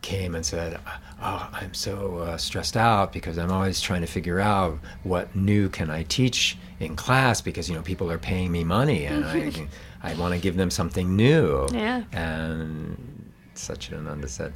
came 0.00 0.36
and 0.36 0.46
said, 0.46 0.78
"Oh, 1.20 1.48
I'm 1.52 1.74
so 1.74 2.18
uh, 2.18 2.36
stressed 2.36 2.76
out 2.76 3.12
because 3.12 3.36
I'm 3.36 3.50
always 3.50 3.80
trying 3.80 4.02
to 4.02 4.06
figure 4.06 4.38
out 4.38 4.78
what 5.02 5.34
new 5.34 5.68
can 5.68 5.90
I 5.90 6.04
teach 6.04 6.56
in 6.78 6.94
class 6.94 7.40
because 7.40 7.68
you 7.68 7.74
know 7.74 7.82
people 7.82 8.12
are 8.12 8.18
paying 8.18 8.52
me 8.52 8.62
money 8.62 9.06
and 9.06 9.24
I 9.24 9.52
I 10.04 10.14
want 10.14 10.34
to 10.34 10.40
give 10.40 10.54
them 10.56 10.70
something 10.70 11.16
new." 11.16 11.66
Yeah. 11.72 12.04
And 12.12 13.32
Satchidananda 13.56 14.28
said, 14.28 14.52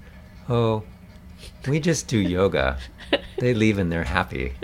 "Oh, 0.49 0.85
we 1.67 1.81
just 1.81 2.07
do 2.07 2.19
yoga. 2.19 2.79
they 3.41 3.53
leave 3.53 3.79
and 3.79 3.91
they're 3.91 4.05
happy." 4.05 4.53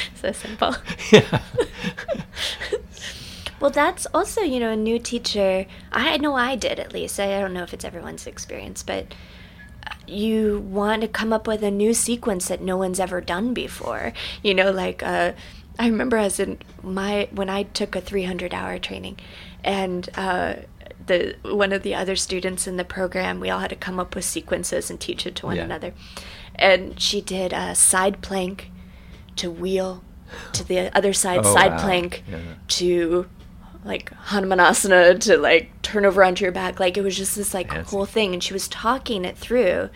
so 0.14 0.32
simple 0.32 0.74
yeah. 1.12 1.40
Well, 3.60 3.70
that's 3.70 4.06
also, 4.14 4.40
you 4.40 4.58
know, 4.58 4.70
a 4.70 4.76
new 4.76 4.98
teacher. 4.98 5.66
I 5.92 6.16
know 6.16 6.34
I 6.34 6.56
did 6.56 6.80
at 6.80 6.94
least. 6.94 7.20
I 7.20 7.38
don't 7.40 7.52
know 7.52 7.62
if 7.62 7.74
it's 7.74 7.84
everyone's 7.84 8.26
experience, 8.26 8.82
but 8.82 9.14
you 10.06 10.60
want 10.60 11.02
to 11.02 11.08
come 11.08 11.30
up 11.30 11.46
with 11.46 11.62
a 11.62 11.70
new 11.70 11.92
sequence 11.92 12.48
that 12.48 12.62
no 12.62 12.78
one's 12.78 12.98
ever 12.98 13.20
done 13.20 13.52
before. 13.52 14.14
You 14.42 14.54
know, 14.54 14.70
like 14.70 15.02
uh, 15.02 15.32
I 15.78 15.86
remember 15.86 16.16
as 16.16 16.40
in 16.40 16.58
my 16.82 17.28
when 17.32 17.50
I 17.50 17.64
took 17.64 17.94
a 17.94 18.00
300 18.00 18.54
hour 18.54 18.78
training, 18.78 19.18
and 19.62 20.08
uh, 20.14 20.54
the 21.06 21.36
one 21.42 21.74
of 21.74 21.82
the 21.82 21.94
other 21.94 22.16
students 22.16 22.66
in 22.66 22.78
the 22.78 22.84
program, 22.84 23.40
we 23.40 23.50
all 23.50 23.60
had 23.60 23.70
to 23.70 23.76
come 23.76 24.00
up 24.00 24.14
with 24.14 24.24
sequences 24.24 24.88
and 24.88 24.98
teach 24.98 25.26
it 25.26 25.34
to 25.36 25.44
one 25.46 25.56
Yeah. 25.56 25.64
another, 25.64 25.92
and 26.54 26.98
she 26.98 27.20
did 27.20 27.52
a 27.52 27.74
side 27.74 28.22
plank 28.22 28.70
to 29.36 29.50
wheel 29.50 30.02
to 30.52 30.64
the 30.64 30.94
other 30.96 31.12
side, 31.12 31.40
Oh, 31.44 31.54
side 31.54 31.72
wow. 31.72 31.82
plank 31.82 32.22
Yeah. 32.30 32.38
to 32.68 33.26
like 33.84 34.12
Hanumanasana 34.26 35.18
to 35.20 35.36
like 35.38 35.80
turn 35.82 36.04
over 36.04 36.22
onto 36.22 36.44
your 36.44 36.52
back. 36.52 36.78
Like 36.78 36.96
it 36.98 37.02
was 37.02 37.16
just 37.16 37.34
this 37.36 37.54
like 37.54 37.70
Fancy. 37.70 37.90
whole 37.90 38.06
thing, 38.06 38.34
and 38.34 38.42
she 38.42 38.52
was 38.52 38.68
talking 38.68 39.24
it 39.24 39.36
through, 39.38 39.88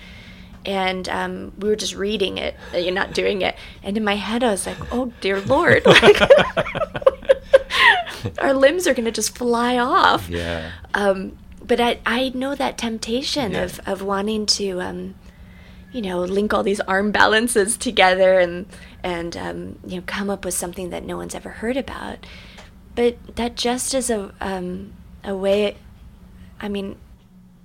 and 0.64 1.08
um, 1.08 1.52
we 1.58 1.68
were 1.68 1.76
just 1.76 1.94
reading 1.94 2.38
it, 2.38 2.56
uh, 2.72 2.78
you're 2.78 2.94
not 2.94 3.12
doing 3.12 3.42
it. 3.42 3.54
And 3.82 3.96
in 3.96 4.04
my 4.04 4.16
head, 4.16 4.42
I 4.42 4.50
was 4.50 4.66
like, 4.66 4.78
"Oh 4.92 5.12
dear 5.20 5.40
Lord, 5.42 5.84
like, 5.86 6.20
our 8.38 8.54
limbs 8.54 8.86
are 8.86 8.94
gonna 8.94 9.10
just 9.12 9.36
fly 9.36 9.78
off." 9.78 10.28
Yeah. 10.28 10.70
Um, 10.94 11.36
but 11.62 11.80
I 11.80 11.98
I 12.06 12.30
know 12.34 12.54
that 12.54 12.78
temptation 12.78 13.52
Yeah. 13.52 13.64
of 13.64 13.80
of 13.86 14.02
wanting 14.02 14.46
to. 14.46 14.80
Um, 14.80 15.14
you 15.92 16.02
know, 16.02 16.18
link 16.22 16.52
all 16.52 16.64
these 16.64 16.80
arm 16.80 17.12
balances 17.12 17.76
together 17.76 18.40
and 18.40 18.66
and 19.04 19.36
um, 19.36 19.78
you 19.86 19.96
know 19.98 20.02
come 20.06 20.30
up 20.30 20.44
with 20.44 20.54
something 20.54 20.90
that 20.90 21.04
no 21.04 21.16
one's 21.16 21.34
ever 21.36 21.50
heard 21.50 21.76
about. 21.76 22.26
But 22.96 23.36
that 23.36 23.54
just 23.54 23.94
is 23.94 24.10
a 24.10 24.32
um, 24.40 24.94
a 25.22 25.36
way. 25.36 25.76
I 26.60 26.68
mean, 26.68 26.96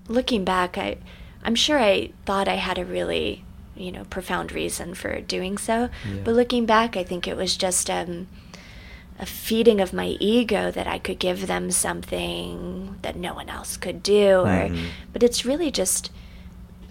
looking 0.08 0.44
back, 0.44 0.78
I 0.78 0.98
I'm 1.44 1.56
sure 1.56 1.80
I 1.80 2.12
thought 2.26 2.48
I 2.48 2.56
had 2.56 2.78
a 2.78 2.86
really 2.86 3.44
you 3.76 3.92
know 3.92 4.04
profound 4.06 4.52
reason 4.52 4.94
for 4.94 5.22
doing 5.22 5.58
so. 5.58 5.90
Yeah. 6.08 6.22
But 6.26 6.36
looking 6.36 6.66
back, 6.66 6.98
I 6.98 7.04
think 7.04 7.28
it 7.28 7.38
was 7.38 7.56
just 7.56 7.90
um, 7.90 8.28
a 9.18 9.26
feeding 9.26 9.80
of 9.80 9.94
my 9.94 10.18
ego 10.20 10.72
that 10.72 10.88
I 10.88 11.00
could 11.00 11.20
give 11.20 11.48
them 11.48 11.72
something 11.72 12.98
that 13.02 13.16
no 13.16 13.34
one 13.34 13.50
else 13.50 13.78
could 13.78 14.04
do. 14.04 14.40
Or, 14.40 14.68
Mhm. 14.70 14.88
but 15.14 15.24
it's 15.24 15.46
really 15.46 15.72
just 15.72 16.12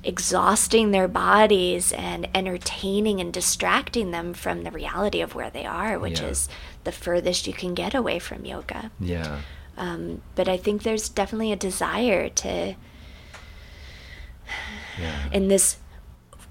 exhausting 0.05 0.91
their 0.91 1.09
bodies 1.09 1.93
and 1.93 2.29
entertaining 2.35 3.21
and 3.21 3.33
distracting 3.33 4.11
them 4.11 4.33
from 4.33 4.63
the 4.63 4.71
reality 4.71 5.21
of 5.21 5.35
where 5.35 5.51
they 5.51 5.67
are, 5.67 5.99
which 5.99 6.21
Yeah. 6.21 6.29
is 6.29 6.49
the 6.85 6.93
furthest 6.93 7.47
you 7.47 7.53
can 7.53 7.75
get 7.75 7.95
away 7.95 8.19
from 8.19 8.45
yoga. 8.45 8.91
Yeah. 9.01 9.41
Um, 9.77 10.23
but 10.35 10.49
I 10.49 10.57
think 10.57 10.83
there's 10.83 11.09
definitely 11.09 11.53
a 11.53 11.57
desire 11.57 12.29
to, 12.29 12.75
Yeah. 14.99 15.29
in 15.33 15.49
this 15.49 15.79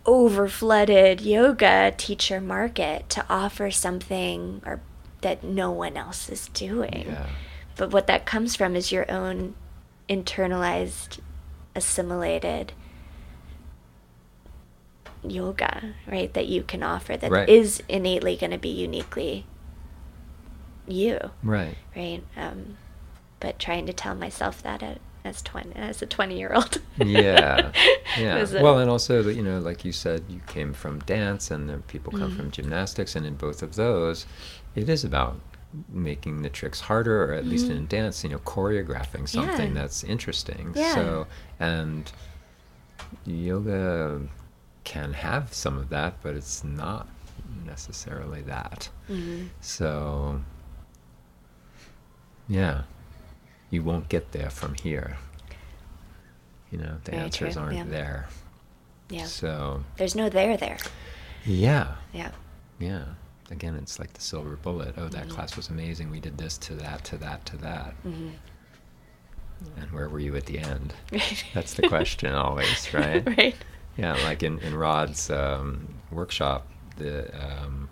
over 0.06 0.48
flooded 0.48 1.20
yoga 1.22 1.93
teacher 1.98 2.39
market, 2.39 3.10
to 3.10 3.26
offer 3.30 3.70
something 3.72 4.62
or 4.66 4.80
that 5.22 5.43
no 5.43 5.72
one 5.72 5.98
else 5.98 6.30
is 6.30 6.48
doing. 6.50 7.06
Yeah. 7.08 7.26
But 7.76 7.91
what 7.91 8.08
that 8.08 8.26
comes 8.26 8.56
from 8.56 8.76
is 8.76 8.91
your 8.91 9.10
own 9.12 9.56
internalized, 10.08 11.20
assimilated 11.76 12.72
yoga, 15.30 15.94
right? 16.08 16.34
That 16.34 16.48
you 16.48 16.64
can 16.64 16.84
offer 16.84 17.16
that 17.18 17.50
is 17.50 17.82
Right. 17.82 17.90
innately 17.90 18.36
going 18.36 18.52
to 18.52 18.58
be 18.58 18.70
uniquely 18.70 19.46
you, 20.88 21.20
Right. 21.44 21.76
right? 21.96 22.24
Um, 22.36 22.78
but 23.40 23.60
trying 23.60 23.86
to 23.88 23.94
tell 23.94 24.16
myself 24.16 24.64
that 24.64 24.82
at, 24.82 25.00
as 25.26 25.42
twenty 25.42 25.76
as 25.76 26.02
a 26.02 26.06
twenty 26.06 26.40
year 26.40 26.54
old. 26.56 26.80
yeah 26.98 27.72
yeah 28.18 28.38
a- 28.38 28.64
well 28.64 28.80
and 28.80 28.90
also 28.90 29.28
you 29.28 29.44
know 29.44 29.60
like 29.60 29.84
you 29.84 29.92
said 29.92 30.24
you 30.30 30.40
came 30.48 30.72
from 30.72 31.00
dance 31.00 31.52
and 31.52 31.70
then 31.70 31.82
people 31.84 32.14
come 32.14 32.32
Mm. 32.32 32.38
from 32.38 32.52
gymnastics 32.52 33.14
and 33.16 33.26
in 33.26 33.36
both 33.36 33.62
of 33.62 33.76
those 33.76 34.26
it 34.74 34.88
is 34.88 35.04
about 35.04 35.36
making 35.92 36.44
the 36.44 36.50
tricks 36.50 36.80
harder 36.80 37.26
or 37.30 37.34
at 37.34 37.46
least 37.46 37.70
in 37.70 37.86
dance 37.88 38.24
you 38.24 38.30
know 38.30 38.40
choreographing 38.40 39.28
something 39.28 39.68
Mm-hmm. 39.68 39.76
Yeah. 39.76 39.82
that's 39.82 40.04
interesting 40.06 40.72
Yeah. 40.74 40.96
so 40.96 41.28
and 41.60 42.10
yoga 43.26 44.22
can 44.88 45.12
have 45.12 45.54
some 45.54 45.78
of 45.78 45.90
that 45.90 46.14
but 46.24 46.34
it's 46.34 46.64
not 46.64 47.10
necessarily 47.66 48.42
that 48.44 48.88
Mhm. 49.10 49.50
so 49.60 50.42
yeah 52.48 52.84
you 53.70 53.84
won't 53.84 54.08
get 54.08 54.32
there 54.32 54.50
from 54.50 54.76
here 54.76 55.18
you 56.72 56.78
know 56.78 56.98
the 57.04 57.12
Very 57.12 57.24
answers 57.24 57.54
true, 57.56 57.62
aren't 57.64 57.76
yeah. 57.78 57.84
there 57.84 58.28
Yeah. 59.10 59.26
so 59.26 59.84
There's 59.98 60.16
no 60.16 60.30
there 60.30 60.56
there. 60.56 60.78
yeah 61.46 61.96
Yeah. 62.14 62.32
yeah 62.80 63.04
again 63.52 63.76
it's 63.76 64.00
like 64.00 64.14
the 64.14 64.22
silver 64.22 64.56
bullet 64.56 64.96
oh 64.98 65.10
that 65.10 65.28
Mhm. 65.28 65.32
class 65.32 65.58
was 65.58 65.68
amazing 65.70 66.10
we 66.10 66.22
did 66.22 66.38
this 66.38 66.58
to 66.60 66.76
that 66.76 67.04
to 67.06 67.18
that 67.18 67.46
to 67.48 67.58
that 67.58 67.94
hmm 68.04 68.30
and 69.76 69.92
where 69.92 70.08
were 70.08 70.20
you 70.20 70.36
at 70.38 70.46
the 70.46 70.60
end 70.60 70.94
that's 71.54 71.74
the 71.74 71.88
question 71.90 72.34
always 72.34 72.94
right 72.94 73.26
right. 73.38 73.56
Yeah, 73.98 74.14
like 74.26 74.43
in 74.43 74.60
in 74.60 74.76
Rod's 74.76 75.30
um, 75.30 75.88
workshop, 76.12 76.68
the 76.98 77.30
um, 77.43 77.89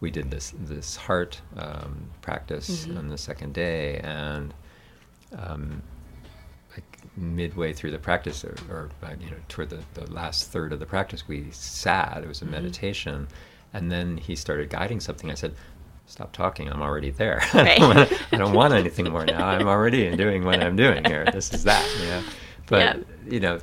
we 0.00 0.10
did 0.10 0.30
this 0.30 0.52
this 0.58 0.96
heart 0.96 1.40
um, 1.56 2.10
practice 2.20 2.86
Mhm. 2.86 2.98
on 2.98 3.08
the 3.08 3.18
second 3.18 3.54
day, 3.54 3.98
and 4.04 4.52
um, 5.38 5.82
like 6.72 6.98
midway 7.16 7.72
through 7.72 7.90
the 7.92 7.98
practice, 7.98 8.44
or, 8.44 8.56
or 8.70 8.90
uh, 9.02 9.10
you 9.20 9.30
know, 9.30 9.36
toward 9.48 9.70
the, 9.70 9.80
the 9.94 10.10
last 10.12 10.50
third 10.50 10.72
of 10.72 10.80
the 10.80 10.86
practice, 10.86 11.26
we 11.28 11.46
sat. 11.50 12.20
It 12.22 12.28
was 12.28 12.42
a 12.42 12.44
Mhm. 12.44 12.50
meditation, 12.50 13.28
and 13.72 13.90
then 13.90 14.16
he 14.18 14.36
started 14.36 14.70
guiding 14.70 15.00
something. 15.00 15.30
I 15.30 15.34
said. 15.34 15.54
Stop 16.06 16.32
talking. 16.32 16.68
I'm 16.68 16.82
already 16.82 17.10
there. 17.10 17.40
Right. 17.54 17.68
I, 17.68 17.78
don't 17.78 17.88
wanna- 17.88 18.08
I 18.32 18.36
don't 18.36 18.52
want 18.54 18.74
anything 18.74 19.10
more 19.10 19.24
now. 19.24 19.46
I'm 19.46 19.68
already 19.68 20.14
doing 20.16 20.44
what 20.44 20.60
I'm 20.60 20.74
doing 20.76 21.04
here. 21.04 21.24
This 21.32 21.54
is 21.54 21.62
that. 21.64 21.86
You 22.00 22.06
know? 22.08 22.22
But 22.66 22.78
Yeah. 22.80 22.96
you 23.30 23.40
know, 23.40 23.60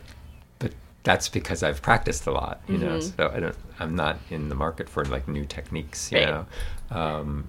that's 1.03 1.29
because 1.29 1.63
I've 1.63 1.81
practiced 1.81 2.27
a 2.27 2.31
lot, 2.31 2.61
you 2.67 2.77
know. 2.77 2.97
Mhm. 2.97 3.15
So 3.17 3.31
I 3.33 3.39
don't. 3.39 3.55
I'm 3.79 3.95
not 3.95 4.17
in 4.29 4.49
the 4.49 4.55
market 4.55 4.89
for 4.89 5.05
like 5.05 5.27
new 5.27 5.45
techniques, 5.45 6.11
you 6.11 6.19
Right. 6.19 6.27
know. 6.29 6.45
Um, 6.91 7.45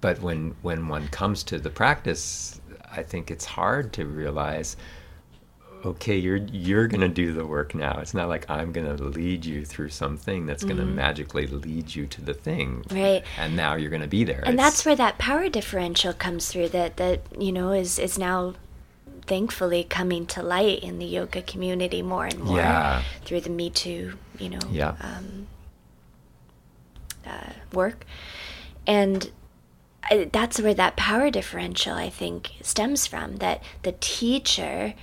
but 0.00 0.20
when 0.20 0.54
when 0.62 0.88
one 0.88 1.08
comes 1.08 1.42
to 1.44 1.58
the 1.58 1.70
practice, 1.70 2.60
I 2.90 3.02
think 3.02 3.30
it's 3.30 3.44
hard 3.44 3.92
to 3.94 4.06
realize. 4.06 4.76
Okay, 5.84 6.16
you're 6.16 6.38
you're 6.50 6.88
gonna 6.88 7.08
do 7.08 7.32
the 7.32 7.46
work 7.46 7.74
now. 7.74 7.98
It's 8.00 8.14
not 8.14 8.28
like 8.28 8.48
I'm 8.50 8.72
gonna 8.72 8.94
lead 8.94 9.44
you 9.44 9.64
through 9.64 9.90
something 9.90 10.46
that's 10.46 10.64
gonna 10.64 10.82
Mhm. 10.82 10.94
magically 10.94 11.46
lead 11.46 11.94
you 11.94 12.06
to 12.06 12.22
the 12.22 12.34
thing, 12.34 12.84
Right. 12.90 13.22
and 13.38 13.54
now 13.54 13.74
you're 13.76 13.90
gonna 13.90 14.08
be 14.08 14.24
there. 14.24 14.40
and 14.44 14.54
It's- 14.54 14.64
that's 14.66 14.84
where 14.86 14.96
that 14.96 15.18
power 15.18 15.48
differential 15.48 16.12
comes 16.12 16.48
through 16.50 16.70
that 16.70 16.96
that 16.96 17.20
you 17.38 17.52
know 17.52 17.70
is 17.72 17.98
is 18.00 18.18
now 18.18 18.54
thankfully 19.26 19.84
coming 19.84 20.26
to 20.26 20.42
light 20.42 20.80
in 20.82 20.98
the 20.98 21.04
yoga 21.06 21.42
community 21.42 22.02
more 22.02 22.26
and 22.26 22.38
more 22.40 22.58
Yeah. 22.58 23.02
through 23.24 23.40
the 23.42 23.50
me 23.50 23.70
too 23.70 24.18
you 24.38 24.50
know 24.50 24.58
Yeah. 24.70 24.94
um, 25.00 25.46
uh, 27.26 27.52
work 27.72 28.04
and 28.86 29.30
I, 30.08 30.28
that's 30.32 30.60
where 30.60 30.74
that 30.74 30.94
power 30.96 31.30
differential 31.30 31.94
i 31.94 32.08
think 32.08 32.50
stems 32.62 33.06
from 33.06 33.36
that 33.38 33.62
the 33.82 33.92
teacher 34.00 34.94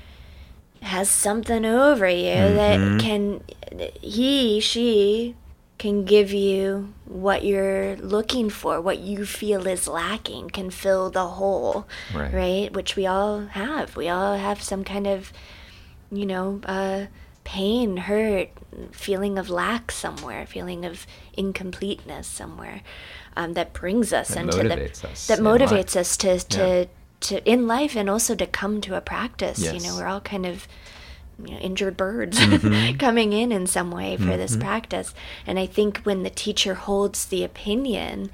has 0.81 1.09
something 1.09 1.65
over 1.65 2.07
you 2.07 2.25
Mhm. 2.35 2.55
that 2.55 2.99
can 3.01 3.41
he 4.01 4.59
she 4.61 5.35
can 5.77 6.05
give 6.05 6.31
you 6.31 6.93
what 7.05 7.43
you're 7.43 7.95
looking 7.97 8.49
for 8.49 8.79
what 8.79 8.99
you 8.99 9.25
feel 9.25 9.67
is 9.67 9.87
lacking 9.87 10.49
can 10.49 10.69
fill 10.69 11.09
the 11.09 11.27
hole 11.27 11.87
Right. 12.13 12.33
right 12.33 12.73
which 12.73 12.95
we 12.95 13.05
all 13.05 13.45
have 13.47 13.97
we 13.97 14.07
all 14.07 14.37
have 14.37 14.61
some 14.61 14.83
kind 14.83 15.07
of 15.07 15.33
you 16.11 16.25
know 16.25 16.61
uh 16.65 17.05
pain 17.43 17.97
hurt 17.97 18.49
feeling 18.91 19.37
of 19.37 19.49
lack 19.49 19.91
somewhere 19.91 20.45
feeling 20.45 20.85
of 20.85 21.05
incompleteness 21.33 22.27
somewhere 22.27 22.81
um, 23.35 23.53
that 23.53 23.73
brings 23.73 24.13
us 24.13 24.29
That 24.29 24.37
into 24.43 24.57
the 24.63 25.09
us 25.11 25.27
that 25.27 25.39
in 25.39 25.43
life. 25.43 25.61
motivates 25.61 25.95
us 25.95 26.15
to 26.17 26.39
to 26.39 26.57
Yeah. 26.57 26.85
to 27.21 27.49
in 27.49 27.67
life 27.67 27.95
and 27.97 28.09
also 28.09 28.35
to 28.35 28.45
come 28.47 28.79
to 28.81 28.95
a 28.95 29.01
practice 29.01 29.59
you 29.73 29.79
know 29.81 29.95
we're 29.97 30.07
all 30.07 30.21
kind 30.21 30.45
of 30.45 30.67
you 31.43 31.51
know, 31.53 31.59
injured 31.59 31.97
birds 31.97 32.37
Mhm. 32.39 32.99
coming 32.99 33.33
in 33.33 33.51
in 33.51 33.65
some 33.67 33.89
way 33.91 34.17
for 34.17 34.37
this 34.37 34.55
Mhm. 34.55 34.61
practice 34.61 35.13
and 35.47 35.57
i 35.59 35.65
think 35.65 35.99
when 36.03 36.23
the 36.23 36.29
teacher 36.29 36.73
holds 36.75 37.25
the 37.25 37.43
opinion 37.43 38.29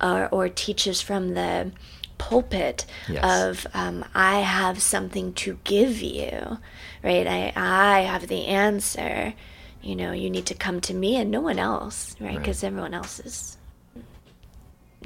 uh, 0.00 0.28
or 0.30 0.48
teaches 0.48 1.00
from 1.00 1.34
the 1.34 1.72
pulpit 2.18 2.86
Yes. 3.08 3.24
of 3.24 3.66
um, 3.74 4.04
i 4.14 4.40
have 4.40 4.80
something 4.80 5.32
to 5.34 5.58
give 5.64 6.00
you 6.00 6.58
right 7.02 7.26
I, 7.26 7.52
I 7.56 8.00
have 8.02 8.28
the 8.28 8.46
answer 8.46 9.34
you 9.82 9.96
know 9.96 10.12
you 10.12 10.30
need 10.30 10.46
to 10.46 10.54
come 10.54 10.80
to 10.82 10.94
me 10.94 11.16
and 11.16 11.30
no 11.30 11.40
one 11.40 11.58
else 11.58 12.14
right 12.20 12.28
Right. 12.30 12.38
because 12.38 12.62
everyone 12.62 12.94
else 12.94 13.18
is 13.20 13.58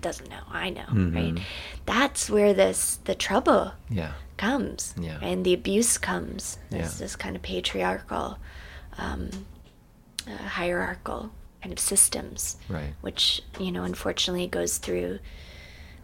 doesn't 0.00 0.30
know. 0.30 0.44
I 0.48 0.70
know, 0.70 0.86
Mhm. 0.92 1.14
right? 1.14 1.44
That's 1.84 2.30
where 2.30 2.54
this 2.54 3.00
the 3.04 3.16
trouble 3.16 3.72
Yeah. 3.90 4.12
Comes, 4.38 4.94
Yeah. 4.98 5.18
and 5.20 5.44
the 5.44 5.52
abuse 5.52 5.98
comes. 5.98 6.58
Yeah. 6.70 6.78
This 6.82 6.98
this 6.98 7.16
kind 7.16 7.36
of 7.36 7.42
patriarchal, 7.42 8.38
um, 8.96 9.30
uh, 10.26 10.36
hierarchical 10.36 11.30
kind 11.62 11.72
of 11.72 11.78
systems, 11.78 12.56
Right. 12.68 12.94
which 13.02 13.42
you 13.60 13.70
know 13.72 13.82
unfortunately 13.84 14.46
goes 14.46 14.78
through 14.78 15.18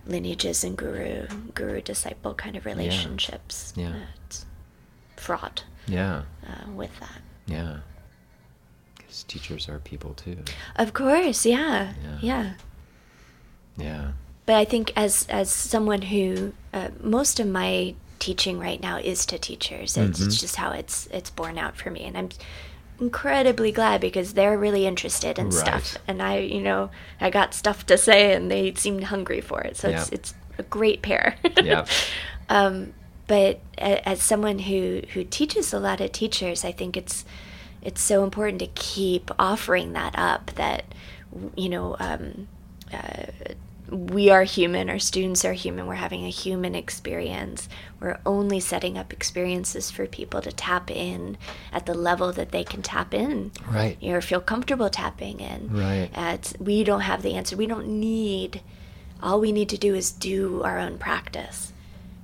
lineages 0.07 0.65
and 0.65 0.77
guru 0.77 1.27
guru 1.55 1.81
disciple 1.81 2.35
kind 2.35 2.57
of 2.57 2.67
relationships. 2.67 3.73
Yeah. 3.77 3.89
Uh, 3.91 4.07
it's 4.27 4.45
fraught 5.17 5.65
Yeah. 5.87 6.23
uh, 6.47 6.71
with 6.71 6.99
that. 7.01 7.21
Yeah. 7.47 7.79
Because 8.97 9.23
teachers 9.25 9.69
are 9.69 9.79
people 9.79 10.15
too. 10.15 10.39
Of 10.77 10.93
course, 10.93 11.47
yeah, 11.47 11.93
Yeah. 12.03 12.19
yeah. 12.21 12.53
Yeah. 13.77 14.13
But 14.47 14.57
I 14.57 14.65
think 14.67 14.93
as 14.97 15.27
as 15.31 15.51
someone 15.51 16.03
who 16.03 16.53
uh, 16.73 16.89
most 17.01 17.41
of 17.41 17.47
my 17.47 17.95
teaching 18.25 18.59
right 18.59 18.81
now 18.89 18.97
is 18.99 19.27
to 19.27 19.39
teachers. 19.39 19.97
It's, 19.97 20.21
it's 20.21 20.37
Mhm. 20.37 20.41
just 20.41 20.57
how 20.57 20.71
it's 20.81 20.97
it's 21.19 21.31
borne 21.31 21.59
out 21.65 21.77
for 21.77 21.91
me, 21.91 22.03
and 22.09 22.17
I'm 22.17 22.29
incredibly 23.01 23.73
glad 23.73 24.01
because 24.01 24.35
they're 24.35 24.57
really 24.59 24.87
interested 24.87 25.39
in 25.39 25.51
stuff, 25.53 25.97
and 26.09 26.23
I, 26.23 26.39
you 26.39 26.61
know, 26.69 26.91
I 27.21 27.29
got 27.31 27.53
stuff 27.55 27.85
to 27.87 27.99
say, 27.99 28.33
and 28.35 28.51
they 28.51 28.73
seemed 28.75 29.05
hungry 29.05 29.41
for 29.41 29.61
it. 29.63 29.77
So 29.77 29.89
it's 29.89 30.09
Yeah. 30.09 30.15
it's 30.17 30.35
a 30.59 30.63
great 30.63 31.03
pair. 31.03 31.37
Yep. 31.63 31.89
um, 32.49 32.93
but 33.27 33.61
as 33.79 34.23
someone 34.23 34.59
who 34.61 35.03
who 35.15 35.25
teaches 35.25 35.73
a 35.75 35.81
lot 35.81 36.01
of 36.01 36.13
teachers, 36.13 36.65
I 36.65 36.73
think 36.73 36.97
it's 36.97 37.25
it's 37.83 38.01
so 38.01 38.25
important 38.25 38.59
to 38.61 38.69
keep 38.75 39.31
offering 39.39 39.93
that 39.95 40.15
up. 40.17 40.53
That 40.55 40.85
you 41.57 41.69
know, 41.69 41.97
um, 41.99 42.49
uh, 42.93 43.27
we 43.91 44.31
are 44.31 44.45
human. 44.45 44.89
Our 44.89 44.99
students 44.99 45.45
are 45.45 45.53
human. 45.53 45.87
We're 45.87 45.95
having 45.95 46.25
a 46.25 46.31
human 46.31 46.75
experience. 46.75 47.69
We're 48.01 48.19
only 48.25 48.61
setting 48.61 48.97
up 48.97 49.13
experiences 49.13 49.91
for 49.91 50.07
people 50.07 50.41
to 50.43 50.53
tap 50.53 50.91
in 50.91 51.37
at 51.73 51.87
the 51.87 51.95
level 51.95 52.33
that 52.33 52.51
they 52.51 52.65
can 52.65 52.83
tap 52.83 53.13
in. 53.13 53.53
Right. 53.69 53.99
Or 54.03 54.21
feel 54.21 54.41
comfortable 54.41 54.89
tapping 54.89 55.41
in. 55.41 55.69
Right. 55.71 56.11
At 56.15 56.55
we 56.59 56.85
don't 56.85 57.03
have 57.03 57.23
the 57.23 57.35
answer. 57.35 57.57
We 57.57 57.67
don't 57.67 58.01
need. 58.01 58.63
All 59.23 59.41
we 59.41 59.53
need 59.53 59.69
to 59.71 59.79
do 59.79 59.95
is 59.95 60.13
do 60.13 60.63
our 60.63 60.79
own 60.79 60.99
practice. 60.99 61.73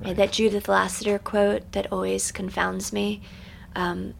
Right. 0.00 0.10
And 0.10 0.18
that 0.18 0.32
Judith 0.32 0.68
Lasater 0.68 1.18
quote 1.18 1.72
that 1.72 1.92
always 1.92 2.32
confounds 2.32 2.92
me. 2.92 3.20
Um, 3.76 4.14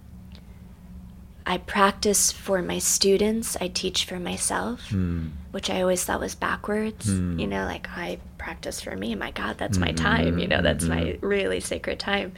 I 1.47 1.59
practice 1.59 2.30
for 2.30 2.62
my 2.62 2.78
students. 2.78 3.57
I 3.61 3.68
teach 3.68 4.05
for 4.05 4.18
myself, 4.20 4.88
Mm. 4.91 5.30
which 5.51 5.70
I 5.70 5.80
always 5.80 6.05
thought 6.05 6.20
was 6.20 6.34
backwards. 6.34 7.07
Mm. 7.07 7.41
You 7.41 7.47
know, 7.47 7.64
like 7.64 7.88
I 7.97 8.18
practice 8.38 8.80
for 8.80 8.95
me. 8.97 9.14
My 9.14 9.30
God, 9.30 9.57
that's 9.59 9.78
my 9.78 9.93
time. 9.93 10.38
You 10.38 10.47
know, 10.49 10.62
that's 10.62 10.84
my 10.84 11.01
Mhm. 11.03 11.18
really 11.22 11.61
sacred 11.61 11.99
time. 11.99 12.32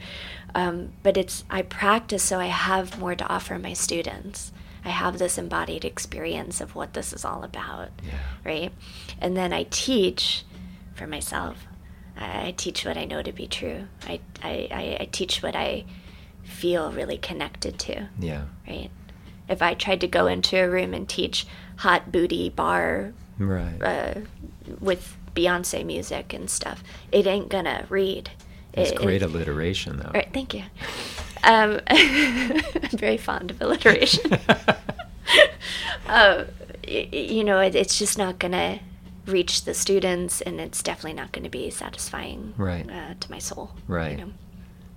Um, 0.55 0.93
but 1.03 1.17
it's 1.17 1.43
I 1.49 1.61
practice 1.63 2.23
so 2.23 2.39
I 2.39 2.45
have 2.47 2.99
more 2.99 3.15
to 3.15 3.27
offer 3.27 3.57
my 3.59 3.73
students. 3.73 4.51
I 4.85 4.89
have 4.89 5.17
this 5.17 5.37
embodied 5.37 5.85
experience 5.85 6.59
of 6.61 6.75
what 6.75 6.93
this 6.93 7.13
is 7.13 7.23
all 7.25 7.43
about 7.43 7.89
Yeah. 8.05 8.13
right? 8.45 8.71
And 9.19 9.35
then 9.37 9.53
I 9.53 9.63
teach 9.69 10.43
for 10.93 11.07
myself. 11.07 11.67
I, 12.17 12.47
I 12.47 12.53
teach 12.55 12.85
what 12.85 12.97
I 12.97 13.05
know 13.05 13.21
to 13.21 13.31
be 13.31 13.47
true. 13.47 13.87
I, 14.07 14.19
I, 14.43 14.97
I 15.01 15.07
teach 15.11 15.41
what 15.41 15.55
I 15.55 15.85
feel 16.63 16.93
really 16.93 17.17
connected 17.17 17.77
to, 17.77 18.07
Yeah. 18.17 18.43
right? 18.65 18.89
If 19.49 19.61
I 19.61 19.73
tried 19.73 19.99
to 19.99 20.07
go 20.07 20.27
into 20.27 20.55
a 20.57 20.69
room 20.69 20.93
and 20.93 21.09
teach 21.09 21.45
hot 21.75 22.09
booty 22.09 22.49
bar 22.49 23.11
Right. 23.37 23.81
uh, 23.83 24.21
with 24.79 25.17
Beyonce 25.35 25.85
music 25.85 26.31
and 26.33 26.49
stuff, 26.49 26.81
it 27.11 27.27
ain't 27.27 27.49
gonna 27.49 27.85
read. 27.89 28.29
It's 28.71 28.91
It- 28.91 28.97
great 28.97 29.21
it- 29.21 29.25
alliteration, 29.25 29.97
though. 29.97 30.11
Right, 30.13 30.29
thank 30.33 30.53
you. 30.53 30.63
Um, 31.43 31.81
I'm 31.87 32.97
very 32.97 33.17
fond 33.17 33.51
of 33.51 33.61
alliteration. 33.61 34.31
uh, 36.07 36.45
you 36.87 37.43
know, 37.43 37.59
it, 37.59 37.75
it's 37.75 37.99
just 37.99 38.17
not 38.17 38.39
going 38.39 38.53
to 38.53 38.79
reach 39.25 39.65
the 39.65 39.73
students, 39.73 40.39
and 40.41 40.61
it's 40.61 40.81
definitely 40.81 41.13
not 41.21 41.33
going 41.33 41.43
to 41.43 41.49
be 41.49 41.69
satisfying 41.69 42.53
Right. 42.57 42.89
uh, 42.89 43.15
to 43.19 43.31
my 43.31 43.39
soul. 43.39 43.71
Right. 43.87 44.11
You 44.17 44.25
know? 44.25 44.31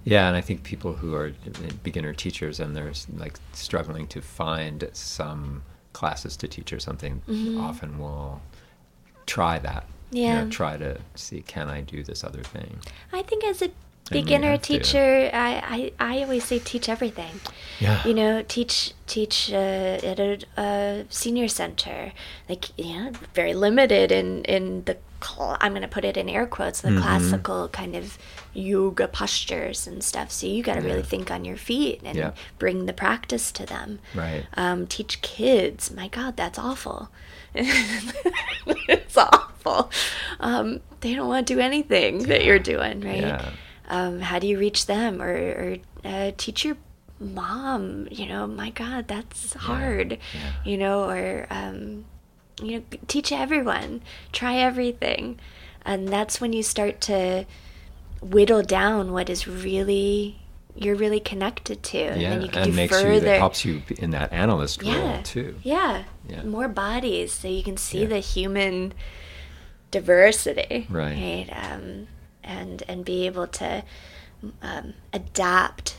Yeah, 0.07 0.29
and 0.29 0.37
I 0.37 0.41
think 0.41 0.63
people 0.63 0.93
who 0.95 1.15
are 1.17 1.33
beginner 1.83 2.15
teachers 2.15 2.61
and 2.61 2.77
they're 2.77 2.93
like 3.17 3.37
struggling 3.53 4.07
to 4.15 4.21
find 4.23 4.89
some 4.93 5.63
classes 5.93 6.37
to 6.37 6.47
teach 6.49 6.73
or 6.73 6.79
something 6.79 7.23
Mhm. 7.29 7.61
often 7.61 7.99
will 7.99 8.41
try 9.27 9.59
that. 9.59 9.85
You 10.13 10.29
know, 10.29 10.45
Yeah. 10.45 10.51
try 10.51 10.77
to 10.77 10.99
see 11.17 11.43
can 11.43 11.69
I 11.69 11.81
do 11.81 12.05
this 12.05 12.23
other 12.23 12.43
thing. 12.55 12.79
I 13.13 13.23
think 13.23 13.43
as 13.45 13.61
a 13.63 13.71
beginner 14.09 14.57
teacher, 14.57 15.29
I, 15.35 15.91
I, 15.99 16.13
I 16.13 16.23
always 16.23 16.45
say 16.45 16.61
teach 16.61 16.89
everything. 16.89 17.41
Yeah. 17.81 18.07
You 18.07 18.15
know, 18.15 18.43
teach 18.47 18.93
teach 19.09 19.51
uh, 19.53 19.99
at 20.11 20.21
a, 20.21 20.39
a 20.57 21.05
senior 21.11 21.49
center, 21.49 22.13
like 22.49 22.65
know, 22.97 23.11
very 23.35 23.55
limited 23.55 24.13
in 24.13 24.45
in 24.45 24.85
the. 24.85 24.97
I'm 25.61 25.73
going 25.73 25.83
to 25.83 25.89
put 25.89 26.05
it 26.05 26.17
in 26.17 26.29
air 26.29 26.47
quotes, 26.47 26.81
the 26.81 26.89
Mhm. 26.91 27.03
classical 27.03 27.69
kind 27.69 27.95
of 27.97 28.19
yoga 28.55 29.09
postures 29.09 29.87
and 29.87 30.03
stuff. 30.03 30.31
So 30.31 30.47
you 30.47 30.63
got 30.63 30.75
to 30.75 30.81
really 30.81 31.03
think 31.03 31.31
on 31.31 31.45
your 31.45 31.57
feet 31.57 32.01
and 32.05 32.17
Yeah. 32.17 32.31
bring 32.59 32.87
the 32.87 32.93
practice 32.93 33.51
to 33.53 33.67
them. 33.67 33.99
Right. 34.15 34.45
Um, 34.57 34.87
teach 34.87 35.21
kids. 35.23 35.91
My 35.91 36.09
God, 36.09 36.37
that's 36.37 36.59
awful. 36.59 37.11
it's 37.55 39.17
awful. 39.17 39.91
Um, 40.41 40.81
they 41.01 41.15
don't 41.15 41.29
want 41.29 41.47
to 41.47 41.55
do 41.55 41.61
anything 41.61 42.25
that 42.25 42.45
you're 42.45 42.59
doing, 42.59 43.01
right? 43.01 43.21
Yeah. 43.21 43.51
um, 43.89 44.21
how 44.21 44.39
do 44.39 44.47
you 44.47 44.59
reach 44.59 44.87
them 44.87 45.23
or, 45.23 45.33
or 45.33 45.77
uh, 46.05 46.33
teach 46.37 46.65
your 46.65 46.77
mom 47.19 48.07
you 48.11 48.27
know 48.27 48.47
my 48.47 48.69
god 48.69 49.09
that's 49.09 49.55
hard 49.55 50.19
yeah. 50.35 50.53
you 50.67 50.77
know 50.77 51.09
or 51.09 51.47
um, 51.49 52.05
you 52.63 52.79
know 52.79 52.83
teach 53.07 53.31
everyone 53.33 54.01
try 54.33 54.57
everything 54.57 55.39
and 55.85 56.09
that's 56.09 56.41
when 56.41 56.53
you 56.53 56.63
start 56.63 57.01
to 57.03 57.45
whittle 58.23 58.63
down 58.63 59.13
what 59.13 59.29
is 59.29 59.47
really 59.47 60.39
you're 60.75 60.95
really 60.97 61.21
connected 61.21 61.83
to 61.83 61.99
and 61.99 62.21
yeah. 62.21 62.31
then 62.31 62.43
you 62.43 62.49
can 62.49 62.63
and 62.63 62.71
do 62.73 62.77
makes 62.77 62.95
further 63.01 63.15
you 63.15 63.21
that 63.21 63.39
helps 63.39 63.65
you 63.65 63.83
in 63.99 64.11
that 64.11 64.33
analyst 64.33 64.83
yeah 64.83 65.13
role 65.15 65.23
too. 65.23 65.55
yeah 65.63 66.05
Yeah. 66.29 66.43
more 66.45 66.69
bodies 66.69 67.33
so 67.33 67.49
you 67.49 67.63
can 67.63 67.77
see 67.77 68.03
Yeah. 68.03 68.09
the 68.09 68.19
human 68.19 68.93
diversity 69.91 70.87
Right. 70.91 71.49
um, 71.53 72.09
and 72.43 72.83
and 72.89 73.05
be 73.05 73.27
able 73.27 73.47
to 73.47 73.83
um, 74.63 74.95
adapt 75.13 75.99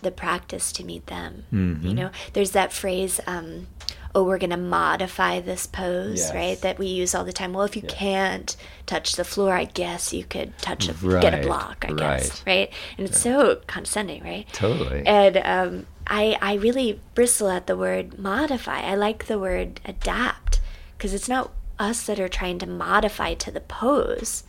the 0.00 0.10
practice 0.10 0.72
to 0.72 0.84
meet 0.84 1.06
them 1.06 1.44
you 1.52 1.58
Mhm. 1.58 1.94
know 1.94 2.10
there's 2.32 2.50
that 2.52 2.72
phrase 2.72 3.20
um, 3.26 3.68
oh 4.14 4.22
we're 4.24 4.38
going 4.38 4.50
to 4.50 4.56
modify 4.56 5.40
this 5.40 5.66
pose 5.66 6.18
Yes. 6.20 6.34
right 6.34 6.60
that 6.60 6.78
we 6.78 6.86
use 6.86 7.14
all 7.14 7.24
the 7.24 7.32
time 7.32 7.52
well 7.52 7.64
if 7.64 7.74
you 7.76 7.82
Yeah. 7.84 7.90
can't 7.94 8.56
touch 8.86 9.16
the 9.16 9.24
floor 9.24 9.54
i 9.54 9.64
guess 9.64 10.12
you 10.12 10.24
could 10.24 10.56
touch 10.58 10.88
a 10.88 10.92
get 11.20 11.32
a 11.34 11.42
block 11.42 11.84
i 11.88 11.92
guess 11.92 12.42
right. 12.46 12.56
right 12.58 12.72
and 12.98 13.08
it's 13.08 13.20
so 13.20 13.60
condescending 13.66 14.22
right 14.22 14.46
Totally. 14.52 15.06
and 15.06 15.36
um, 15.38 15.86
I, 16.06 16.36
I 16.42 16.54
really 16.54 17.00
bristle 17.14 17.48
at 17.48 17.68
the 17.68 17.76
word 17.76 18.18
modify. 18.18 18.80
I 18.80 18.96
like 18.96 19.26
the 19.26 19.38
word 19.38 19.80
adapt 19.84 20.60
because 20.98 21.14
it's 21.14 21.28
not 21.28 21.52
us 21.78 22.06
that 22.06 22.18
are 22.18 22.28
trying 22.28 22.58
to 22.58 22.66
modify 22.66 23.34
to 23.34 23.52
the 23.52 23.60
pose, 23.60 24.42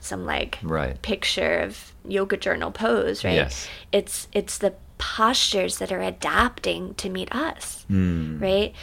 some 0.00 0.26
like 0.26 0.58
Right. 0.64 1.00
picture 1.02 1.60
of 1.60 1.92
yoga 2.06 2.36
journal 2.36 2.72
pose, 2.72 3.24
right? 3.24 3.34
Yes. 3.34 3.68
It's 3.92 4.26
it's 4.32 4.58
the 4.58 4.74
postures 4.98 5.78
that 5.78 5.92
are 5.92 6.00
adapting 6.00 6.94
to 6.94 7.08
meet 7.08 7.34
us, 7.34 7.84
Mm. 7.90 8.40
right? 8.40 8.74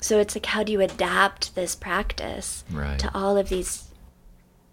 So 0.00 0.18
it's 0.20 0.34
like 0.36 0.46
how 0.46 0.62
do 0.62 0.72
you 0.72 0.80
adapt 0.80 1.54
this 1.54 1.74
practice 1.74 2.64
Right. 2.70 2.98
to 3.00 3.10
all 3.14 3.36
of 3.36 3.48
these 3.48 3.84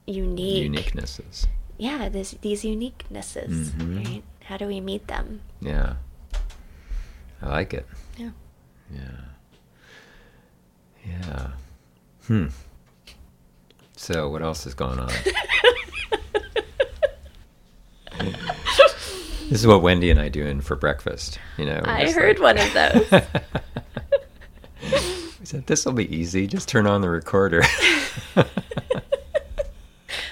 unique, 0.05 0.71
Uniquenesses. 0.71 1.47
yeah, 1.77 2.09
this, 2.09 2.35
these 2.41 2.63
uniquenesses, 2.63 3.69
Mhm. 3.71 4.05
right? 4.05 4.23
How 4.45 4.57
do 4.57 4.67
we 4.67 4.79
meet 4.81 5.07
them? 5.07 5.41
Yeah. 5.61 5.95
I 7.41 7.47
like 7.49 7.73
it. 7.73 7.87
Yeah. 8.17 8.31
Yeah. 8.93 9.21
Yeah. 11.05 11.47
Hmm. 12.27 12.47
So, 13.95 14.29
what 14.29 14.41
else 14.41 14.65
is 14.65 14.73
going 14.73 14.99
on? 14.99 15.11
this 19.53 19.61
is 19.61 19.67
what 19.67 19.81
Wendy 19.81 20.09
and 20.09 20.19
I 20.19 20.29
do 20.29 20.45
in 20.45 20.61
for 20.61 20.75
breakfast. 20.75 21.39
You 21.57 21.65
know, 21.67 21.81
I 21.85 22.11
heard 22.11 22.39
one 22.39 22.57
of 22.57 22.73
those. 22.73 23.09
we 25.39 25.45
said 25.45 25.67
this 25.67 25.85
will 25.85 25.93
be 25.93 26.13
easy. 26.15 26.47
Just 26.47 26.67
turn 26.67 26.87
on 26.87 27.01
the 27.01 27.09
recorder. 27.09 27.61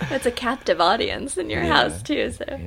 That's 0.10 0.26
a 0.26 0.32
captive 0.32 0.82
audience 0.82 1.38
in 1.38 1.50
your 1.50 1.64
Yeah. 1.64 1.74
house 1.90 2.02
too. 2.02 2.32
So 2.32 2.44
yeah. 2.50 2.58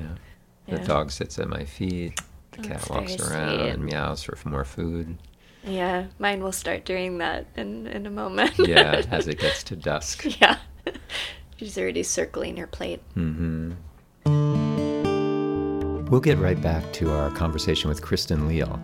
The 0.68 0.76
Yeah. 0.76 0.84
dog 0.84 1.10
sits 1.10 1.38
at 1.38 1.48
my 1.48 1.64
feet. 1.64 2.18
The 2.52 2.62
cat 2.62 2.88
walks 2.88 3.16
around 3.20 3.58
sweet. 3.58 3.68
and 3.70 3.84
meows 3.84 4.22
for 4.22 4.38
more 4.48 4.64
food. 4.64 5.18
yeah, 5.64 6.06
mine 6.18 6.42
will 6.42 6.52
start 6.52 6.84
doing 6.84 7.18
that 7.18 7.46
in 7.56 7.86
in 7.88 8.06
a 8.06 8.10
moment. 8.10 8.52
Yeah, 8.58 9.02
as 9.10 9.26
it 9.32 9.38
gets 9.40 9.62
to 9.64 9.76
dusk. 9.76 10.40
yeah, 10.40 10.58
She's 11.56 11.76
already 11.76 12.02
circling 12.04 12.56
her 12.58 12.66
plate. 12.66 13.02
Mm-hmm. 13.16 13.72
We'll 16.10 16.20
get 16.20 16.38
right 16.38 16.60
back 16.60 16.92
to 16.94 17.12
our 17.12 17.30
conversation 17.30 17.88
with 17.88 18.02
Kristin 18.02 18.46
Leal. 18.46 18.78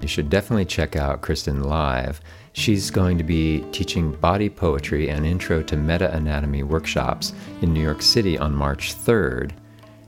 You 0.00 0.08
should 0.08 0.28
definitely 0.28 0.64
check 0.64 0.96
out 0.96 1.22
Kristin 1.22 1.64
live. 1.64 2.20
She's 2.52 2.90
going 2.90 3.16
to 3.18 3.24
be 3.24 3.64
teaching 3.70 4.10
body 4.12 4.48
poetry 4.48 5.08
and 5.08 5.24
intro 5.24 5.62
to 5.62 5.76
meta 5.76 6.12
anatomy 6.14 6.64
workshops 6.64 7.32
in 7.62 7.72
New 7.72 7.82
York 7.82 8.02
City 8.02 8.36
on 8.36 8.52
March 8.54 8.96
3rd, 8.96 9.52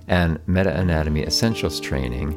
and 0.09 0.41
meta 0.47 0.77
anatomy 0.77 1.23
essentials 1.23 1.79
training 1.79 2.33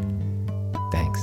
Thanks. 0.91 1.19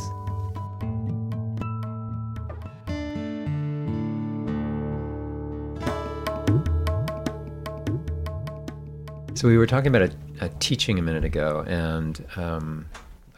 So 9.38 9.46
we 9.46 9.56
were 9.56 9.68
talking 9.68 9.94
about 9.94 10.02
a, 10.02 10.10
a 10.40 10.48
teaching 10.58 10.98
a 10.98 11.02
minute 11.02 11.24
ago, 11.24 11.64
and 11.68 12.26
um, 12.34 12.86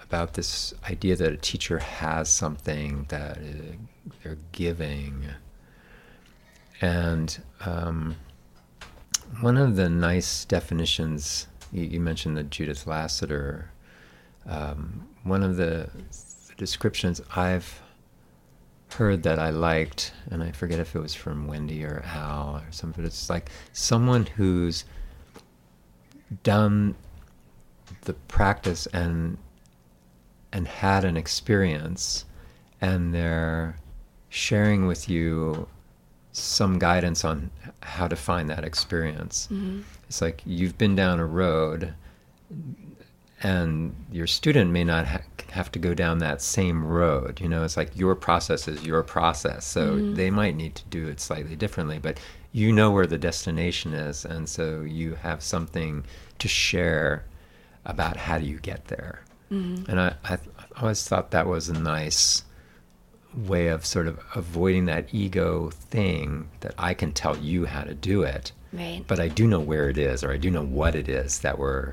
about 0.03 0.33
this 0.33 0.73
idea 0.89 1.17
that 1.17 1.31
a 1.31 1.37
teacher 1.37 1.79
has 1.79 2.31
something 2.31 3.05
that 3.11 3.37
uh, 3.37 3.77
they're 4.23 4.39
giving, 4.53 5.27
and 6.81 7.43
um, 7.67 8.17
one 9.43 9.59
of 9.59 9.77
the 9.77 9.91
nice 9.91 10.47
definitions 10.47 11.49
you, 11.73 12.01
mentioned 12.01 12.37
the 12.37 12.43
Judith 12.43 12.87
Lasater. 12.87 13.71
Um, 14.47 15.09
one 15.23 15.43
of 15.43 15.57
the, 15.57 15.91
the 16.49 16.55
descriptions 16.57 17.21
I've 17.37 17.81
heard 18.95 19.23
that 19.23 19.39
I 19.39 19.51
liked, 19.51 20.13
and 20.31 20.43
I 20.43 20.53
forget 20.53 20.81
if 20.81 20.95
it 20.97 21.01
was 21.01 21.15
from 21.15 21.47
Wendy 21.47 21.85
or 21.85 22.03
Al 22.07 22.57
or 22.57 22.73
something. 22.73 23.05
It's 23.05 23.31
like 23.31 23.51
someone 23.73 24.27
who's 24.27 24.85
done 26.43 26.95
the 28.03 28.15
practice 28.15 28.87
and 28.87 29.37
and 30.53 30.67
had 30.67 31.05
an 31.05 31.17
experience 31.17 32.25
and 32.81 33.15
they're 33.15 33.77
sharing 34.31 34.87
with 34.87 35.09
you 35.09 35.69
some 36.33 36.79
guidance 36.79 37.25
on 37.25 37.51
how 37.83 38.09
to 38.09 38.17
find 38.17 38.49
that 38.51 38.65
experience. 38.65 39.49
Mm-hmm. 39.51 39.81
It's 40.11 40.21
like 40.21 40.43
you've 40.45 40.77
been 40.77 40.97
down 40.97 41.21
a 41.21 41.25
road 41.25 41.95
and 43.45 43.95
your 44.11 44.27
student 44.27 44.73
may 44.73 44.83
not 44.83 45.07
ha- 45.07 45.21
have 45.51 45.71
to 45.71 45.79
go 45.79 45.95
down 45.95 46.19
that 46.19 46.43
same 46.43 46.85
road. 46.85 47.41
You 47.41 47.49
know, 47.49 47.63
it's 47.63 47.77
like 47.77 47.97
your 47.97 48.17
process 48.17 48.67
is 48.67 48.85
your 48.85 49.05
process. 49.05 49.65
So 49.65 49.93
mm-hmm. 49.93 50.15
they 50.15 50.29
might 50.29 50.57
need 50.57 50.75
to 50.75 50.85
do 50.87 51.07
it 51.07 51.21
slightly 51.21 51.55
differently, 51.55 52.01
but 52.01 52.19
you 52.51 52.73
know 52.73 52.91
where 52.91 53.07
the 53.07 53.19
destination 53.19 53.95
is. 53.95 54.25
And 54.25 54.49
so 54.49 54.81
you 54.81 55.15
have 55.15 55.45
something 55.45 56.03
to 56.41 56.49
share 56.49 57.25
about 57.85 58.17
how 58.17 58.39
do 58.39 58.47
you 58.47 58.59
get 58.59 58.87
there. 58.87 59.23
Mm-hmm. 59.53 59.89
And 59.89 60.01
I, 60.01 60.17
I, 60.25 60.35
I 60.35 60.81
always 60.81 61.07
thought 61.07 61.31
that 61.31 61.47
was 61.47 61.69
a 61.69 61.79
nice 61.79 62.43
way 63.33 63.69
of 63.69 63.87
sort 63.87 64.09
of 64.09 64.19
avoiding 64.35 64.87
that 64.87 65.15
ego 65.15 65.71
thing 65.71 66.49
that 66.63 66.75
I 66.77 66.95
can 66.95 67.13
tell 67.13 67.37
you 67.37 67.67
how 67.67 67.85
to 67.85 67.95
do 67.95 68.25
it. 68.25 68.51
Right. 68.73 69.05
But 69.07 69.21
I 69.21 69.29
do 69.29 69.47
know 69.47 69.61
where 69.61 69.89
it 69.89 69.99
is 69.99 70.23
or 70.23 70.33
I 70.33 70.37
do 70.37 70.51
know 70.51 70.65
what 70.65 70.95
it 70.95 71.09
is 71.09 71.41
that 71.41 71.59
we're 71.59 71.93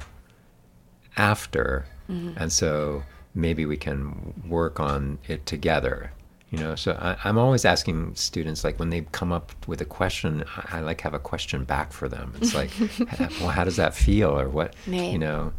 after. 1.16 1.86
Mm-hmm. 2.10 2.38
And 2.38 2.52
so 2.52 3.04
maybe 3.34 3.66
we 3.66 3.78
can 3.78 4.34
work 4.48 4.80
on 4.80 5.20
it 5.28 5.46
together 5.46 6.12
you 6.50 6.58
know 6.58 6.76
so 6.76 6.94
I, 6.94 7.30
am 7.30 7.38
always 7.38 7.66
asking 7.66 8.16
students 8.16 8.64
like 8.64 8.80
when 8.80 8.90
they 8.90 9.02
come 9.12 9.32
up 9.32 9.52
with 9.68 9.82
a 9.82 9.86
question 9.86 10.44
i, 10.56 10.78
I 10.78 10.80
like 10.82 11.02
have 11.02 11.14
a 11.14 11.20
question 11.20 11.64
back 11.64 11.92
for 11.92 12.08
them 12.08 12.34
it's 12.42 12.56
like 12.56 12.72
well 13.40 13.50
how 13.50 13.64
does 13.64 13.76
that 13.76 13.94
feel 13.94 14.38
or 14.38 14.50
what 14.50 14.76
right. 14.88 15.12
you 15.12 15.18
know 15.18 15.54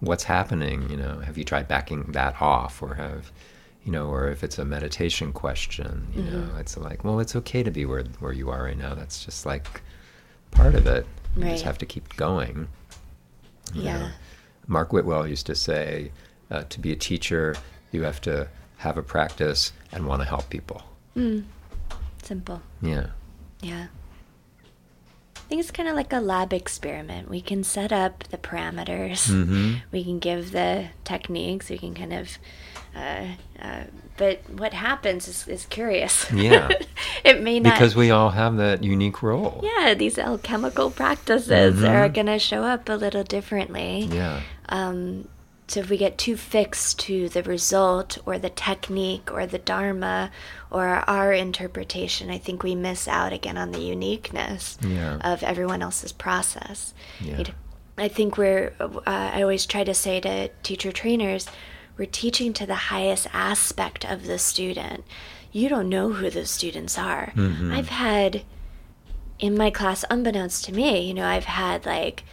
what's 0.00 0.24
happening 0.24 0.88
you 0.90 0.96
know 0.96 1.20
have 1.20 1.38
you 1.38 1.44
tried 1.44 1.68
backing 1.68 2.12
that 2.12 2.40
off 2.40 2.82
or 2.82 2.94
have 2.94 3.32
you 3.84 3.92
know 3.92 4.08
or 4.08 4.28
if 4.28 4.44
it's 4.44 4.58
a 4.58 4.64
meditation 4.64 5.32
question 5.32 6.06
you 6.14 6.22
mm-hmm. 6.22 6.32
know 6.32 6.56
it's 6.58 6.76
like 6.76 7.04
well 7.04 7.20
it's 7.20 7.34
okay 7.36 7.62
to 7.62 7.70
be 7.70 7.86
where 7.86 8.04
where 8.20 8.32
you 8.32 8.50
are 8.50 8.64
right 8.64 8.78
now 8.78 8.94
that's 8.94 9.24
just 9.24 9.46
like 9.46 9.82
part 10.54 10.74
of 10.74 10.86
it 10.86 11.06
you 11.36 11.42
right. 11.42 11.50
just 11.50 11.64
have 11.64 11.78
to 11.78 11.86
keep 11.86 12.16
going 12.16 12.68
yeah 13.74 13.98
know? 13.98 14.08
mark 14.66 14.92
whitwell 14.92 15.26
used 15.26 15.46
to 15.46 15.54
say 15.54 16.10
uh, 16.50 16.62
to 16.64 16.80
be 16.80 16.92
a 16.92 16.96
teacher 16.96 17.54
you 17.92 18.02
have 18.02 18.20
to 18.20 18.48
have 18.84 18.98
a 18.98 19.02
practice, 19.02 19.72
and 19.92 20.06
want 20.06 20.20
to 20.20 20.28
help 20.28 20.50
people. 20.50 20.82
Mm. 21.16 21.44
Simple. 22.22 22.60
Yeah. 22.82 23.06
Yeah. 23.62 23.86
I 25.44 25.46
think 25.48 25.60
it's 25.60 25.70
kind 25.70 25.88
of 25.88 25.94
like 25.94 26.12
a 26.12 26.20
lab 26.20 26.54
experiment. 26.54 27.28
We 27.28 27.42
can 27.42 27.64
set 27.64 27.92
up 27.92 28.24
the 28.24 28.38
parameters, 28.38 29.28
mm-hmm. 29.28 29.74
we 29.92 30.02
can 30.02 30.18
give 30.18 30.52
the 30.52 30.86
techniques, 31.04 31.68
we 31.68 31.78
can 31.78 31.94
kind 31.94 32.14
of. 32.14 32.38
Uh, 32.96 33.26
uh, 33.60 33.82
but 34.16 34.48
what 34.48 34.72
happens 34.72 35.26
is, 35.26 35.48
is 35.48 35.66
curious. 35.66 36.30
Yeah. 36.32 36.68
it 37.24 37.42
may 37.42 37.58
not. 37.58 37.74
Because 37.74 37.96
we 37.96 38.10
all 38.10 38.30
have 38.30 38.56
that 38.56 38.84
unique 38.84 39.22
role. 39.22 39.60
Yeah, 39.64 39.94
these 39.94 40.16
alchemical 40.16 40.90
practices 40.90 41.76
mm-hmm. 41.76 41.84
are 41.84 42.08
going 42.08 42.28
to 42.28 42.38
show 42.38 42.62
up 42.62 42.88
a 42.88 42.94
little 42.94 43.24
differently. 43.24 44.08
Yeah. 44.12 44.40
Um, 44.68 45.28
so 45.66 45.80
if 45.80 45.88
we 45.88 45.96
get 45.96 46.18
too 46.18 46.36
fixed 46.36 46.98
to 47.00 47.28
the 47.30 47.42
result 47.42 48.18
or 48.26 48.38
the 48.38 48.50
technique 48.50 49.32
or 49.32 49.46
the 49.46 49.58
dharma 49.58 50.30
or 50.70 50.86
our 50.86 51.32
interpretation, 51.32 52.30
I 52.30 52.38
think 52.38 52.62
we 52.62 52.74
miss 52.74 53.08
out 53.08 53.32
again 53.32 53.56
on 53.56 53.72
the 53.72 53.80
uniqueness 53.80 54.78
yeah. 54.82 55.16
of 55.24 55.42
everyone 55.42 55.80
else's 55.80 56.12
process. 56.12 56.92
Yeah. 57.20 57.44
I 57.96 58.08
think 58.08 58.36
we're, 58.36 58.74
uh, 58.78 59.00
I 59.06 59.40
always 59.40 59.64
try 59.64 59.84
to 59.84 59.94
say 59.94 60.20
to 60.20 60.48
teacher 60.62 60.92
trainers, 60.92 61.46
we're 61.96 62.06
teaching 62.06 62.52
to 62.54 62.66
the 62.66 62.74
highest 62.74 63.28
aspect 63.32 64.04
of 64.04 64.26
the 64.26 64.38
student. 64.38 65.04
You 65.52 65.68
don't 65.68 65.88
know 65.88 66.12
who 66.12 66.28
those 66.28 66.50
students 66.50 66.98
are. 66.98 67.32
Mm-hmm. 67.36 67.72
I've 67.72 67.88
had 67.88 68.42
in 69.38 69.56
my 69.56 69.70
class, 69.70 70.04
unbeknownst 70.10 70.64
to 70.66 70.72
me, 70.72 71.06
you 71.06 71.14
know, 71.14 71.26
I've 71.26 71.44
had 71.44 71.86
like, 71.86 72.24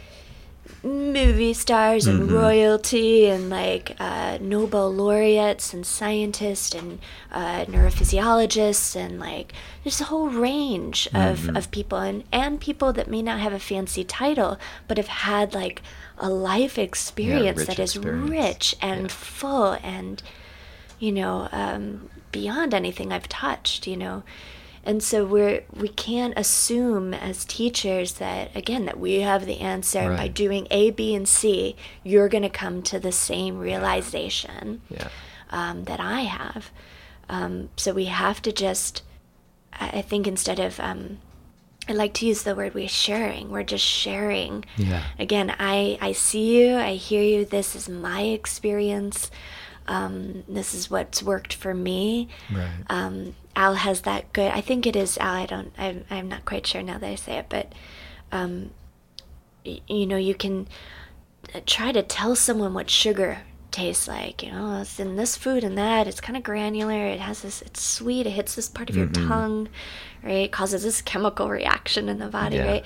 movie 0.84 1.54
stars 1.54 2.08
and 2.08 2.22
mm-hmm. 2.22 2.36
royalty 2.36 3.28
and 3.28 3.50
like 3.50 3.96
uh, 4.00 4.38
Nobel 4.42 4.92
laureates 4.94 5.74
and 5.74 5.86
scientists 5.86 6.74
and 6.74 7.00
uh, 7.32 7.66
neurophysiologists 7.66 8.96
and 8.96 9.20
like 9.20 9.54
there's 9.84 10.02
a 10.02 10.06
whole 10.06 10.30
range 10.30 11.08
of, 11.08 11.40
mm-hmm. 11.40 11.56
of 11.56 11.72
people 11.72 12.00
and, 12.00 12.24
and 12.32 12.60
people 12.60 12.94
that 12.94 13.10
may 13.10 13.22
not 13.22 13.40
have 13.40 13.54
a 13.54 13.60
fancy 13.60 14.04
title 14.04 14.58
but 14.88 14.98
have 14.98 15.08
had 15.08 15.54
like 15.54 15.82
a 16.18 16.30
life 16.30 16.78
experience 16.78 17.60
yeah, 17.60 17.66
that 17.66 17.80
is 17.80 17.96
experience. 17.96 18.30
rich 18.30 18.76
and 18.82 19.04
yeah. 19.04 19.08
full 19.08 19.74
and 19.84 20.24
you 21.00 21.12
know 21.12 21.48
um, 21.52 22.10
beyond 22.32 22.74
anything 22.74 23.12
I've 23.12 23.30
touched 23.30 23.88
you 23.88 23.98
know 23.98 24.24
and 24.84 25.04
so 25.04 25.26
we're 25.26 25.64
we 25.74 25.88
can't 25.88 26.34
assume 26.38 27.14
as 27.14 27.46
teachers 27.46 28.14
that 28.14 28.56
again 28.56 28.86
that 28.86 29.00
we 29.00 29.22
have 29.22 29.46
the 29.46 29.60
answer 29.60 30.10
right. 30.10 30.18
by 30.18 30.28
doing 30.28 30.68
A, 30.72 30.92
B, 30.92 31.14
and 31.14 31.28
C. 31.28 31.76
You're 32.04 32.30
going 32.30 32.44
to 32.44 32.50
come 32.50 32.82
to 32.84 33.00
the 33.00 33.12
same 33.12 33.58
realization 33.60 34.82
yeah. 34.90 35.10
um, 35.50 35.84
that 35.86 36.00
I 36.00 36.22
have. 36.22 36.72
Um, 37.30 37.70
so 37.78 37.94
we 37.94 38.06
have 38.06 38.42
to 38.42 38.52
just, 38.52 39.04
I 39.74 40.02
think, 40.02 40.28
instead 40.28 40.60
of 40.60 40.80
um, 40.80 41.20
I 41.88 41.94
like 41.94 42.14
to 42.16 42.26
use 42.26 42.44
the 42.44 42.56
word 42.56 42.74
we're 42.74 42.88
sharing. 42.88 43.50
We're 43.50 43.64
just 43.64 43.86
sharing. 43.86 44.66
Yeah. 44.78 45.04
Again, 45.18 45.54
I 45.60 45.98
I 46.02 46.12
see 46.12 46.60
you. 46.60 46.76
I 46.76 46.94
hear 46.94 47.24
you. 47.24 47.46
This 47.46 47.76
is 47.76 47.90
my 47.90 48.22
experience. 48.22 49.32
Um, 49.88 50.44
this 50.48 50.74
is 50.74 50.90
what's 50.90 51.24
worked 51.24 51.54
for 51.54 51.74
me. 51.74 52.30
Right. 52.54 52.70
Um, 52.90 53.36
Al 53.56 53.76
has 53.76 54.02
that 54.02 54.32
good. 54.34 54.52
I 54.52 54.62
think 54.62 54.86
it 54.88 54.96
is 54.96 55.18
Al. 55.18 55.34
I 55.34 55.46
don't. 55.46 55.74
I'm. 55.78 56.06
I'm 56.10 56.30
not 56.30 56.46
quite 56.46 56.66
sure 56.66 56.82
now 56.82 56.98
that 56.98 57.08
I 57.08 57.16
say 57.16 57.38
it, 57.38 57.48
but 57.50 57.74
um, 58.32 58.72
y- 59.66 59.82
you 59.88 60.06
know, 60.06 60.18
you 60.18 60.36
can 60.36 60.68
uh, 61.54 61.62
try 61.66 61.92
to 61.92 62.04
tell 62.04 62.36
someone 62.36 62.74
what 62.74 62.90
sugar 62.90 63.40
tastes 63.72 64.08
like. 64.08 64.44
You 64.44 64.52
know, 64.52 64.82
it's 64.82 65.00
in 65.00 65.16
this 65.16 65.36
food 65.36 65.64
and 65.64 65.78
that. 65.78 66.08
It's 66.08 66.22
kind 66.22 66.38
of 66.38 66.44
granular. 66.44 67.08
It 67.08 67.20
has 67.20 67.42
this. 67.42 67.62
It's 67.62 67.82
sweet. 67.82 68.28
It 68.28 68.32
hits 68.32 68.56
this 68.56 68.70
part 68.70 68.90
of 68.90 68.96
mm-hmm. 68.96 69.20
your 69.20 69.28
tongue, 69.28 69.70
right? 70.24 70.46
It 70.46 70.52
causes 70.52 70.84
this 70.84 71.02
chemical 71.02 71.50
reaction 71.50 72.08
in 72.08 72.20
the 72.20 72.28
body, 72.28 72.58
yeah. 72.58 72.68
right? 72.68 72.86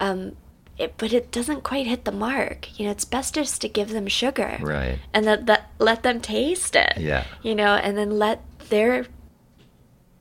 Um, 0.00 0.36
it, 0.78 0.94
but 0.96 1.12
it 1.12 1.30
doesn't 1.30 1.62
quite 1.62 1.86
hit 1.86 2.04
the 2.04 2.12
mark. 2.12 2.78
You 2.78 2.86
know, 2.86 2.90
it's 2.90 3.04
best 3.04 3.34
just 3.34 3.60
to 3.62 3.68
give 3.68 3.90
them 3.90 4.06
sugar, 4.06 4.58
right? 4.60 4.98
And 5.12 5.26
that, 5.26 5.46
that 5.46 5.70
let 5.78 6.02
them 6.02 6.20
taste 6.20 6.76
it. 6.76 6.94
Yeah. 6.98 7.24
You 7.42 7.54
know, 7.54 7.74
and 7.74 7.96
then 7.96 8.18
let 8.18 8.42
their 8.70 9.06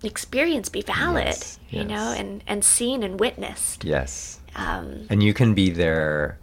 experience 0.04 0.70
be 0.70 0.82
valid, 0.82 1.26
Yes, 1.28 1.60
you 1.70 1.86
know, 1.86 2.14
and, 2.16 2.44
and 2.46 2.64
seen 2.64 3.04
and 3.04 3.20
witnessed. 3.20 3.84
Yes. 3.84 4.40
Um, 4.56 5.08
And 5.10 5.24
you 5.24 5.34
can 5.34 5.54
be 5.54 5.70
there 5.70 6.38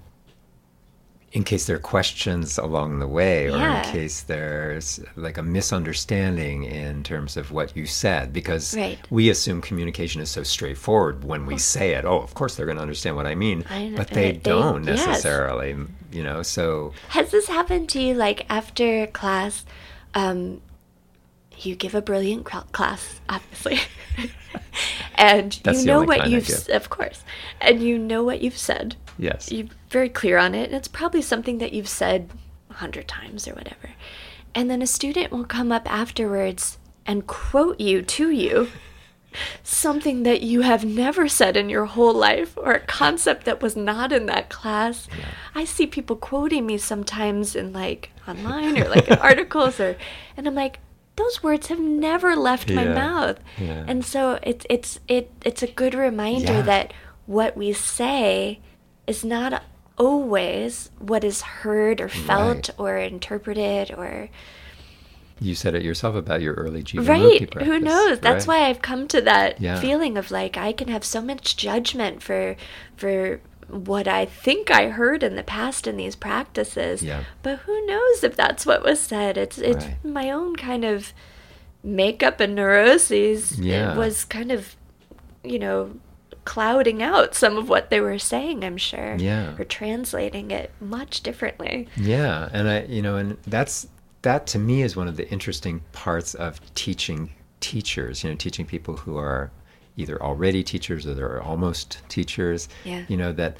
in 1.33 1.45
case 1.45 1.67
there 1.67 1.77
are 1.77 1.79
questions 1.79 2.59
along 2.59 2.99
the 2.99 3.07
way 3.07 3.47
or 3.47 3.57
Yeah. 3.57 3.87
in 3.87 3.93
case 3.93 4.23
there's 4.23 4.99
like 5.15 5.39
a 5.39 5.43
misunderstanding 5.43 6.65
in 6.65 7.05
terms 7.05 7.37
of 7.37 7.53
what 7.53 7.77
you 7.77 7.87
said 7.87 8.33
because 8.33 8.77
Right. 8.77 8.99
we 9.11 9.31
assume 9.31 9.61
communication 9.61 10.21
is 10.21 10.29
so 10.31 10.43
straightforward 10.43 11.23
when 11.23 11.47
we 11.47 11.57
say 11.57 11.93
it 11.95 12.05
oh 12.05 12.19
of 12.21 12.35
course 12.35 12.57
they're 12.57 12.67
going 12.67 12.79
to 12.79 12.83
understand 12.83 13.15
what 13.15 13.27
i 13.27 13.35
mean 13.37 13.65
I 13.71 13.93
but 13.97 14.09
they, 14.09 14.33
they- 14.33 14.39
don't 14.39 14.85
yes. 14.85 15.07
necessarily 15.07 15.77
you 16.11 16.25
know 16.25 16.43
so 16.43 16.93
Has 17.11 17.31
this 17.31 17.47
happened 17.47 17.89
to 17.91 18.01
you, 18.01 18.15
like 18.15 18.45
after 18.51 19.07
class? 19.07 19.65
Um, 20.15 20.61
you 21.57 21.77
give 21.77 21.95
a 21.95 22.03
brilliant 22.03 22.45
class, 22.73 23.21
obviously, 23.29 23.79
and 25.15 25.61
That's 25.63 25.81
you 25.81 25.87
know 25.87 26.03
what 26.03 26.23
I 26.23 26.27
you've, 26.27 26.69
of 26.71 26.89
course, 26.91 27.23
and 27.61 27.83
you 27.83 27.99
know 27.99 28.25
what 28.25 28.41
you've 28.41 28.57
said. 28.59 28.97
Yes 29.21 29.51
You're 29.53 29.69
very 29.91 30.09
clear 30.09 30.39
on 30.39 30.55
it, 30.55 30.67
and 30.69 30.75
it's 30.75 30.89
probably 30.89 31.23
something 31.23 31.59
that 31.59 31.73
you've 31.73 31.89
said 31.89 32.31
a 32.71 32.75
hundred 32.75 33.07
times 33.09 33.47
or 33.49 33.55
whatever. 33.55 33.91
And 34.55 34.69
then 34.71 34.83
a 34.83 34.87
student 34.87 35.31
will 35.31 35.45
come 35.45 35.71
up 35.73 35.91
afterwards 35.91 36.79
and 37.07 37.27
quote 37.27 37.79
you 37.81 38.03
to 38.03 38.31
you 38.31 38.69
something 39.63 40.25
that 40.25 40.41
you 40.43 40.63
have 40.63 40.85
never 40.85 41.29
said 41.29 41.57
in 41.57 41.69
your 41.69 41.85
whole 41.85 42.13
life 42.15 42.57
or 42.57 42.73
a 42.73 42.81
concept 42.81 43.45
that 43.45 43.63
was 43.63 43.77
not 43.77 44.13
in 44.13 44.27
that 44.27 44.49
class. 44.49 45.07
I 45.55 45.65
see 45.65 45.87
people 45.87 46.17
quoting 46.17 46.67
me 46.67 46.79
sometimes 46.79 47.55
in 47.55 47.73
like 47.73 48.11
online 48.27 48.77
or 48.83 48.89
like 48.89 49.09
in 49.09 49.19
articles 49.31 49.79
or 49.79 49.97
and 50.37 50.47
I'm 50.49 50.55
like 50.57 50.81
those 51.17 51.43
words 51.43 51.69
have 51.69 51.79
never 51.81 52.35
left 52.35 52.71
my 52.71 52.85
mouth. 52.85 53.39
Yeah. 53.59 53.85
And 53.87 54.05
so 54.05 54.39
it's 54.43 54.67
it's 54.69 54.99
it 55.07 55.31
it's 55.45 55.63
a 55.63 55.67
good 55.69 55.95
reminder 55.95 56.55
Yeah. 56.55 56.63
that 56.63 56.93
what 57.27 57.57
we 57.57 57.73
say 57.73 58.59
is 59.07 59.25
not 59.25 59.63
always 59.99 60.91
what 60.99 61.25
is 61.25 61.43
heard 61.43 62.01
or 62.01 62.09
felt 62.09 62.69
Right. 62.69 62.79
or 62.79 62.97
interpreted 62.97 63.91
or 63.97 64.29
you 65.43 65.55
said 65.55 65.75
it 65.75 65.83
yourself 65.83 66.15
about 66.15 66.43
your 66.43 66.55
early 66.55 66.83
Jivamukti 66.83 67.09
right 67.09 67.51
practice, 67.51 67.67
who 67.67 67.79
knows 67.79 68.21
that's 68.21 68.47
right? 68.47 68.61
why 68.63 68.69
i've 68.69 68.83
come 68.83 69.07
to 69.09 69.21
that 69.23 69.61
Yeah. 69.61 69.79
feeling 69.81 70.17
of 70.19 70.31
like 70.31 70.57
i 70.57 70.73
can 70.73 70.89
have 70.89 71.05
so 71.05 71.21
much 71.21 71.57
judgment 71.57 72.23
for 72.23 72.57
for 72.97 73.41
what 73.69 74.09
i 74.09 74.25
think 74.25 74.71
i 74.71 74.89
heard 74.89 75.23
in 75.23 75.37
the 75.37 75.43
past 75.43 75.87
in 75.87 75.97
these 75.97 76.17
practices 76.17 77.03
Yeah. 77.03 77.25
but 77.43 77.61
who 77.61 77.87
knows 77.87 78.25
if 78.25 78.35
that's 78.37 78.65
what 78.67 78.83
was 78.83 79.01
said 79.01 79.37
it's 79.39 79.59
it's 79.59 79.85
Right. 79.87 80.05
my 80.05 80.31
own 80.31 80.57
kind 80.57 80.85
of 80.85 81.13
makeup 81.83 82.41
and 82.41 82.55
neuroses 82.55 83.59
Yeah. 83.59 83.93
it 83.95 83.97
was 83.99 84.25
kind 84.25 84.51
of 84.53 84.77
you 85.45 85.59
know 85.59 85.93
clouding 86.45 87.03
out 87.03 87.35
some 87.35 87.57
of 87.57 87.69
what 87.69 87.91
they 87.91 88.01
were 88.01 88.19
saying 88.19 88.65
i'm 88.65 88.77
sure 88.77 89.17
Yeah. 89.17 89.55
or 89.59 89.65
translating 89.65 90.51
it 90.51 90.71
much 90.81 91.23
differently 91.23 91.89
Yeah, 91.97 92.49
and 92.53 92.69
I, 92.69 92.83
you 92.85 93.03
know, 93.03 93.17
and 93.17 93.37
that's 93.47 93.87
that 94.23 94.47
to 94.49 94.59
me 94.59 94.83
is 94.83 94.97
one 94.97 95.09
of 95.09 95.17
the 95.17 95.29
interesting 95.31 95.81
parts 95.93 96.35
of 96.35 96.61
teaching 96.75 97.31
teachers. 97.61 98.23
You 98.23 98.31
know, 98.31 98.37
teaching 98.37 98.67
people 98.67 98.97
who 98.97 99.17
are 99.17 99.51
either 99.97 100.23
already 100.23 100.63
teachers 100.63 101.07
or 101.07 101.15
they're 101.15 101.43
almost 101.43 102.03
teachers. 102.09 102.69
Yeah. 102.85 103.05
You 103.09 103.17
know 103.17 103.33
that 103.33 103.57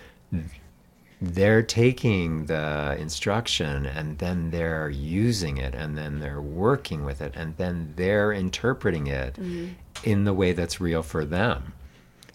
they're 1.21 1.63
taking 1.63 2.47
the 2.47 2.97
instruction 2.99 3.85
and 3.87 4.19
then 4.19 4.51
they're 4.51 4.89
using 4.89 5.59
it 5.59 5.75
and 5.75 5.97
then 5.97 6.19
they're 6.21 6.41
working 6.41 7.05
with 7.05 7.21
it 7.21 7.35
and 7.37 7.57
then 7.59 7.93
they're 7.97 8.33
interpreting 8.33 9.07
it 9.07 9.35
mm-hmm. 9.35 9.69
in 10.05 10.25
the 10.25 10.33
way 10.33 10.53
that's 10.53 10.81
real 10.81 11.03
for 11.03 11.25
them. 11.25 11.75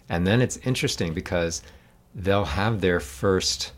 And 0.08 0.26
then 0.26 0.40
it's 0.40 0.56
interesting 0.58 1.14
because 1.14 1.62
they'll 2.14 2.44
have 2.44 2.80
their 2.80 3.00
first 3.00 3.72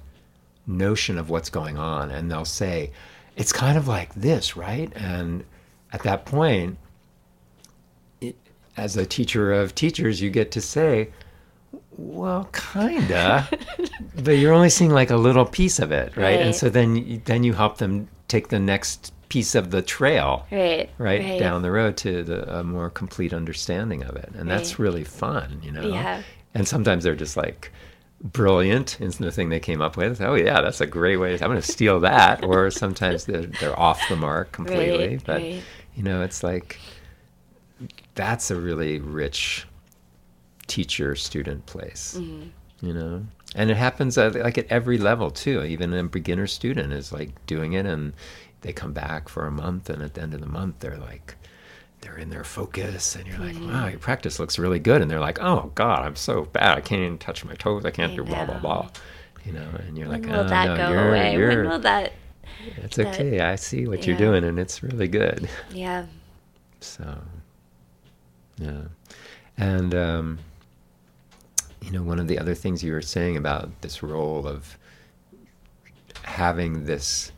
notion 0.67 1.19
of 1.19 1.31
what's 1.31 1.49
going 1.51 1.79
on 1.79 2.11
and 2.11 2.31
they'll 2.31 2.45
say 2.45 2.93
it's 3.37 3.53
kind 3.53 3.79
of 3.79 3.89
like 3.89 4.15
this 4.15 4.57
right? 4.57 4.93
And 4.95 5.45
at 5.93 6.03
that 6.03 6.27
point 6.27 6.79
it, 8.21 8.37
as 8.77 8.97
a 8.97 9.07
teacher 9.07 9.53
of 9.53 9.75
teachers 9.75 10.21
you 10.21 10.31
get 10.31 10.51
to 10.53 10.61
say 10.61 11.11
well 11.97 12.49
kinda 12.53 13.49
but 14.23 14.33
you're 14.33 14.53
only 14.53 14.71
seeing 14.71 14.91
like 14.91 15.11
a 15.11 15.17
little 15.17 15.45
piece 15.45 15.79
of 15.79 15.91
it 15.91 16.17
right, 16.17 16.41
and 16.41 16.55
so 16.55 16.69
then 16.69 17.21
then 17.25 17.43
you 17.43 17.53
help 17.55 17.79
them 17.79 18.09
take 18.29 18.49
the 18.49 18.59
next 18.59 19.13
piece 19.29 19.55
of 19.55 19.71
the 19.71 19.83
trail 19.83 20.47
right 20.51 20.89
right, 20.99 21.39
down 21.39 21.63
the 21.63 21.71
road 21.71 21.97
to 21.99 22.23
the, 22.23 22.59
a 22.59 22.65
more 22.65 22.89
complete 22.91 23.33
understanding 23.35 24.03
of 24.05 24.17
it. 24.17 24.31
And 24.35 24.49
that's 24.51 24.79
really 24.79 25.05
fun 25.05 25.61
you 25.63 25.71
know? 25.73 25.83
Yeah. 25.87 26.23
and 26.55 26.67
sometimes 26.67 27.05
they're 27.05 27.15
just 27.15 27.37
like 27.37 27.71
brilliant 28.23 29.01
in 29.01 29.11
the 29.11 29.31
thing 29.31 29.49
they 29.51 29.61
came 29.61 29.81
up 29.83 29.97
with. 29.97 30.21
Oh 30.21 30.35
yeah 30.35 30.61
that's 30.61 30.81
a 30.81 30.87
great 30.87 31.17
way 31.19 31.35
i'm 31.35 31.39
going 31.51 31.61
to 31.61 31.63
steal 31.73 32.01
that. 32.01 32.43
Or 32.49 32.71
sometimes 32.71 33.27
they're, 33.27 33.47
they're 33.61 33.79
off 33.79 34.01
the 34.09 34.17
mark 34.17 34.53
completely. 34.53 35.09
Right, 35.09 35.23
but 35.25 35.41
right. 35.43 35.63
you 35.95 36.03
know 36.03 36.23
it's 36.23 36.43
like 36.43 36.79
that's 38.15 38.51
a 38.51 38.57
really 38.57 38.99
rich 38.99 39.67
teacher 40.67 41.15
student 41.17 41.65
place 41.67 42.17
Mm-hmm. 42.19 42.87
you 42.87 42.95
know? 42.95 43.25
And 43.55 43.71
it 43.71 43.77
happens 43.79 44.19
at, 44.19 44.35
like 44.35 44.59
at 44.59 44.67
every 44.69 44.99
level 44.99 45.31
too. 45.31 45.63
Even 45.65 45.95
a 45.95 46.05
beginner 46.05 46.47
student 46.47 46.93
is 46.93 47.13
like 47.13 47.31
doing 47.47 47.73
it 47.73 47.87
and 47.87 48.13
they 48.63 48.73
come 48.73 48.93
back 48.93 49.29
for 49.29 49.47
a 49.47 49.51
month 49.51 49.89
and 49.91 50.03
at 50.03 50.15
the 50.15 50.23
end 50.23 50.35
of 50.35 50.41
the 50.41 50.47
month 50.47 50.81
they're 50.81 50.97
like 50.99 51.37
they're 52.01 52.17
in 52.19 52.31
their 52.31 52.45
focus 52.45 53.17
and 53.17 53.27
you're 53.27 53.39
like 53.39 53.55
Mm-hmm. 53.57 53.73
wow 53.73 53.87
your 53.89 53.99
practice 53.99 54.39
looks 54.39 54.59
really 54.59 54.79
good. 54.79 55.01
And 55.03 55.11
they're 55.11 55.21
like 55.21 55.39
oh 55.41 55.73
god 55.75 56.05
i'm 56.05 56.17
so 56.17 56.45
bad. 56.45 56.77
I 56.79 56.81
can't 56.81 57.01
even 57.03 57.19
touch 57.19 57.45
my 57.45 57.55
toes. 57.55 57.85
I 57.85 57.91
can't 57.91 58.13
I 58.13 58.17
do 58.17 58.25
blah 58.25 58.45
blah 58.45 58.59
blah. 58.59 58.89
You 59.45 59.53
know 59.53 59.69
and 59.87 59.97
you're 59.97 60.09
when 60.09 60.23
like 60.23 60.31
will 60.31 60.41
oh 60.41 60.49
that 60.49 60.67
no 60.69 60.77
go 60.77 60.91
you're, 60.91 61.09
away? 61.09 61.33
You're 61.35 61.49
when 61.63 61.69
will 61.69 61.79
that 61.81 62.13
it's 62.77 62.97
that- 62.97 63.15
okay. 63.15 63.41
I 63.41 63.57
see 63.57 63.87
what 63.87 64.07
you're 64.07 64.17
doing 64.17 64.45
and 64.45 64.59
it's 64.59 64.83
really 64.83 65.09
good. 65.09 65.49
Yeah. 65.73 66.07
So, 66.81 67.19
yeah. 68.59 68.83
And, 69.57 69.95
um, 69.95 70.39
you 71.83 71.91
know, 71.93 72.03
one 72.03 72.19
of 72.19 72.29
the 72.29 72.39
other 72.39 72.55
things 72.55 72.83
you 72.83 72.93
were 72.93 73.03
saying 73.03 73.37
about 73.37 73.71
this 73.81 74.03
role 74.03 74.47
of 74.47 74.77
having 76.23 76.85
this 76.85 77.33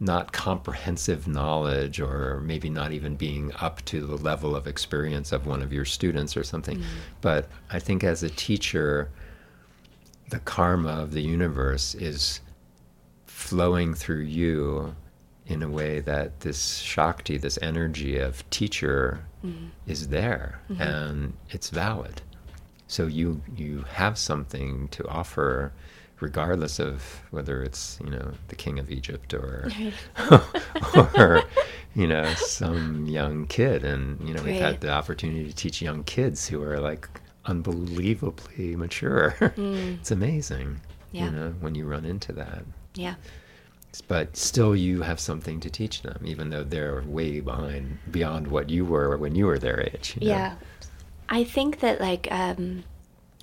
not 0.00 0.32
comprehensive 0.32 1.28
knowledge 1.28 2.00
or 2.00 2.40
maybe 2.40 2.70
not 2.70 2.90
even 2.90 3.14
being 3.14 3.52
up 3.60 3.84
to 3.84 4.06
the 4.06 4.16
level 4.16 4.56
of 4.56 4.66
experience 4.66 5.30
of 5.30 5.46
one 5.46 5.62
of 5.62 5.72
your 5.72 5.84
students 5.84 6.36
or 6.36 6.42
something. 6.42 6.78
Mm-hmm. 6.78 6.98
But 7.20 7.48
I 7.70 7.78
think 7.78 8.02
as 8.02 8.22
a 8.22 8.30
teacher, 8.30 9.10
the 10.30 10.38
karma 10.40 10.88
of 10.88 11.12
the 11.12 11.20
universe 11.20 11.94
is 11.94 12.40
flowing 13.26 13.94
through 13.94 14.22
you 14.22 14.96
in 15.46 15.62
a 15.62 15.68
way 15.68 16.00
that 16.00 16.40
this 16.40 16.78
Shakti, 16.78 17.36
this 17.36 17.58
energy 17.60 18.16
of 18.18 18.48
teacher, 18.50 19.24
mm-hmm. 19.44 19.66
is 19.86 20.08
there 20.08 20.60
mm-hmm. 20.70 20.80
and 20.80 21.32
it's 21.50 21.68
valid. 21.68 22.22
So 22.86 23.06
you 23.06 23.42
you 23.54 23.84
have 23.92 24.18
something 24.18 24.88
to 24.88 25.06
offer, 25.06 25.72
regardless 26.20 26.78
of 26.78 27.20
whether 27.30 27.62
it's 27.62 27.98
you 28.04 28.10
know 28.10 28.32
the 28.48 28.54
king 28.56 28.78
of 28.78 28.90
Egypt 28.90 29.32
or 29.34 29.70
or 31.16 31.42
you 31.94 32.06
know 32.06 32.32
some 32.34 33.06
young 33.06 33.46
kid. 33.46 33.84
And 33.84 34.20
you 34.26 34.34
know 34.34 34.42
we've 34.42 34.60
had 34.60 34.80
the 34.80 34.90
opportunity 34.90 35.46
to 35.48 35.54
teach 35.54 35.80
young 35.82 36.04
kids 36.04 36.46
who 36.48 36.62
are 36.62 36.78
like 36.80 37.08
unbelievably 37.46 38.76
mature. 38.76 39.34
it's 39.56 40.10
amazing, 40.10 40.80
Yeah. 41.12 41.26
you 41.26 41.30
know, 41.30 41.54
when 41.60 41.74
you 41.74 41.84
run 41.86 42.04
into 42.04 42.32
that 42.34 42.64
yeah 42.94 43.14
but 44.08 44.36
still 44.36 44.74
you 44.74 45.02
have 45.02 45.18
something 45.20 45.58
to 45.60 45.70
teach 45.70 46.02
them 46.02 46.20
even 46.24 46.50
though 46.50 46.62
they're 46.64 47.02
way 47.06 47.40
behind 47.40 47.98
beyond 48.10 48.46
what 48.46 48.68
you 48.70 48.84
were 48.84 49.16
when 49.16 49.34
you 49.34 49.46
were 49.46 49.58
their 49.58 49.80
age 49.80 50.16
you 50.20 50.28
know? 50.28 50.34
Yeah. 50.34 50.54
I 51.28 51.44
think 51.44 51.80
that 51.80 52.00
like 52.00 52.26
um 52.30 52.82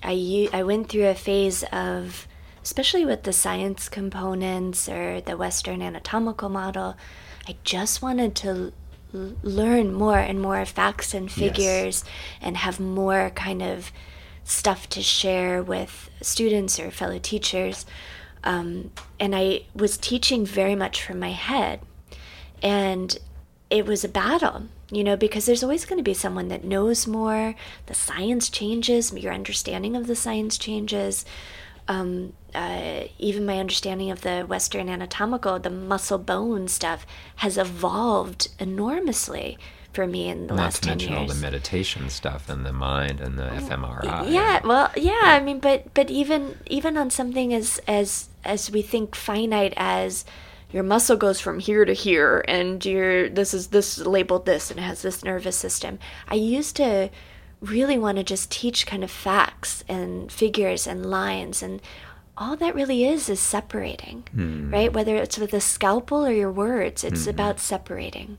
I 0.02 0.12
u- 0.12 0.50
I 0.52 0.62
went 0.64 0.88
through 0.88 1.06
a 1.06 1.14
phase 1.14 1.64
of 1.72 2.26
especially 2.68 3.06
with 3.06 3.22
the 3.22 3.32
science 3.32 3.88
components 3.88 4.90
or 4.90 5.22
the 5.22 5.38
western 5.38 5.80
anatomical 5.80 6.50
model 6.50 6.94
I 7.48 7.56
just 7.64 8.02
wanted 8.02 8.34
to 8.36 8.74
l- 9.14 9.32
learn 9.42 9.94
more 9.94 10.18
and 10.18 10.38
more 10.38 10.62
facts 10.66 11.14
and 11.14 11.32
figures 11.32 12.04
and 12.42 12.58
have 12.58 12.78
more 12.78 13.30
kind 13.30 13.62
of 13.62 13.90
stuff 14.44 14.86
to 14.90 15.02
share 15.02 15.62
with 15.62 16.10
students 16.20 16.78
or 16.78 16.90
fellow 16.90 17.18
teachers. 17.18 17.86
Um, 18.44 18.90
and 19.18 19.34
I 19.34 19.62
was 19.74 19.96
teaching 19.96 20.44
very 20.44 20.74
much 20.74 21.02
from 21.02 21.18
my 21.18 21.32
head. 21.32 21.80
And 22.62 23.16
it 23.70 23.86
was 23.86 24.04
a 24.04 24.10
battle 24.10 24.64
you 24.90 25.04
know 25.04 25.16
because 25.16 25.44
there's 25.44 25.62
always 25.62 25.84
going 25.84 25.98
to 25.98 26.02
be 26.02 26.14
someone 26.14 26.48
that 26.48 26.64
knows 26.64 27.06
more 27.06 27.54
the 27.86 27.94
science 27.94 28.48
changes 28.48 29.12
your 29.12 29.34
understanding 29.34 29.94
of 29.94 30.06
the 30.06 30.16
science 30.16 30.56
changes 30.56 31.26
um, 31.88 32.34
uh, 32.54 33.04
even 33.18 33.44
my 33.46 33.58
understanding 33.58 34.10
of 34.10 34.20
the 34.22 34.44
western 34.48 34.88
anatomical 34.88 35.58
the 35.58 35.70
muscle 35.70 36.18
bone 36.18 36.68
stuff 36.68 37.06
has 37.36 37.58
evolved 37.58 38.48
enormously 38.58 39.58
for 39.92 40.06
me 40.06 40.28
in 40.28 40.46
the 40.46 40.54
Not 40.54 40.62
last 40.64 40.76
to 40.76 40.80
10 40.82 40.90
mention 40.90 41.08
years. 41.12 41.20
all 41.20 41.26
the 41.26 41.40
meditation 41.40 42.08
stuff 42.10 42.48
and 42.48 42.64
the 42.64 42.72
mind 42.72 43.20
and 43.20 43.38
the 43.38 43.44
fMRI. 43.48 44.30
yeah 44.30 44.60
well 44.64 44.90
yeah 44.96 45.18
i 45.24 45.40
mean 45.40 45.58
but 45.60 45.92
but 45.94 46.10
even 46.10 46.56
even 46.66 46.96
on 46.96 47.10
something 47.10 47.52
as 47.54 47.80
as 47.88 48.28
as 48.44 48.70
we 48.70 48.82
think 48.82 49.14
finite 49.14 49.72
as 49.76 50.24
your 50.70 50.82
muscle 50.82 51.16
goes 51.16 51.40
from 51.40 51.58
here 51.58 51.84
to 51.86 51.94
here 51.94 52.44
and 52.46 52.84
your 52.84 53.28
this 53.30 53.54
is 53.54 53.68
this 53.68 53.98
labeled 53.98 54.44
this 54.44 54.70
and 54.70 54.78
it 54.78 54.82
has 54.82 55.00
this 55.02 55.24
nervous 55.24 55.56
system 55.56 55.98
i 56.28 56.34
used 56.34 56.76
to 56.76 57.08
really 57.60 57.98
want 57.98 58.16
to 58.18 58.24
just 58.24 58.50
teach 58.50 58.86
kind 58.86 59.02
of 59.02 59.10
facts 59.10 59.84
and 59.88 60.30
figures 60.30 60.86
and 60.86 61.04
lines 61.04 61.62
and 61.62 61.80
all 62.36 62.54
that 62.56 62.74
really 62.74 63.04
is 63.04 63.28
is 63.28 63.40
separating 63.40 64.22
right 64.70 64.92
whether 64.92 65.16
it's 65.16 65.38
with 65.38 65.52
a 65.52 65.60
scalpel 65.60 66.24
or 66.24 66.32
your 66.32 66.52
words 66.52 67.02
it's 67.02 67.26
about 67.26 67.58
separating 67.58 68.38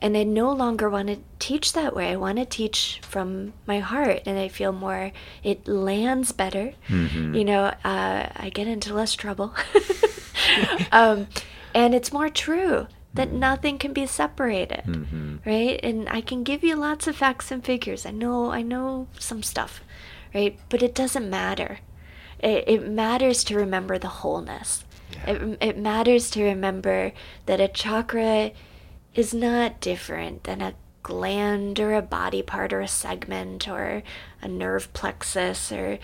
and 0.00 0.16
I 0.16 0.22
no 0.22 0.52
longer 0.52 0.88
want 0.88 1.08
to 1.08 1.18
teach 1.40 1.72
that 1.72 1.94
way. 1.94 2.12
I 2.12 2.16
want 2.16 2.38
to 2.38 2.44
teach 2.44 3.00
from 3.02 3.52
my 3.66 3.80
heart, 3.80 4.22
and 4.26 4.38
I 4.38 4.46
feel 4.46 4.70
more. 4.70 5.10
It 5.42 5.66
lands 5.66 6.30
better. 6.30 6.74
You 7.34 7.44
know, 7.44 7.64
uh, 7.84 8.28
I 8.36 8.48
get 8.54 8.68
into 8.68 8.94
less 8.94 9.14
trouble, 9.14 9.52
um, 10.92 11.26
and 11.74 11.96
it's 11.96 12.12
more 12.12 12.28
true 12.28 12.86
that 13.18 13.32
nothing 13.32 13.78
can 13.78 13.92
be 13.92 14.06
separated, 14.06 14.84
mm-hmm. 14.86 15.36
right? 15.44 15.78
And 15.82 16.08
I 16.08 16.20
can 16.20 16.44
give 16.44 16.62
you 16.62 16.76
lots 16.76 17.06
of 17.06 17.16
facts 17.16 17.50
and 17.50 17.64
figures. 17.64 18.06
I 18.06 18.10
know, 18.10 18.50
I 18.50 18.62
know 18.62 19.08
some 19.18 19.42
stuff, 19.42 19.82
right? 20.34 20.58
But 20.68 20.82
it 20.82 20.94
doesn't 20.94 21.28
matter. 21.28 21.80
It, 22.38 22.64
it 22.66 22.88
matters 22.88 23.42
to 23.44 23.56
remember 23.56 23.98
the 23.98 24.08
wholeness. 24.08 24.84
It, 25.26 25.58
it 25.60 25.78
matters 25.78 26.30
to 26.30 26.44
remember 26.44 27.12
that 27.46 27.60
a 27.60 27.68
chakra 27.68 28.52
is 29.14 29.34
not 29.34 29.80
different 29.80 30.44
than 30.44 30.62
a 30.62 30.74
gland 31.02 31.80
or 31.80 31.94
a 31.94 32.02
body 32.02 32.42
part 32.42 32.72
or 32.72 32.80
a 32.80 32.88
segment 32.88 33.66
or 33.68 34.02
a 34.42 34.48
nerve 34.48 34.92
plexus 34.92 35.72
or 35.72 35.98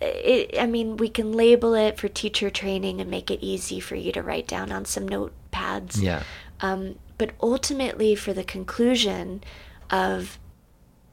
it, 0.00 0.58
I 0.58 0.66
mean, 0.66 0.96
we 0.96 1.08
can 1.08 1.32
label 1.32 1.74
it 1.74 1.98
for 1.98 2.08
teacher 2.08 2.50
training 2.50 3.00
and 3.00 3.10
make 3.10 3.30
it 3.30 3.42
easy 3.42 3.80
for 3.80 3.96
you 3.96 4.12
to 4.12 4.22
write 4.22 4.46
down 4.46 4.70
on 4.70 4.84
some 4.84 5.08
notepads. 5.52 6.00
Yeah. 6.02 6.22
Um, 6.60 6.98
but 7.18 7.30
ultimately, 7.42 8.14
for 8.14 8.32
the 8.32 8.44
conclusion 8.44 9.42
of 9.90 10.38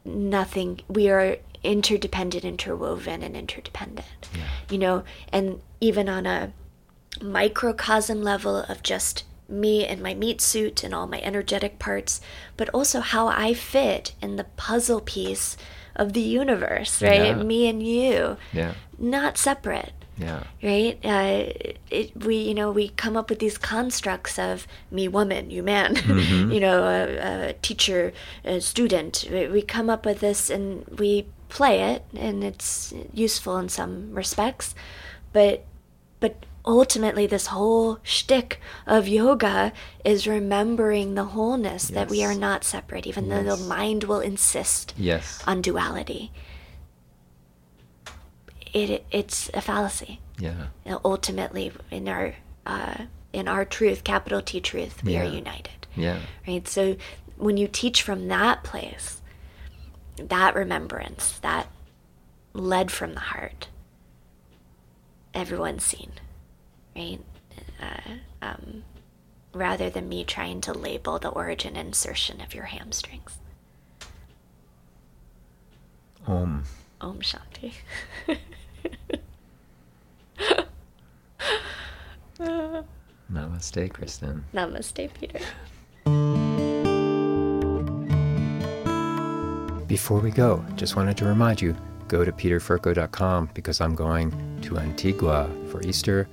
nothing, 0.05 0.81
we 0.87 1.09
are 1.09 1.37
interdependent, 1.63 2.45
interwoven, 2.45 3.21
and 3.23 3.35
interdependent. 3.35 4.29
You 4.69 4.77
know, 4.77 5.03
and 5.31 5.61
even 5.81 6.07
on 6.09 6.25
a 6.25 6.53
microcosm 7.21 8.21
level 8.23 8.57
of 8.57 8.83
just 8.83 9.23
me 9.47 9.85
and 9.85 10.01
my 10.01 10.13
meat 10.13 10.39
suit 10.39 10.83
and 10.83 10.93
all 10.93 11.07
my 11.07 11.19
energetic 11.21 11.79
parts, 11.79 12.21
but 12.55 12.69
also 12.69 12.99
how 12.99 13.27
I 13.27 13.53
fit 13.53 14.13
in 14.21 14.35
the 14.35 14.43
puzzle 14.43 15.01
piece 15.01 15.57
of 15.95 16.13
the 16.13 16.21
universe, 16.21 17.01
right? 17.01 17.35
Yeah. 17.35 17.43
Me 17.43 17.67
and 17.67 17.85
you, 17.85 18.37
Yeah. 18.53 18.75
not 18.97 19.37
separate 19.37 19.93
Yeah. 20.19 20.43
right? 20.61 20.99
Uh, 21.03 21.53
it, 21.89 22.11
we 22.25 22.35
you 22.37 22.53
know 22.53 22.71
we 22.71 22.89
come 22.89 23.15
up 23.17 23.29
with 23.29 23.39
these 23.39 23.57
constructs 23.57 24.37
of 24.37 24.67
me 24.91 25.07
woman 25.07 25.49
you 25.49 25.63
man. 25.63 25.95
You 26.53 26.59
know 26.59 26.83
a, 26.83 27.49
a 27.49 27.53
teacher 27.61 28.11
a 28.43 28.59
student. 28.61 29.27
We, 29.31 29.61
come 29.61 29.89
up 29.89 30.05
with 30.05 30.19
this 30.19 30.49
and 30.49 30.85
we 30.99 31.25
play 31.49 31.93
it 31.93 32.03
and 32.15 32.43
it's 32.43 32.93
useful 33.13 33.57
in 33.57 33.69
some 33.69 34.13
respects. 34.13 34.75
But 35.33 35.65
but 36.19 36.45
ultimately 36.65 37.25
this 37.25 37.47
whole 37.47 37.99
shtick 38.03 38.59
of 38.85 39.07
yoga 39.07 39.71
is 40.03 40.27
remembering 40.27 41.15
the 41.15 41.23
wholeness 41.25 41.87
that 41.87 42.09
we 42.09 42.23
are 42.23 42.35
not 42.35 42.63
separate 42.63 43.07
even 43.07 43.29
though 43.29 43.41
the 43.43 43.55
mind 43.57 44.03
will 44.03 44.19
insist 44.19 44.93
Yes. 44.97 45.41
on 45.47 45.61
duality 45.61 46.31
it 48.73 49.05
it's 49.11 49.49
a 49.53 49.61
fallacy. 49.61 50.19
Yeah. 50.37 50.67
you 50.85 50.91
know, 50.91 51.01
ultimately 51.03 51.71
in 51.91 52.07
our 52.07 52.35
uh, 52.65 53.05
in 53.33 53.47
our 53.47 53.65
truth 53.65 54.03
capital 54.03 54.41
t 54.41 54.59
truth 54.61 55.03
we 55.03 55.17
are 55.17 55.25
united. 55.25 55.87
Yeah. 55.95 56.19
right? 56.47 56.67
So 56.67 56.95
when 57.37 57.57
you 57.57 57.67
teach 57.67 58.01
from 58.01 58.27
that 58.27 58.63
place 58.63 59.21
that 60.17 60.55
remembrance 60.55 61.39
that 61.39 61.67
led 62.53 62.91
from 62.91 63.13
the 63.13 63.19
heart 63.19 63.67
everyone's 65.33 65.85
seen. 65.85 66.11
Right? 66.95 67.19
Uh, 67.81 68.15
um, 68.41 68.83
rather 69.53 69.89
than 69.89 70.09
me 70.09 70.23
trying 70.23 70.61
to 70.61 70.73
label 70.73 71.19
the 71.19 71.29
origin 71.29 71.75
insertion 71.75 72.41
of 72.41 72.53
your 72.53 72.65
hamstrings. 72.65 73.37
Om. 76.27 76.63
om 77.01 77.19
shanti 77.21 77.73
Namaste, 83.31 83.91
Kristin. 83.91 84.41
namaste 84.53 85.09
peter 85.13 85.39
Before 89.87 90.19
we 90.19 90.31
go, 90.31 90.63
just 90.75 90.95
wanted 90.95 91.17
to 91.17 91.25
remind 91.25 91.61
you 91.61 91.75
go 92.07 92.23
to 92.23 92.31
peterfurco.com 92.31 93.49
because 93.53 93.81
I'm 93.81 93.95
going 93.95 94.31
to 94.61 94.77
Antigua 94.77 95.49
for 95.71 95.81
Easter, 95.81 96.27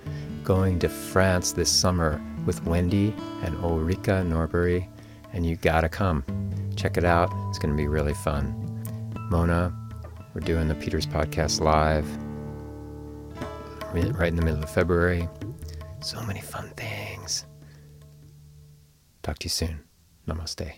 going 0.45 0.79
to 0.81 0.89
France 0.89 1.53
this 1.53 1.71
summer 1.71 2.21
with 2.45 2.65
Wendy 2.65 3.15
and 3.43 3.57
Ulrika 3.65 4.23
Norbury, 4.25 4.89
and 5.33 5.47
you 5.47 5.57
gotta 5.57 5.89
come. 5.89 6.25
Check 6.77 6.97
it 6.97 7.05
out, 7.05 7.31
it's 7.49 7.59
gonna 7.59 7.75
be 7.75 7.89
really 7.89 8.15
fun. 8.15 8.55
Mona, 9.31 9.75
we're 10.35 10.41
doing 10.41 10.69
the 10.69 10.75
Peters 10.75 11.07
Podcast 11.07 11.61
live 11.61 12.07
right 13.93 14.29
in 14.29 14.37
the 14.37 14.43
middle 14.43 14.63
of 14.63 14.71
February. 14.71 15.29
So 16.01 16.23
many 16.23 16.41
fun 16.41 16.71
things. 16.77 17.47
Talk 19.23 19.39
to 19.41 19.47
you 19.47 19.51
soon. 19.51 19.81
Namaste. 20.27 20.73